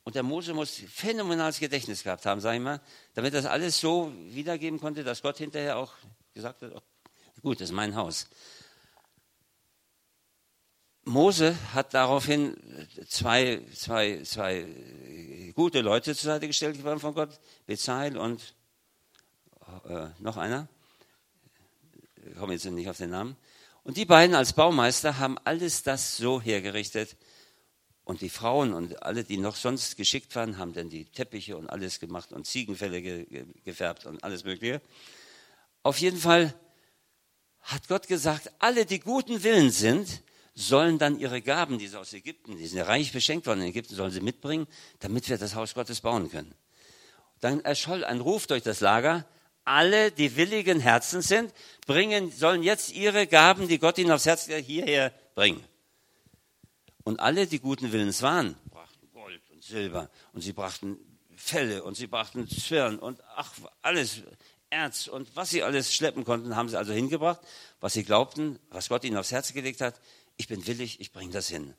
Und 0.04 0.16
der 0.16 0.22
Mose 0.22 0.52
muss 0.52 0.82
phänomenales 0.92 1.60
Gedächtnis 1.60 2.02
gehabt 2.02 2.26
haben, 2.26 2.40
sage 2.40 2.56
ich 2.56 2.62
mal, 2.62 2.80
damit 3.14 3.34
das 3.34 3.46
alles 3.46 3.78
so 3.78 4.12
wiedergeben 4.30 4.80
konnte, 4.80 5.04
dass 5.04 5.22
Gott 5.22 5.38
hinterher 5.38 5.76
auch 5.76 5.92
gesagt 6.34 6.62
hat, 6.62 6.82
gut, 7.42 7.60
das 7.60 7.68
ist 7.68 7.74
mein 7.74 7.94
Haus. 7.94 8.28
Mose 11.04 11.56
hat 11.74 11.94
daraufhin 11.94 12.56
zwei, 13.08 13.62
zwei, 13.74 14.22
zwei 14.22 14.66
gute 15.54 15.80
Leute 15.80 16.14
zur 16.14 16.32
Seite 16.32 16.46
gestellt 16.46 16.82
worden 16.84 17.00
von 17.00 17.14
Gott, 17.14 17.40
Bezail 17.66 18.16
und 18.16 18.54
äh, 19.88 20.08
noch 20.18 20.36
einer, 20.36 20.68
ich 22.24 22.36
komme 22.36 22.52
jetzt 22.52 22.64
nicht 22.66 22.88
auf 22.88 22.98
den 22.98 23.10
Namen. 23.10 23.36
Und 23.82 23.96
die 23.96 24.04
beiden 24.04 24.36
als 24.36 24.52
Baumeister 24.52 25.18
haben 25.18 25.38
alles 25.44 25.82
das 25.82 26.16
so 26.16 26.40
hergerichtet, 26.40 27.16
und 28.04 28.20
die 28.20 28.30
Frauen 28.30 28.72
und 28.72 29.02
alle, 29.02 29.24
die 29.24 29.36
noch 29.36 29.56
sonst 29.56 29.96
geschickt 29.96 30.34
waren, 30.34 30.58
haben 30.58 30.72
dann 30.72 30.88
die 30.88 31.04
Teppiche 31.04 31.56
und 31.56 31.68
alles 31.70 32.00
gemacht 32.00 32.32
und 32.32 32.46
Ziegenfälle 32.46 33.00
ge 33.00 33.46
gefärbt 33.64 34.06
und 34.06 34.24
alles 34.24 34.44
Mögliche. 34.44 34.80
Auf 35.82 35.98
jeden 35.98 36.18
Fall 36.18 36.54
hat 37.60 37.86
Gott 37.86 38.08
gesagt, 38.08 38.50
alle, 38.58 38.86
die 38.86 38.98
guten 38.98 39.44
Willen 39.44 39.70
sind, 39.70 40.22
sollen 40.54 40.98
dann 40.98 41.18
ihre 41.18 41.40
Gaben, 41.40 41.78
die 41.78 41.88
sie 41.88 41.98
aus 41.98 42.12
Ägypten, 42.12 42.56
die 42.56 42.66
sind 42.66 42.78
ja 42.78 42.84
reich 42.84 43.12
beschenkt 43.12 43.46
worden 43.46 43.62
in 43.62 43.68
Ägypten, 43.68 43.94
sollen 43.94 44.10
sie 44.10 44.20
mitbringen, 44.20 44.66
damit 45.00 45.28
wir 45.28 45.38
das 45.38 45.54
Haus 45.54 45.74
Gottes 45.74 46.00
bauen 46.00 46.30
können. 46.30 46.54
Dann 47.40 47.60
erscholl 47.60 48.04
ein 48.04 48.20
Ruf 48.20 48.46
durch 48.46 48.62
das 48.62 48.80
Lager, 48.80 49.24
alle, 49.64 50.10
die 50.10 50.36
willigen 50.36 50.80
Herzen 50.80 51.22
sind, 51.22 51.52
bringen, 51.86 52.30
sollen 52.32 52.62
jetzt 52.62 52.92
ihre 52.92 53.26
Gaben, 53.26 53.68
die 53.68 53.78
Gott 53.78 53.98
ihnen 53.98 54.10
aufs 54.10 54.26
Herz 54.26 54.46
hierher 54.46 55.12
bringen. 55.34 55.64
Und 57.04 57.20
alle, 57.20 57.46
die 57.46 57.60
guten 57.60 57.92
Willens 57.92 58.22
waren, 58.22 58.56
brachten 58.70 59.08
Gold 59.12 59.40
und 59.50 59.62
Silber 59.62 60.10
und 60.32 60.42
sie 60.42 60.52
brachten 60.52 60.98
Felle 61.36 61.82
und 61.82 61.96
sie 61.96 62.06
brachten 62.06 62.48
Zwirn 62.48 62.98
und 62.98 63.20
ach, 63.36 63.52
alles, 63.82 64.22
Erz 64.72 65.06
und 65.06 65.36
was 65.36 65.50
sie 65.50 65.62
alles 65.62 65.94
schleppen 65.94 66.24
konnten, 66.24 66.56
haben 66.56 66.68
sie 66.68 66.78
also 66.78 66.92
hingebracht, 66.92 67.40
was 67.80 67.92
sie 67.92 68.04
glaubten, 68.04 68.58
was 68.70 68.88
Gott 68.88 69.04
ihnen 69.04 69.16
aufs 69.16 69.30
Herz 69.30 69.52
gelegt 69.52 69.80
hat. 69.80 70.00
Ich 70.36 70.48
bin 70.48 70.66
willig, 70.66 71.00
ich 71.00 71.12
bringe 71.12 71.32
das 71.32 71.48
hin. 71.48 71.74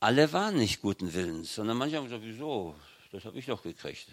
Alle 0.00 0.32
waren 0.32 0.56
nicht 0.56 0.82
guten 0.82 1.14
Willens, 1.14 1.54
sondern 1.54 1.76
manche 1.76 1.96
haben 1.96 2.04
gesagt, 2.04 2.22
wieso? 2.24 2.74
Das 3.12 3.24
habe 3.24 3.38
ich 3.38 3.46
doch 3.46 3.62
gekriegt. 3.62 4.06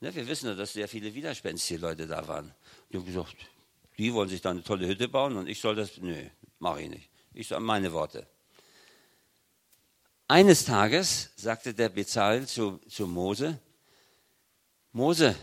Ne, 0.00 0.14
wir 0.14 0.26
wissen 0.26 0.46
ja, 0.46 0.54
dass 0.54 0.74
sehr 0.74 0.88
viele 0.88 1.14
widerspenstige 1.14 1.80
Leute 1.80 2.06
da 2.06 2.26
waren. 2.28 2.54
Die 2.90 2.98
haben 2.98 3.06
gesagt, 3.06 3.36
die 3.96 4.12
wollen 4.12 4.28
sich 4.28 4.40
da 4.40 4.50
eine 4.50 4.62
tolle 4.62 4.86
Hütte 4.86 5.08
bauen 5.08 5.36
und 5.36 5.48
ich 5.48 5.60
soll 5.60 5.74
das, 5.74 5.98
nö, 5.98 6.28
mache 6.58 6.82
ich 6.82 6.90
nicht. 6.90 7.10
Ich 7.32 7.48
sage 7.48 7.62
meine 7.62 7.92
Worte. 7.92 8.26
Eines 10.28 10.64
Tages 10.64 11.30
sagte 11.36 11.74
der 11.74 11.88
Bezahel 11.90 12.46
zu, 12.46 12.78
zu 12.88 13.06
Mose, 13.06 13.60
Mose, 14.92 15.36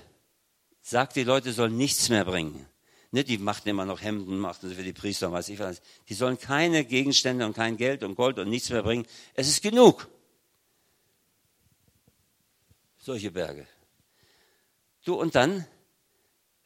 sagt, 0.82 1.16
die 1.16 1.24
Leute 1.24 1.53
sollen 1.53 1.78
nichts 1.78 2.09
mehr 2.09 2.26
bringen. 2.26 2.66
Ne, 3.14 3.26
die 3.26 3.38
machten 3.38 3.68
immer 3.68 3.86
noch 3.86 4.01
Hemden, 4.01 4.39
machten 4.39 4.70
sie 4.70 4.76
für 4.76 4.84
die 4.84 4.93
Priester, 4.93 5.32
weiß 5.32 5.49
ich 5.49 5.59
was. 5.59 5.82
Die 6.07 6.14
sollen 6.14 6.39
keine 6.39 6.86
Gegenstände 6.86 7.45
und 7.45 7.53
kein 7.53 7.76
Geld 7.76 8.03
und 8.03 8.16
Gold 8.16 8.39
und 8.39 8.49
nichts 8.49 8.70
mehr 8.70 8.84
bringen. 8.84 9.05
Es 9.34 9.49
ist 9.49 9.62
genug. 9.62 10.07
Solche 12.97 13.32
Berge. 13.32 13.68
Du, 15.03 15.16
und 15.16 15.36
dann 15.36 15.68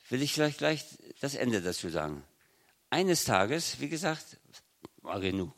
will 0.10 0.22
ich 0.22 0.34
vielleicht 0.34 0.60
gleich 0.60 0.86
das 1.20 1.34
Ende 1.34 1.62
dazu 1.62 1.90
sagen. 1.90 2.24
Eines 2.92 3.24
Tages, 3.24 3.80
wie 3.80 3.90
gesagt, 3.90 4.38
war 5.02 5.20
genug. 5.20 5.54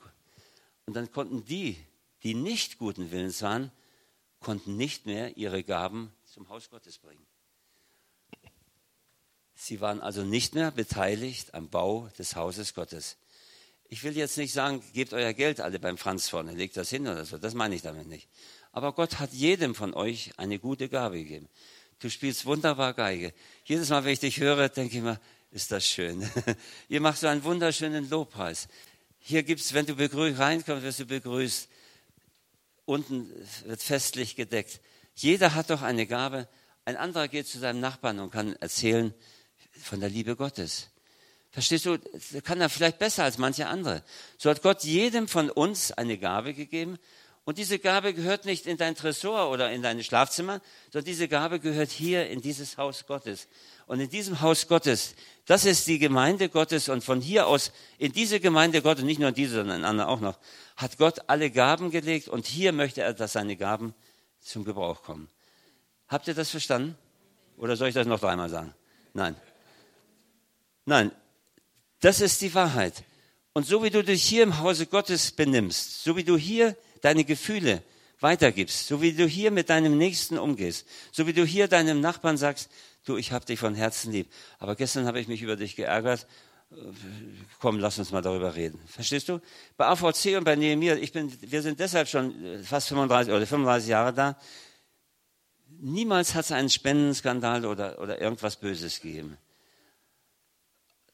Und 0.86 0.96
dann 0.96 1.12
konnten 1.12 1.44
die, 1.44 1.78
die 2.24 2.34
nicht 2.34 2.78
guten 2.78 3.12
Willens 3.12 3.42
waren, 3.42 3.72
konnten 4.40 4.78
nicht 4.78 5.06
mehr 5.06 5.36
ihre 5.36 5.64
Gaben 5.64 6.14
zum 6.24 6.48
Haus 6.48 6.70
Gottes 6.70 6.98
bringen. 6.98 7.26
Sie 9.60 9.82
waren 9.82 10.01
also 10.01 10.24
nicht 10.24 10.53
mehr 10.53 10.70
beteiligt 10.70 11.55
am 11.55 11.68
Bau 11.70 12.10
des 12.20 12.36
Hauses 12.36 12.76
Gottes. 12.76 13.18
Ich 13.89 14.03
will 14.03 14.16
jetzt 14.16 14.38
nicht 14.38 14.53
sagen, 14.53 14.84
gebt 14.93 15.14
euer 15.14 15.34
Geld 15.34 15.62
alle 15.62 15.80
beim 15.80 15.97
Franz 15.97 16.30
vorne, 16.30 16.53
legt 16.53 16.78
das 16.78 16.91
hin 16.91 17.08
oder 17.08 17.26
so, 17.26 17.39
das 17.39 17.55
meine 17.55 17.74
ich 17.74 17.82
damit 17.82 18.08
nicht. 18.08 18.30
Aber 18.72 18.93
Gott 18.93 19.18
hat 19.18 19.34
jedem 19.34 19.74
von 19.74 19.95
euch 19.95 20.32
eine 20.38 20.60
gute 20.60 20.89
Gabe 20.89 21.18
gegeben. 21.18 21.49
Du 21.97 22.12
spielst 22.12 22.45
wunderbar 22.45 22.93
Geige. 22.93 23.34
Jedes 23.66 23.89
Mal, 23.89 24.03
wenn 24.03 24.14
ich 24.14 24.20
dich 24.20 24.39
höre, 24.39 24.70
denke 24.70 24.97
ich 24.97 25.01
mir, 25.01 25.20
ist 25.49 25.72
das 25.72 25.88
schön. 25.88 26.30
Ihr 26.88 27.01
macht 27.01 27.18
so 27.18 27.26
einen 27.26 27.43
wunderschönen 27.43 28.08
Lobpreis. 28.12 28.68
Hier 29.18 29.41
gibt 29.41 29.62
es, 29.62 29.74
wenn 29.74 29.88
du 29.88 29.95
reinkommst, 29.97 30.84
wirst 30.84 30.99
du 30.99 31.05
begrüßt. 31.05 31.68
Unten 32.86 33.34
wird 33.66 33.82
festlich 33.82 34.36
gedeckt. 34.36 34.82
Jeder 35.16 35.55
hat 35.55 35.72
doch 35.72 35.82
eine 35.82 36.05
Gabe. 36.05 36.47
Ein 36.86 36.95
anderer 36.95 37.28
geht 37.28 37.47
zu 37.47 37.58
seinem 37.58 37.80
Nachbarn 37.80 38.20
und 38.20 38.30
kann 38.30 38.55
erzählen 38.58 39.16
von 39.82 40.00
der 40.00 40.10
Liebe 40.10 40.36
Gottes. 40.36 40.90
Verstehst 41.52 41.86
du? 41.86 41.98
Kann 42.44 42.62
er 42.62 42.70
vielleicht 42.70 43.00
besser 43.00 43.24
als 43.24 43.38
manche 43.38 43.68
andere. 43.68 44.04
So 44.38 44.50
hat 44.50 44.62
Gott 44.62 44.84
jedem 44.84 45.28
von 45.28 45.50
uns 45.50 45.92
eine 45.92 46.18
Gabe 46.18 46.54
gegeben. 46.54 46.98
Und 47.46 47.58
diese 47.58 47.80
Gabe 47.80 48.14
gehört 48.14 48.44
nicht 48.44 48.66
in 48.66 48.76
dein 48.76 48.94
Tresor 48.94 49.50
oder 49.50 49.72
in 49.72 49.82
dein 49.82 50.04
Schlafzimmer, 50.04 50.60
sondern 50.92 51.06
diese 51.06 51.30
Gabe 51.30 51.62
gehört 51.62 51.90
hier 51.90 52.30
in 52.30 52.42
dieses 52.42 52.78
Haus 52.78 53.06
Gottes. 53.08 53.48
Und 53.86 54.02
in 54.02 54.10
diesem 54.10 54.42
Haus 54.42 54.68
Gottes, 54.68 55.16
das 55.46 55.64
ist 55.64 55.88
die 55.88 55.98
Gemeinde 55.98 56.50
Gottes. 56.50 56.90
Und 56.90 57.06
von 57.06 57.22
hier 57.22 57.48
aus, 57.48 57.72
in 57.98 58.12
diese 58.12 58.42
Gemeinde 58.42 58.82
Gottes, 58.82 59.06
nicht 59.06 59.20
nur 59.20 59.30
in 59.30 59.36
diese, 59.36 59.56
sondern 59.56 59.80
in 59.80 59.86
andere 59.86 60.10
auch 60.10 60.20
noch, 60.20 60.38
hat 60.76 60.98
Gott 60.98 61.22
alle 61.28 61.50
Gaben 61.50 61.90
gelegt. 61.90 62.28
Und 62.28 62.46
hier 62.46 62.74
möchte 62.74 63.02
er, 63.02 63.14
dass 63.14 63.32
seine 63.32 63.56
Gaben 63.56 63.94
zum 64.42 64.66
Gebrauch 64.66 65.04
kommen. 65.04 65.30
Habt 66.10 66.28
ihr 66.28 66.34
das 66.34 66.50
verstanden? 66.50 66.98
Oder 67.56 67.78
soll 67.78 67.88
ich 67.88 67.96
das 67.96 68.08
noch 68.08 68.20
dreimal 68.20 68.50
sagen? 68.50 68.74
Nein. 69.14 69.38
Nein. 70.88 71.12
Das 72.00 72.22
ist 72.22 72.42
die 72.42 72.54
Wahrheit. 72.54 73.04
Und 73.54 73.68
so 73.68 73.84
wie 73.84 73.90
du 73.90 74.04
dich 74.04 74.24
hier 74.24 74.44
im 74.44 74.60
Hause 74.60 74.86
Gottes 74.86 75.32
benimmst, 75.32 76.04
so 76.04 76.16
wie 76.16 76.24
du 76.24 76.38
hier 76.38 76.78
deine 77.02 77.26
Gefühle 77.26 77.84
weitergibst, 78.22 78.88
so 78.88 79.02
wie 79.02 79.12
du 79.12 79.28
hier 79.28 79.52
mit 79.52 79.70
deinem 79.70 79.98
Nächsten 79.98 80.38
umgehst, 80.38 80.88
so 81.12 81.28
wie 81.28 81.34
du 81.34 81.44
hier 81.44 81.68
deinem 81.68 82.00
Nachbarn 82.00 82.38
sagst, 82.38 82.70
du, 83.04 83.18
ich 83.18 83.34
habe 83.34 83.46
dich 83.46 83.60
von 83.60 83.76
Herzen 83.76 84.14
lieb. 84.14 84.32
Aber 84.60 84.76
gestern 84.76 85.06
habe 85.08 85.20
ich 85.20 85.28
mich 85.28 85.42
über 85.42 85.58
dich 85.58 85.76
geärgert. 85.76 86.26
Komm, 87.60 87.80
lass 87.80 88.00
uns 88.00 88.12
mal 88.12 88.22
darüber 88.22 88.56
reden. 88.56 88.80
Verstehst 88.88 89.28
du? 89.28 89.42
Bei 89.76 89.88
AVC 89.88 90.38
und 90.38 90.46
bei 90.46 90.56
Nehemiah, 90.56 90.96
ich 90.96 91.12
bin, 91.12 91.34
wir 91.42 91.62
sind 91.62 91.82
deshalb 91.82 92.08
schon 92.08 92.64
fast 92.64 92.88
35 92.88 93.34
oder 93.34 93.46
35 93.46 93.90
Jahre 93.90 94.14
da. 94.14 94.40
Niemals 95.80 96.34
hat 96.34 96.46
es 96.46 96.52
einen 96.54 96.70
Spendenskandal 96.70 97.66
oder, 97.66 98.00
oder 98.00 98.22
irgendwas 98.22 98.56
Böses 98.56 99.02
gegeben. 99.02 99.38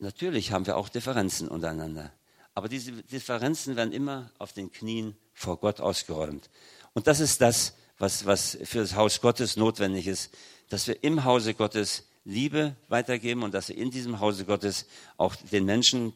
Natürlich 0.03 0.51
haben 0.51 0.67
wir 0.67 0.75
auch 0.75 0.89
Differenzen 0.89 1.47
untereinander. 1.47 2.11
Aber 2.53 2.67
diese 2.67 2.91
Differenzen 2.91 3.77
werden 3.77 3.93
immer 3.93 4.29
auf 4.37 4.51
den 4.51 4.69
Knien 4.69 5.15
vor 5.33 5.57
Gott 5.57 5.79
ausgeräumt. 5.79 6.49
Und 6.91 7.07
das 7.07 7.21
ist 7.21 7.39
das, 7.39 7.73
was, 7.97 8.25
was 8.25 8.57
für 8.65 8.79
das 8.79 8.95
Haus 8.95 9.21
Gottes 9.21 9.55
notwendig 9.55 10.07
ist, 10.07 10.35
dass 10.69 10.87
wir 10.87 11.01
im 11.05 11.23
Hause 11.23 11.53
Gottes 11.53 12.03
Liebe 12.25 12.75
weitergeben 12.89 13.43
und 13.43 13.53
dass 13.53 13.69
wir 13.69 13.77
in 13.77 13.91
diesem 13.91 14.19
Hause 14.19 14.43
Gottes 14.43 14.87
auch 15.15 15.37
den 15.37 15.63
Menschen, 15.63 16.11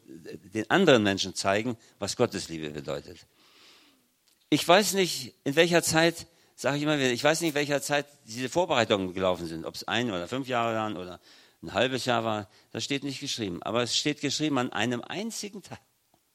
den 0.54 0.70
anderen 0.70 1.02
Menschen 1.02 1.34
zeigen, 1.34 1.78
was 1.98 2.14
Gottes 2.16 2.50
Liebe 2.50 2.68
bedeutet. 2.68 3.26
Ich 4.50 4.68
weiß 4.68 4.92
nicht, 4.94 5.34
in 5.44 5.56
welcher 5.56 5.82
Zeit, 5.82 6.26
sage 6.56 6.76
ich 6.76 6.82
immer 6.82 6.98
wieder, 6.98 7.10
ich 7.10 7.24
weiß 7.24 7.40
nicht, 7.40 7.50
in 7.50 7.54
welcher 7.54 7.80
Zeit 7.80 8.04
diese 8.26 8.50
Vorbereitungen 8.50 9.14
gelaufen 9.14 9.46
sind, 9.46 9.64
ob 9.64 9.76
es 9.76 9.88
ein 9.88 10.10
oder 10.10 10.28
fünf 10.28 10.46
Jahre 10.46 10.74
waren 10.74 10.98
oder 10.98 11.20
ein 11.62 11.72
halbes 11.72 12.04
Jahr 12.04 12.24
war, 12.24 12.48
das 12.70 12.84
steht 12.84 13.04
nicht 13.04 13.20
geschrieben. 13.20 13.62
Aber 13.62 13.82
es 13.82 13.96
steht 13.96 14.20
geschrieben, 14.20 14.58
an 14.58 14.72
einem 14.72 15.02
einzigen 15.02 15.62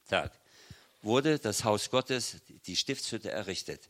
Tag 0.07 0.32
wurde 1.01 1.39
das 1.39 1.63
Haus 1.63 1.89
Gottes, 1.89 2.38
die 2.65 2.76
Stiftshütte 2.76 3.32
errichtet. 3.32 3.89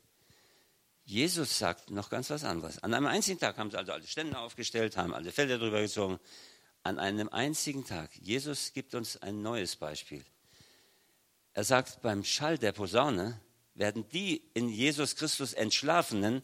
Jesus 1.06 1.58
sagt 1.58 1.90
noch 1.90 2.10
ganz 2.10 2.30
was 2.30 2.44
anderes. 2.44 2.82
An 2.82 2.94
einem 2.94 3.08
einzigen 3.08 3.40
Tag 3.40 3.58
haben 3.58 3.72
sie 3.72 3.78
also 3.78 3.92
alle 3.92 4.08
Stände 4.08 4.38
aufgestellt, 4.38 4.96
haben 4.96 5.14
alle 5.14 5.32
Felder 5.32 5.58
drüber 5.58 5.82
gezogen. 5.82 6.20
An 6.82 7.00
einem 7.00 7.30
einzigen 7.30 7.86
Tag. 7.86 8.12
Jesus 8.22 8.74
gibt 8.74 8.96
uns 8.96 9.18
ein 9.18 9.42
neues 9.42 9.76
Beispiel. 9.76 10.24
Er 11.54 11.64
sagt, 11.64 12.02
beim 12.02 12.24
Schall 12.24 12.58
der 12.58 12.72
Posaune 12.72 13.40
werden 13.76 14.08
die 14.10 14.44
in 14.54 14.70
Jesus 14.70 15.16
Christus 15.16 15.54
Entschlafenen 15.54 16.42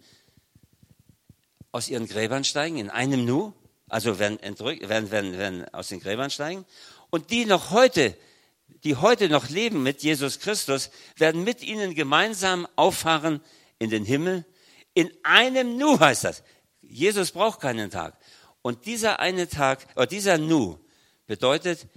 aus 1.72 1.88
ihren 1.88 2.08
Gräbern 2.08 2.44
steigen, 2.44 2.78
in 2.78 2.90
einem 2.90 3.26
Nu, 3.26 3.54
also 3.90 4.20
werden, 4.20 4.40
entrück, 4.40 4.88
werden, 4.88 5.12
werden, 5.12 5.38
werden 5.38 5.74
aus 5.74 5.90
den 5.90 6.00
Gräbern 6.00 6.30
steigen. 6.30 6.66
Und 7.10 7.32
die 7.32 7.46
noch 7.46 7.72
heute, 7.72 8.16
die 8.84 8.96
heute 8.96 9.30
noch 9.30 9.50
leben 9.50 9.84
mit 9.84 10.04
Jesus 10.04 10.40
Christus, 10.40 10.92
werden 11.18 11.44
mit 11.44 11.62
ihnen 11.62 11.96
gemeinsam 11.96 12.68
auffahren 12.76 13.42
in 13.80 13.90
den 13.90 14.06
Himmel. 14.06 14.46
In 14.94 15.12
einem 15.24 15.78
Nu 15.78 16.00
heißt 16.00 16.24
das. 16.24 16.44
Jesus 16.82 17.32
braucht 17.32 17.60
keinen 17.60 17.90
Tag. 17.90 18.18
Und 18.62 18.86
dieser 18.86 19.20
eine 19.20 19.48
Tag, 19.48 19.86
oder 19.96 20.08
dieser 20.08 20.38
Nu, 20.38 20.80
bedeutet, 21.28 21.88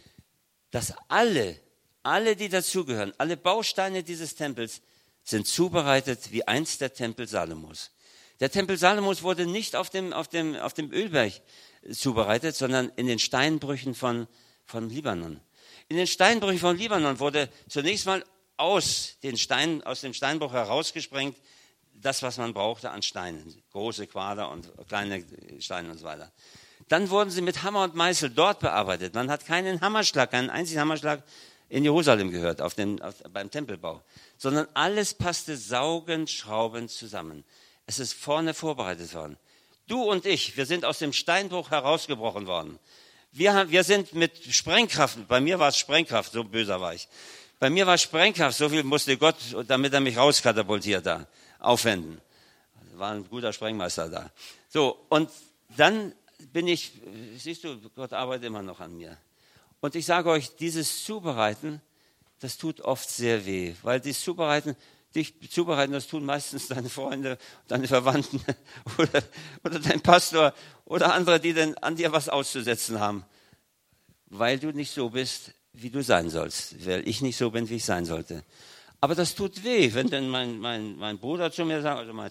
dass 0.70 0.95
alle, 1.09 1.59
alle, 2.03 2.36
die 2.36 2.49
dazugehören, 2.49 3.12
alle 3.18 3.36
Bausteine 3.36 4.03
dieses 4.03 4.34
Tempels 4.34 4.82
sind 5.24 5.47
zubereitet 5.47 6.32
wie 6.32 6.47
einst 6.47 6.80
der 6.80 6.93
Tempel 6.93 7.28
Salomos. 7.28 7.90
Der 8.40 8.51
Tempel 8.51 8.76
Salomos 8.76 9.22
wurde 9.22 9.47
nicht 9.47 9.76
auf 9.76 9.88
dem, 9.90 10.12
auf 10.12 10.28
dem, 10.28 10.57
auf 10.57 10.74
dem 10.74 10.93
Ölberg 10.93 11.32
zubereitet, 11.91 12.57
sondern 12.57 12.91
in 12.97 13.07
den 13.07 13.18
Steinbrüchen 13.18 13.95
von, 13.95 14.26
von 14.64 14.89
Libanon. 14.89 15.41
In 15.89 15.97
den 15.97 16.07
Steinbrüchen 16.07 16.59
von 16.59 16.76
Libanon 16.76 17.18
wurde 17.18 17.49
zunächst 17.68 18.07
mal 18.07 18.24
aus, 18.57 19.16
den 19.22 19.37
Stein, 19.37 19.83
aus 19.83 20.01
dem 20.03 20.14
Steinbruch 20.14 20.53
herausgesprengt 20.53 21.37
das, 21.95 22.22
was 22.22 22.39
man 22.39 22.53
brauchte 22.55 22.91
an 22.91 23.03
Steinen, 23.03 23.62
große 23.72 24.07
Quader 24.07 24.51
und 24.51 24.70
kleine 24.89 25.24
Steine 25.61 25.91
und 25.91 25.99
so 25.99 26.05
weiter. 26.05 26.33
Dann 26.89 27.11
wurden 27.11 27.30
sie 27.30 27.43
mit 27.43 27.62
Hammer 27.62 27.85
und 27.85 27.95
Meißel 27.95 28.30
dort 28.30 28.61
bearbeitet. 28.61 29.14
Man 29.14 29.30
hat 29.30 29.47
keinen 29.47 29.80
Hammerschlag, 29.80 30.30
keinen 30.30 30.51
einzigen 30.51 30.80
Hammerschlag 30.80 31.22
in 31.68 31.85
Jerusalem 31.85 32.30
gehört, 32.30 32.61
auf 32.61 32.74
dem, 32.74 33.01
auf, 33.01 33.14
beim 33.33 33.51
Tempelbau, 33.51 34.03
sondern 34.37 34.66
alles 34.74 35.14
passte 35.14 35.57
saugend, 35.57 36.28
schraubend 36.28 36.91
zusammen. 36.91 37.45
Es 37.87 37.99
ist 37.99 38.12
vorne 38.12 38.53
vorbereitet 38.53 39.14
worden. 39.14 39.39
Du 39.87 40.03
und 40.03 40.26
ich, 40.26 40.57
wir 40.57 40.66
sind 40.66 40.85
aus 40.85 40.99
dem 40.99 41.12
Steinbruch 41.12 41.70
herausgebrochen 41.70 42.47
worden. 42.47 42.78
Wir, 43.33 43.70
wir 43.70 43.83
sind 43.83 44.14
mit 44.14 44.37
Sprengkraft, 44.53 45.26
bei 45.26 45.41
mir 45.41 45.59
war 45.59 45.68
es 45.68 45.78
Sprengkraft, 45.78 46.33
so 46.33 46.45
böser 46.45 46.80
war 46.80 46.95
ich. 46.95 47.09
Bei 47.59 47.70
mir 47.70 47.87
war 47.87 47.97
Sprengkraft, 47.97 48.59
so 48.59 48.68
viel 48.68 48.83
musste 48.83 49.16
Gott, 49.16 49.37
damit 49.66 49.93
er 49.95 50.01
mich 50.01 50.16
rauskatapultiert 50.16 51.07
da, 51.07 51.26
aufwenden. 51.59 52.20
War 52.95 53.12
ein 53.12 53.28
guter 53.28 53.53
Sprengmeister 53.53 54.09
da. 54.09 54.30
So, 54.68 55.07
und 55.09 55.30
dann 55.76 56.12
bin 56.53 56.68
ich, 56.68 56.93
siehst 57.37 57.64
du, 57.64 57.78
Gott 57.95 58.12
arbeitet 58.12 58.47
immer 58.47 58.62
noch 58.62 58.80
an 58.80 58.97
mir. 58.97 59.16
Und 59.80 59.95
ich 59.95 60.07
sage 60.07 60.28
euch, 60.28 60.55
dieses 60.57 61.05
Zubereiten, 61.05 61.80
das 62.41 62.59
tut 62.59 62.80
oft 62.80 63.09
sehr 63.09 63.47
weh, 63.47 63.74
weil 63.83 64.01
dieses 64.01 64.22
Zubereiten, 64.22 64.76
dich 65.14 65.50
zubereiten, 65.50 65.92
das 65.92 66.06
tun 66.06 66.24
meistens 66.24 66.68
deine 66.68 66.88
Freunde, 66.88 67.38
deine 67.68 67.86
Verwandten 67.86 68.40
oder, 68.98 69.22
oder 69.64 69.78
dein 69.78 70.00
Pastor 70.00 70.54
oder 70.84 71.14
andere, 71.14 71.40
die 71.40 71.52
denn 71.52 71.76
an 71.78 71.96
dir 71.96 72.12
was 72.12 72.28
auszusetzen 72.28 73.00
haben, 73.00 73.24
weil 74.26 74.58
du 74.58 74.72
nicht 74.72 74.92
so 74.92 75.10
bist, 75.10 75.52
wie 75.72 75.90
du 75.90 76.02
sein 76.02 76.30
sollst, 76.30 76.86
weil 76.86 77.06
ich 77.08 77.22
nicht 77.22 77.36
so 77.36 77.50
bin, 77.50 77.68
wie 77.68 77.76
ich 77.76 77.84
sein 77.84 78.04
sollte. 78.04 78.44
Aber 79.00 79.14
das 79.14 79.34
tut 79.34 79.64
weh, 79.64 79.92
wenn 79.94 80.08
denn 80.08 80.28
mein, 80.28 80.58
mein, 80.58 80.96
mein 80.96 81.18
Bruder 81.18 81.50
zu 81.50 81.64
mir 81.64 81.82
sagt, 81.82 81.98
also 81.98 82.12
mein 82.12 82.30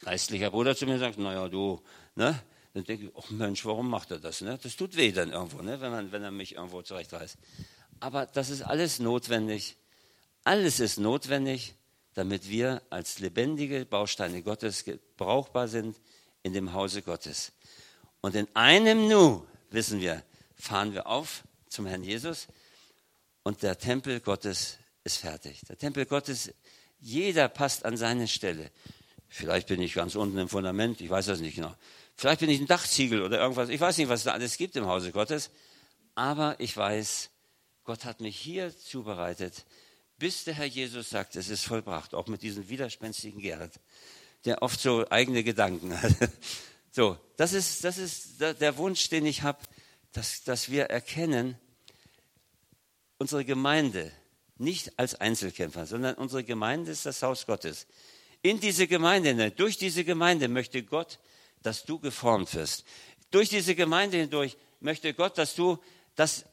geistlicher 0.00 0.50
Bruder 0.50 0.74
zu 0.74 0.86
mir 0.86 0.98
sagt, 0.98 1.18
naja, 1.18 1.48
du, 1.48 1.80
ne? 2.14 2.38
Dann 2.74 2.84
denke 2.84 3.06
ich, 3.06 3.10
oh 3.14 3.24
Mensch, 3.30 3.64
warum 3.64 3.88
macht 3.88 4.10
er 4.10 4.18
das? 4.18 4.40
Ne? 4.40 4.58
Das 4.62 4.76
tut 4.76 4.96
weh 4.96 5.10
dann 5.10 5.32
irgendwo, 5.32 5.62
ne? 5.62 5.80
wenn, 5.80 5.90
man, 5.90 6.12
wenn 6.12 6.22
er 6.22 6.30
mich 6.30 6.54
irgendwo 6.54 6.82
zurechtreißt. 6.82 7.36
Aber 8.00 8.26
das 8.26 8.50
ist 8.50 8.62
alles 8.62 8.98
notwendig. 8.98 9.76
Alles 10.44 10.78
ist 10.78 10.98
notwendig, 10.98 11.74
damit 12.14 12.48
wir 12.48 12.82
als 12.90 13.18
lebendige 13.18 13.84
Bausteine 13.84 14.42
Gottes 14.42 14.84
brauchbar 15.16 15.68
sind 15.68 15.96
in 16.42 16.52
dem 16.52 16.72
Hause 16.72 17.02
Gottes. 17.02 17.52
Und 18.20 18.34
in 18.34 18.48
einem 18.54 19.08
Nu, 19.08 19.46
wissen 19.70 20.00
wir, 20.00 20.22
fahren 20.56 20.92
wir 20.92 21.06
auf 21.06 21.44
zum 21.68 21.86
Herrn 21.86 22.02
Jesus 22.02 22.48
und 23.42 23.62
der 23.62 23.78
Tempel 23.78 24.20
Gottes 24.20 24.78
ist 25.04 25.18
fertig. 25.18 25.60
Der 25.68 25.78
Tempel 25.78 26.06
Gottes, 26.06 26.52
jeder 26.98 27.48
passt 27.48 27.84
an 27.84 27.96
seine 27.96 28.28
Stelle. 28.28 28.70
Vielleicht 29.28 29.68
bin 29.68 29.80
ich 29.80 29.94
ganz 29.94 30.14
unten 30.14 30.38
im 30.38 30.48
Fundament, 30.48 31.00
ich 31.00 31.10
weiß 31.10 31.26
das 31.26 31.40
nicht 31.40 31.56
genau. 31.56 31.74
Vielleicht 32.16 32.40
bin 32.40 32.50
ich 32.50 32.60
ein 32.60 32.66
Dachziegel 32.66 33.22
oder 33.22 33.38
irgendwas. 33.38 33.68
Ich 33.68 33.80
weiß 33.80 33.98
nicht, 33.98 34.08
was 34.08 34.24
da 34.24 34.32
alles 34.32 34.56
gibt 34.56 34.74
im 34.74 34.86
Hause 34.86 35.12
Gottes. 35.12 35.50
Aber 36.14 36.56
ich 36.58 36.76
weiß, 36.76 37.30
Gott 37.84 38.04
hat 38.04 38.20
mich 38.20 38.36
hier 38.36 38.76
zubereitet, 38.76 39.64
bis 40.18 40.44
der 40.44 40.54
Herr 40.54 40.66
Jesus 40.66 41.10
sagt, 41.10 41.36
es 41.36 41.48
ist 41.48 41.64
vollbracht, 41.64 42.14
auch 42.14 42.26
mit 42.26 42.42
diesem 42.42 42.68
widerspenstigen 42.68 43.40
Gerrit, 43.40 43.72
der 44.44 44.62
oft 44.62 44.80
so 44.80 45.08
eigene 45.10 45.44
Gedanken 45.44 46.00
hat. 46.00 46.14
So, 46.90 47.16
das 47.36 47.52
ist, 47.52 47.84
das 47.84 47.96
ist 47.98 48.40
der 48.40 48.76
Wunsch, 48.78 49.08
den 49.08 49.26
ich 49.26 49.42
habe, 49.42 49.58
dass, 50.12 50.42
dass 50.42 50.68
wir 50.68 50.84
erkennen, 50.86 51.56
unsere 53.18 53.44
Gemeinde 53.44 54.10
nicht 54.56 54.98
als 54.98 55.14
Einzelkämpfer, 55.14 55.86
sondern 55.86 56.16
unsere 56.16 56.42
Gemeinde 56.42 56.90
ist 56.90 57.06
das 57.06 57.22
Haus 57.22 57.46
Gottes. 57.46 57.86
In 58.42 58.58
diese 58.58 58.88
Gemeinde, 58.88 59.52
durch 59.52 59.78
diese 59.78 60.04
Gemeinde 60.04 60.48
möchte 60.48 60.82
Gott, 60.82 61.20
dass 61.62 61.84
du 61.84 62.00
geformt 62.00 62.52
wirst. 62.54 62.84
Durch 63.30 63.48
diese 63.48 63.76
Gemeinde 63.76 64.16
hindurch 64.16 64.56
möchte 64.80 65.14
Gott, 65.14 65.38
dass 65.38 65.54
du, 65.54 65.78
dass 66.16 66.46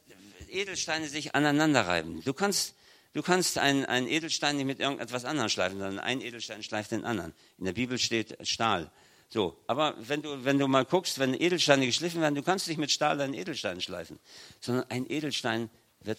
Edelsteine 0.48 1.08
sich 1.08 1.34
aneinander 1.34 1.88
reiben. 1.88 2.22
Du 2.22 2.34
kannst 2.34 2.75
Du 3.16 3.22
kannst 3.22 3.56
einen, 3.56 3.86
einen 3.86 4.08
Edelstein 4.08 4.56
nicht 4.58 4.66
mit 4.66 4.78
irgendetwas 4.78 5.24
anderem 5.24 5.48
schleifen, 5.48 5.78
sondern 5.78 6.00
ein 6.00 6.20
Edelstein 6.20 6.62
schleift 6.62 6.90
den 6.90 7.06
anderen. 7.06 7.32
In 7.56 7.64
der 7.64 7.72
Bibel 7.72 7.98
steht 7.98 8.36
Stahl. 8.46 8.92
So, 9.30 9.56
aber 9.66 9.94
wenn 10.06 10.20
du, 10.20 10.44
wenn 10.44 10.58
du 10.58 10.68
mal 10.68 10.84
guckst, 10.84 11.18
wenn 11.18 11.32
Edelsteine 11.32 11.86
geschliffen 11.86 12.20
werden, 12.20 12.34
du 12.34 12.42
kannst 12.42 12.68
nicht 12.68 12.76
mit 12.76 12.90
Stahl 12.90 13.18
einen 13.22 13.32
Edelstein 13.32 13.80
schleifen, 13.80 14.18
sondern 14.60 14.84
ein 14.90 15.10
Edelstein 15.10 15.70
wird, 16.00 16.18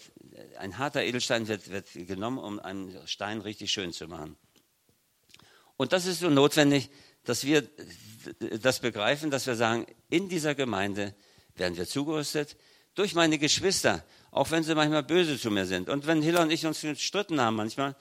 ein 0.58 0.76
harter 0.76 1.04
Edelstein 1.04 1.46
wird, 1.46 1.70
wird 1.70 1.86
genommen, 1.92 2.38
um 2.38 2.58
einen 2.58 2.92
Stein 3.06 3.42
richtig 3.42 3.70
schön 3.70 3.92
zu 3.92 4.08
machen. 4.08 4.36
Und 5.76 5.92
das 5.92 6.04
ist 6.04 6.18
so 6.18 6.30
notwendig, 6.30 6.90
dass 7.22 7.44
wir 7.44 7.62
das 8.60 8.80
begreifen, 8.80 9.30
dass 9.30 9.46
wir 9.46 9.54
sagen, 9.54 9.86
in 10.10 10.28
dieser 10.28 10.56
Gemeinde 10.56 11.14
werden 11.54 11.76
wir 11.76 11.86
zugerüstet 11.86 12.56
durch 12.96 13.14
meine 13.14 13.38
Geschwister, 13.38 14.04
auch 14.30 14.50
wenn 14.50 14.62
sie 14.62 14.74
manchmal 14.74 15.02
böse 15.02 15.38
zu 15.38 15.50
mir 15.50 15.66
sind. 15.66 15.88
Und 15.88 16.06
wenn 16.06 16.22
Hiller 16.22 16.42
und 16.42 16.50
ich 16.50 16.66
uns 16.66 16.80
gestritten 16.80 17.40
haben 17.40 17.56
manchmal, 17.56 17.96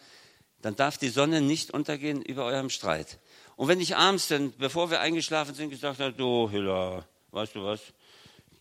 dann 0.61 0.75
darf 0.75 0.97
die 0.97 1.09
Sonne 1.09 1.41
nicht 1.41 1.71
untergehen 1.71 2.21
über 2.21 2.45
eurem 2.45 2.69
Streit. 2.69 3.19
Und 3.55 3.67
wenn 3.67 3.79
ich 3.79 3.95
abends, 3.95 4.27
denn, 4.27 4.53
bevor 4.57 4.89
wir 4.89 4.99
eingeschlafen 5.01 5.55
sind, 5.55 5.69
gesagt 5.69 5.99
habe, 5.99 6.13
du 6.13 6.49
Hiller, 6.49 7.07
weißt 7.31 7.55
du 7.55 7.63
was, 7.63 7.81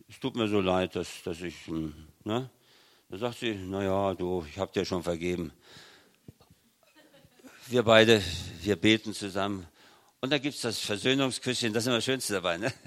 es 0.08 0.20
tut 0.20 0.36
mir 0.36 0.48
so 0.48 0.60
leid, 0.60 0.94
dass, 0.94 1.08
dass 1.24 1.40
ich, 1.40 1.66
hm, 1.66 1.94
ne? 2.24 2.50
Da 3.08 3.18
sagt 3.18 3.38
sie, 3.38 3.54
naja, 3.54 4.14
du, 4.14 4.44
ich 4.50 4.58
habe 4.58 4.72
dir 4.72 4.84
schon 4.84 5.02
vergeben. 5.02 5.52
Wir 7.68 7.84
beide, 7.84 8.20
wir 8.62 8.76
beten 8.76 9.14
zusammen. 9.14 9.66
Und 10.20 10.30
da 10.30 10.38
gibt 10.38 10.56
es 10.56 10.60
das 10.60 10.80
Versöhnungsküsschen, 10.80 11.72
das 11.72 11.84
ist 11.84 11.86
immer 11.86 11.96
das 11.98 12.04
Schönste 12.04 12.32
dabei, 12.34 12.58
ne? 12.58 12.72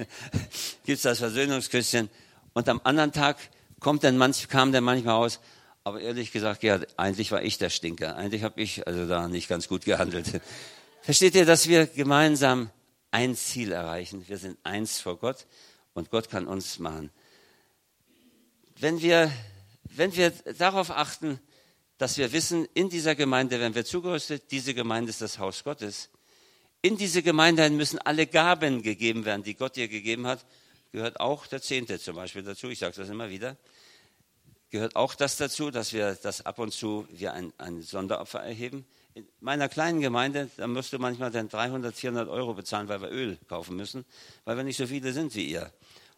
gibt 0.86 0.98
es 0.98 1.02
das 1.04 1.20
Versöhnungsküsschen. 1.20 2.10
Und 2.54 2.68
am 2.68 2.82
anderen 2.84 3.12
Tag 3.12 3.38
kommt 3.80 4.04
dann 4.04 4.18
manch, 4.18 4.48
kam 4.48 4.72
der 4.72 4.82
manchmal 4.82 5.16
aus, 5.16 5.40
aber 5.84 6.02
ehrlich 6.02 6.32
gesagt, 6.32 6.64
ja, 6.64 6.80
eigentlich 6.98 7.32
war 7.32 7.42
ich 7.42 7.58
der 7.58 7.70
Stinker. 7.70 8.16
Eigentlich 8.16 8.44
habe 8.44 8.62
ich 8.62 8.86
also 8.86 9.08
da 9.08 9.28
nicht 9.28 9.48
ganz 9.48 9.68
gut 9.68 9.86
gehandelt. 9.86 10.42
Versteht 11.02 11.36
ihr, 11.36 11.46
dass 11.46 11.68
wir 11.68 11.88
gemeinsam 11.88 12.70
ein 13.12 13.36
Ziel 13.36 13.72
erreichen? 13.72 14.28
Wir 14.28 14.38
sind 14.38 14.58
eins 14.64 15.00
vor 15.00 15.18
Gott 15.18 15.48
und 15.94 16.12
Gott 16.12 16.30
kann 16.30 16.46
uns 16.48 16.80
machen. 16.80 17.10
Wenn 18.78 19.02
wir, 19.02 19.32
wenn 19.84 20.16
wir 20.16 20.32
darauf 20.58 20.92
achten, 20.92 21.40
dass 21.98 22.18
wir 22.18 22.32
wissen, 22.32 22.68
in 22.74 22.90
dieser 22.90 23.16
Gemeinde 23.16 23.60
werden 23.60 23.76
wir 23.76 23.86
zugerüstet, 23.86 24.52
diese 24.52 24.74
Gemeinde 24.74 25.10
ist 25.10 25.22
das 25.22 25.40
Haus 25.40 25.64
Gottes. 25.64 26.10
In 26.82 26.96
diese 26.96 27.22
Gemeinde 27.22 27.70
müssen 27.70 28.00
alle 28.00 28.26
Gaben 28.26 28.84
gegeben 28.84 29.26
werden, 29.26 29.44
die 29.44 29.56
Gott 29.56 29.76
dir 29.76 29.90
gegeben 29.90 30.26
hat. 30.26 30.46
Gehört 30.92 31.20
auch 31.20 31.48
der 31.48 31.62
Zehnte 31.62 32.00
zum 32.00 32.16
Beispiel 32.16 32.44
dazu. 32.44 32.70
Ich 32.70 32.80
sage 32.80 32.96
das 32.96 33.10
immer 33.10 33.30
wieder 33.30 33.58
gehört 34.70 34.96
auch 34.96 35.16
das 35.16 35.38
dazu, 35.38 35.72
dass 35.72 35.94
wir 35.94 36.16
das 36.16 36.46
ab 36.46 36.60
und 36.60 36.72
zu 36.74 37.08
wir 37.12 37.34
ein, 37.34 37.54
ein 37.58 37.82
Sonderopfer 37.82 38.40
erheben. 38.40 38.86
In 39.16 39.28
meiner 39.40 39.68
kleinen 39.68 40.02
Gemeinde, 40.02 40.50
da 40.58 40.68
musst 40.68 40.94
du 40.94 41.00
manchmal 41.00 41.32
dann 41.32 41.50
300, 41.50 41.96
400 41.96 42.30
Euro 42.30 42.54
bezahlen, 42.54 42.88
weil 42.88 43.02
wir 43.02 43.10
Öl 43.10 43.38
kaufen 43.48 43.76
müssen, 43.76 44.06
weil 44.46 44.58
wir 44.58 44.64
nicht 44.64 44.78
so 44.78 44.86
viele 44.86 45.12
sind 45.14 45.34
wie 45.36 45.50
ihr. 45.50 45.72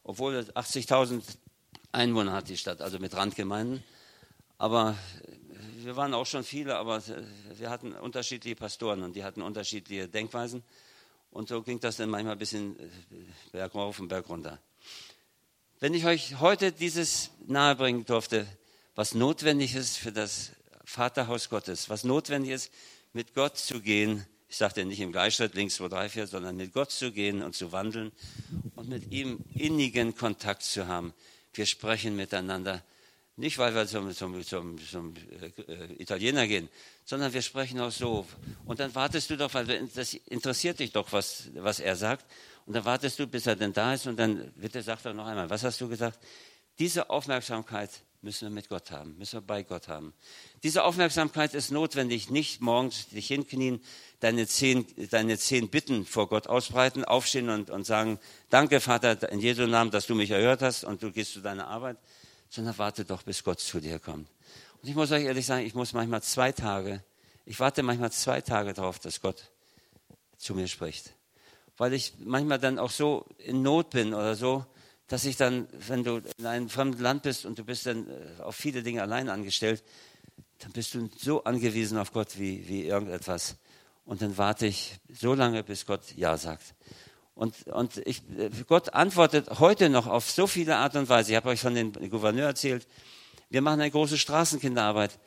Obwohl 0.03 0.39
80.000 0.39 1.23
Einwohner 1.91 2.33
hat 2.33 2.49
die 2.49 2.57
Stadt, 2.57 2.81
also 2.81 2.99
mit 2.99 3.15
Randgemeinden. 3.15 3.83
Aber 4.57 4.97
wir 5.77 5.95
waren 5.95 6.13
auch 6.13 6.25
schon 6.25 6.43
viele, 6.43 6.75
aber 6.75 7.01
wir 7.57 7.69
hatten 7.69 7.93
unterschiedliche 7.93 8.55
Pastoren 8.55 9.03
und 9.03 9.15
die 9.15 9.23
hatten 9.23 9.41
unterschiedliche 9.41 10.07
Denkweisen. 10.07 10.63
Und 11.31 11.47
so 11.47 11.61
ging 11.61 11.79
das 11.79 11.97
dann 11.97 12.09
manchmal 12.09 12.33
ein 12.33 12.39
bisschen 12.39 12.77
Berg 13.51 13.73
rauf 13.73 13.99
und 13.99 14.09
Berg 14.09 14.29
runter. 14.29 14.59
Wenn 15.79 15.93
ich 15.93 16.05
euch 16.05 16.39
heute 16.39 16.71
dieses 16.71 17.31
nahebringen 17.47 18.05
durfte, 18.05 18.45
was 18.95 19.15
notwendig 19.15 19.73
ist 19.73 19.97
für 19.97 20.11
das 20.11 20.51
Vaterhaus 20.83 21.49
Gottes, 21.49 21.89
was 21.89 22.03
notwendig 22.03 22.51
ist, 22.51 22.71
mit 23.13 23.33
Gott 23.33 23.57
zu 23.57 23.81
gehen. 23.81 24.25
Ich 24.49 24.57
sagte 24.57 24.85
nicht 24.85 24.99
im 24.99 25.11
Gleichschritt 25.11 25.55
links, 25.55 25.75
zwei, 25.75 25.87
drei, 25.87 26.09
vier, 26.09 26.27
sondern 26.27 26.57
mit 26.57 26.73
Gott 26.73 26.91
zu 26.91 27.11
gehen 27.11 27.41
und 27.41 27.55
zu 27.55 27.71
wandeln 27.71 28.11
und 28.75 28.89
mit 28.89 29.11
ihm 29.11 29.39
innigen 29.55 30.15
Kontakt 30.15 30.63
zu 30.63 30.87
haben. 30.87 31.13
Wir 31.53 31.65
sprechen 31.65 32.15
miteinander. 32.15 32.83
Nicht, 33.41 33.57
weil 33.57 33.73
wir 33.73 33.87
zum, 33.87 34.13
zum, 34.13 34.43
zum, 34.43 34.77
zum 34.87 35.15
äh, 35.67 35.93
Italiener 35.99 36.45
gehen, 36.45 36.69
sondern 37.05 37.33
wir 37.33 37.41
sprechen 37.41 37.79
auch 37.79 37.89
so. 37.89 38.27
Und 38.65 38.79
dann 38.79 38.93
wartest 38.93 39.31
du 39.31 39.35
doch, 39.35 39.51
weil 39.55 39.87
das 39.87 40.13
interessiert 40.13 40.77
dich 40.77 40.91
doch, 40.91 41.11
was, 41.11 41.49
was 41.55 41.79
er 41.79 41.95
sagt. 41.95 42.23
Und 42.67 42.75
dann 42.75 42.85
wartest 42.85 43.17
du, 43.17 43.25
bis 43.25 43.47
er 43.47 43.55
denn 43.55 43.73
da 43.73 43.95
ist. 43.95 44.05
Und 44.05 44.19
dann 44.19 44.53
bitte 44.57 44.83
sagt 44.83 45.05
er 45.05 45.15
noch 45.15 45.25
einmal, 45.25 45.49
was 45.49 45.63
hast 45.63 45.81
du 45.81 45.89
gesagt? 45.89 46.19
Diese 46.77 47.09
Aufmerksamkeit 47.09 47.89
müssen 48.21 48.47
wir 48.47 48.51
mit 48.51 48.69
Gott 48.69 48.91
haben, 48.91 49.17
müssen 49.17 49.37
wir 49.37 49.41
bei 49.41 49.63
Gott 49.63 49.87
haben. 49.87 50.13
Diese 50.61 50.83
Aufmerksamkeit 50.83 51.55
ist 51.55 51.71
notwendig, 51.71 52.29
nicht 52.29 52.61
morgens 52.61 53.07
dich 53.07 53.25
hinknien, 53.25 53.81
deine 54.19 54.45
zehn, 54.45 54.85
deine 55.09 55.39
zehn 55.39 55.69
Bitten 55.69 56.05
vor 56.05 56.29
Gott 56.29 56.45
ausbreiten, 56.45 57.05
aufstehen 57.05 57.49
und, 57.49 57.71
und 57.71 57.85
sagen, 57.87 58.19
danke 58.51 58.81
Vater 58.81 59.31
in 59.31 59.39
Jesu 59.39 59.65
Namen, 59.65 59.89
dass 59.89 60.05
du 60.05 60.13
mich 60.13 60.29
erhört 60.29 60.61
hast 60.61 60.83
und 60.83 61.01
du 61.01 61.11
gehst 61.11 61.33
zu 61.33 61.41
deiner 61.41 61.65
Arbeit, 61.65 61.97
sondern 62.51 62.77
warte 62.77 63.05
doch, 63.05 63.23
bis 63.23 63.43
Gott 63.43 63.59
zu 63.59 63.79
dir 63.79 63.97
kommt. 63.97 64.29
Und 64.81 64.89
ich 64.89 64.93
muss 64.93 65.11
euch 65.11 65.23
ehrlich 65.23 65.45
sagen, 65.45 65.65
ich 65.65 65.73
muss 65.73 65.93
manchmal 65.93 66.21
zwei 66.21 66.51
Tage, 66.51 67.03
ich 67.45 67.59
warte 67.59 67.81
manchmal 67.81 68.11
zwei 68.11 68.41
Tage 68.41 68.73
darauf, 68.73 68.99
dass 68.99 69.21
Gott 69.21 69.49
zu 70.37 70.53
mir 70.53 70.67
spricht. 70.67 71.13
Weil 71.77 71.93
ich 71.93 72.13
manchmal 72.19 72.59
dann 72.59 72.77
auch 72.77 72.91
so 72.91 73.25
in 73.37 73.61
Not 73.61 73.89
bin 73.91 74.13
oder 74.13 74.35
so, 74.35 74.65
dass 75.07 75.25
ich 75.25 75.37
dann, 75.37 75.67
wenn 75.87 76.03
du 76.03 76.21
in 76.37 76.45
einem 76.45 76.69
fremden 76.69 77.01
Land 77.01 77.23
bist 77.23 77.45
und 77.45 77.57
du 77.57 77.65
bist 77.65 77.85
dann 77.85 78.07
äh, 78.07 78.41
auf 78.41 78.55
viele 78.55 78.83
Dinge 78.83 79.01
allein 79.01 79.29
angestellt, 79.29 79.83
dann 80.59 80.71
bist 80.71 80.93
du 80.93 81.09
so 81.17 81.43
angewiesen 81.43 81.97
auf 81.97 82.11
Gott 82.11 82.37
wie, 82.37 82.67
wie 82.67 82.85
irgendetwas. 82.85 83.55
Und 84.05 84.21
dann 84.21 84.37
warte 84.37 84.67
ich 84.67 84.99
so 85.09 85.33
lange, 85.33 85.63
bis 85.63 85.85
Gott 85.85 86.15
Ja 86.15 86.37
sagt. 86.37 86.75
Und, 87.33 87.67
und 87.67 87.97
ich, 88.05 88.21
äh, 88.37 88.49
Gott 88.67 88.93
antwortet 88.93 89.59
heute 89.59 89.89
noch 89.89 90.07
auf 90.07 90.29
so 90.29 90.47
viele 90.47 90.75
Art 90.77 90.95
und 90.95 91.09
Weise. 91.09 91.31
Ich 91.31 91.35
habe 91.35 91.49
euch 91.49 91.61
von 91.61 91.75
dem 91.75 91.93
Gouverneur 92.09 92.47
erzählt. 92.47 92.87
Wir 93.49 93.61
machen 93.61 93.81
eine 93.81 93.91
große 93.91 94.17
Straßenkinderarbeit. 94.17 95.19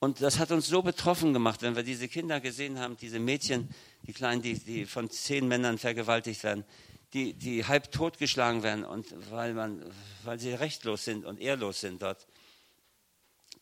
Und 0.00 0.20
das 0.20 0.38
hat 0.38 0.52
uns 0.52 0.68
so 0.68 0.82
betroffen 0.82 1.32
gemacht, 1.32 1.62
wenn 1.62 1.74
wir 1.74 1.82
diese 1.82 2.06
Kinder 2.06 2.40
gesehen 2.40 2.78
haben, 2.78 2.96
diese 2.96 3.18
Mädchen, 3.18 3.68
die 4.06 4.12
Kleinen, 4.12 4.42
die, 4.42 4.58
die 4.58 4.86
von 4.86 5.10
zehn 5.10 5.48
Männern 5.48 5.78
vergewaltigt 5.78 6.44
werden 6.44 6.64
die, 7.12 7.34
die 7.34 7.64
halb 7.64 7.90
totgeschlagen 7.90 8.62
werden 8.62 8.84
und 8.84 9.06
weil, 9.30 9.54
man, 9.54 9.82
weil 10.24 10.38
sie 10.38 10.52
rechtlos 10.52 11.04
sind 11.04 11.24
und 11.24 11.40
ehrlos 11.40 11.80
sind 11.80 12.02
dort, 12.02 12.26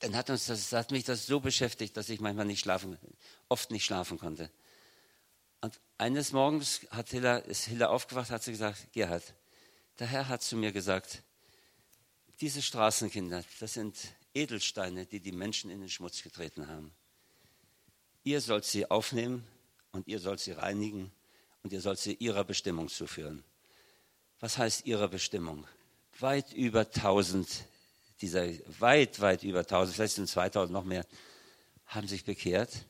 dann 0.01 0.17
hat, 0.17 0.29
uns 0.31 0.47
das, 0.47 0.73
hat 0.73 0.91
mich 0.91 1.05
das 1.05 1.27
so 1.27 1.41
beschäftigt, 1.41 1.97
dass 1.97 2.09
ich 2.09 2.21
manchmal 2.21 2.45
nicht 2.45 2.61
schlafen, 2.61 2.99
oft 3.49 3.71
nicht 3.71 3.85
schlafen 3.85 4.19
konnte. 4.19 4.51
Und 5.61 5.81
eines 5.99 6.33
Morgens 6.33 6.87
hat 6.91 7.11
Hilla, 7.11 7.39
ist 7.39 7.65
Hilla 7.65 7.89
aufgewacht, 7.89 8.31
hat 8.31 8.43
sie 8.43 8.53
gesagt, 8.53 8.93
Gerhard, 8.93 9.35
der 9.99 10.07
Herr 10.07 10.29
hat 10.29 10.43
zu 10.43 10.57
mir 10.57 10.73
gesagt, 10.73 11.23
diese 12.41 12.61
Straßenkinder, 12.61 13.43
das 13.61 13.75
sind 13.75 13.97
Edelsteine, 14.35 15.07
die 15.07 15.21
die 15.21 15.33
Menschen 15.33 15.71
in 15.71 15.81
den 15.81 15.89
Schmutz 15.89 16.23
getreten 16.23 16.69
haben. 16.69 16.93
Ihr 18.25 18.41
sollt 18.41 18.65
sie 18.65 18.91
aufnehmen 18.91 19.47
und 19.93 20.07
ihr 20.09 20.19
sollt 20.19 20.41
sie 20.41 20.53
reinigen 20.53 21.11
und 21.63 21.73
ihr 21.73 21.81
sollt 21.81 21.99
sie 21.99 22.15
ihrer 22.15 22.45
Bestimmung 22.45 22.89
zuführen. 22.89 23.43
Was 24.41 24.59
heißt 24.59 24.85
ihrer 24.85 25.09
Bestimmung? 25.09 25.67
Weit 26.21 26.53
über 26.53 26.81
1000 26.81 27.49
dieser, 28.21 28.47
weit, 28.81 29.21
weit 29.21 29.43
über 29.43 29.61
1000, 29.61 29.95
vielleicht 29.95 30.15
sind 30.15 30.29
2000 30.29 30.73
noch 30.73 30.85
mehr, 30.85 31.07
haben 31.87 32.09
sich 32.09 32.25
bekehrt. 32.25 32.87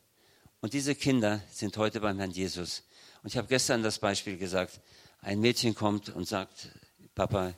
Und 0.60 0.72
diese 0.72 0.94
Kinder 0.94 1.42
sind 1.50 1.76
heute 1.76 2.00
beim 2.00 2.18
Herrn 2.18 2.30
Jesus. 2.30 2.82
Und 3.22 3.28
ich 3.28 3.36
habe 3.36 3.48
gestern 3.48 3.82
das 3.82 3.98
Beispiel 3.98 4.38
gesagt, 4.38 4.80
ein 5.20 5.40
Mädchen 5.40 5.74
kommt 5.74 6.08
und 6.08 6.26
sagt, 6.26 6.70
Papa, 7.14 7.54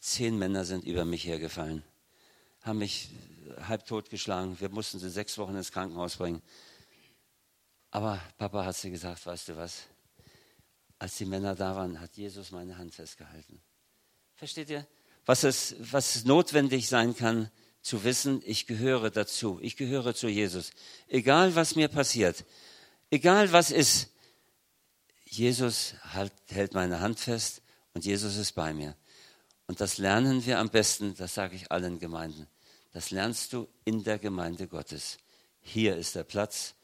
zehn 0.00 0.38
Männer 0.38 0.64
sind 0.64 0.84
über 0.84 1.04
mich 1.04 1.24
hergefallen, 1.24 1.84
haben 2.62 2.78
mich 2.78 3.10
halbtot 3.68 4.10
geschlagen, 4.10 4.58
wir 4.60 4.68
mussten 4.68 4.98
sie 4.98 5.10
sechs 5.10 5.38
Wochen 5.38 5.56
ins 5.56 5.72
Krankenhaus 5.72 6.16
bringen. 6.16 6.42
Aber 7.90 8.20
Papa 8.38 8.64
hat 8.64 8.76
sie 8.76 8.90
gesagt, 8.90 9.24
weißt 9.26 9.48
du 9.48 9.56
was, 9.56 9.82
als 10.98 11.16
die 11.16 11.26
Männer 11.26 11.54
da 11.54 11.76
waren, 11.76 12.00
hat 12.00 12.16
Jesus 12.16 12.50
meine 12.50 12.78
Hand 12.78 12.94
festgehalten. 12.94 13.60
Versteht 14.34 14.70
ihr? 14.70 14.86
Was 15.26 15.44
es, 15.44 15.76
was 15.78 16.24
notwendig 16.24 16.88
sein 16.88 17.14
kann, 17.14 17.50
zu 17.82 18.04
wissen, 18.04 18.42
ich 18.44 18.66
gehöre 18.66 19.10
dazu, 19.10 19.58
ich 19.60 19.76
gehöre 19.76 20.14
zu 20.14 20.28
Jesus. 20.28 20.70
Egal 21.08 21.54
was 21.54 21.76
mir 21.76 21.88
passiert, 21.88 22.44
egal 23.10 23.52
was 23.52 23.70
ist, 23.70 24.08
Jesus 25.24 25.94
halt, 26.12 26.32
hält 26.48 26.74
meine 26.74 27.00
Hand 27.00 27.18
fest 27.18 27.62
und 27.94 28.04
Jesus 28.04 28.36
ist 28.36 28.52
bei 28.52 28.72
mir. 28.72 28.96
Und 29.66 29.80
das 29.80 29.98
lernen 29.98 30.44
wir 30.46 30.58
am 30.58 30.70
besten, 30.70 31.14
das 31.16 31.34
sage 31.34 31.56
ich 31.56 31.70
allen 31.70 31.98
Gemeinden. 31.98 32.46
Das 32.92 33.10
lernst 33.10 33.52
du 33.52 33.68
in 33.84 34.04
der 34.04 34.18
Gemeinde 34.18 34.68
Gottes. 34.68 35.18
Hier 35.60 35.96
ist 35.96 36.14
der 36.14 36.24
Platz, 36.24 36.74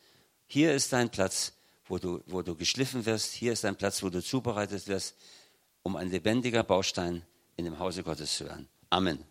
hier 0.46 0.74
ist 0.74 0.92
dein 0.92 1.10
Platz 1.10 1.52
wo 1.88 1.98
du, 1.98 2.22
wo 2.26 2.42
du 2.42 2.54
geschliffen 2.54 3.04
wirst. 3.06 3.32
Hier 3.32 3.52
ist 3.52 3.64
ein 3.64 3.76
Platz, 3.76 4.02
wo 4.02 4.10
du 4.10 4.22
zubereitet 4.22 4.86
wirst, 4.86 5.16
um 5.82 5.96
ein 5.96 6.10
lebendiger 6.10 6.62
Baustein 6.62 7.22
in 7.56 7.64
dem 7.64 7.78
Hause 7.78 8.02
Gottes 8.02 8.34
zu 8.34 8.44
werden. 8.44 8.68
Amen. 8.90 9.24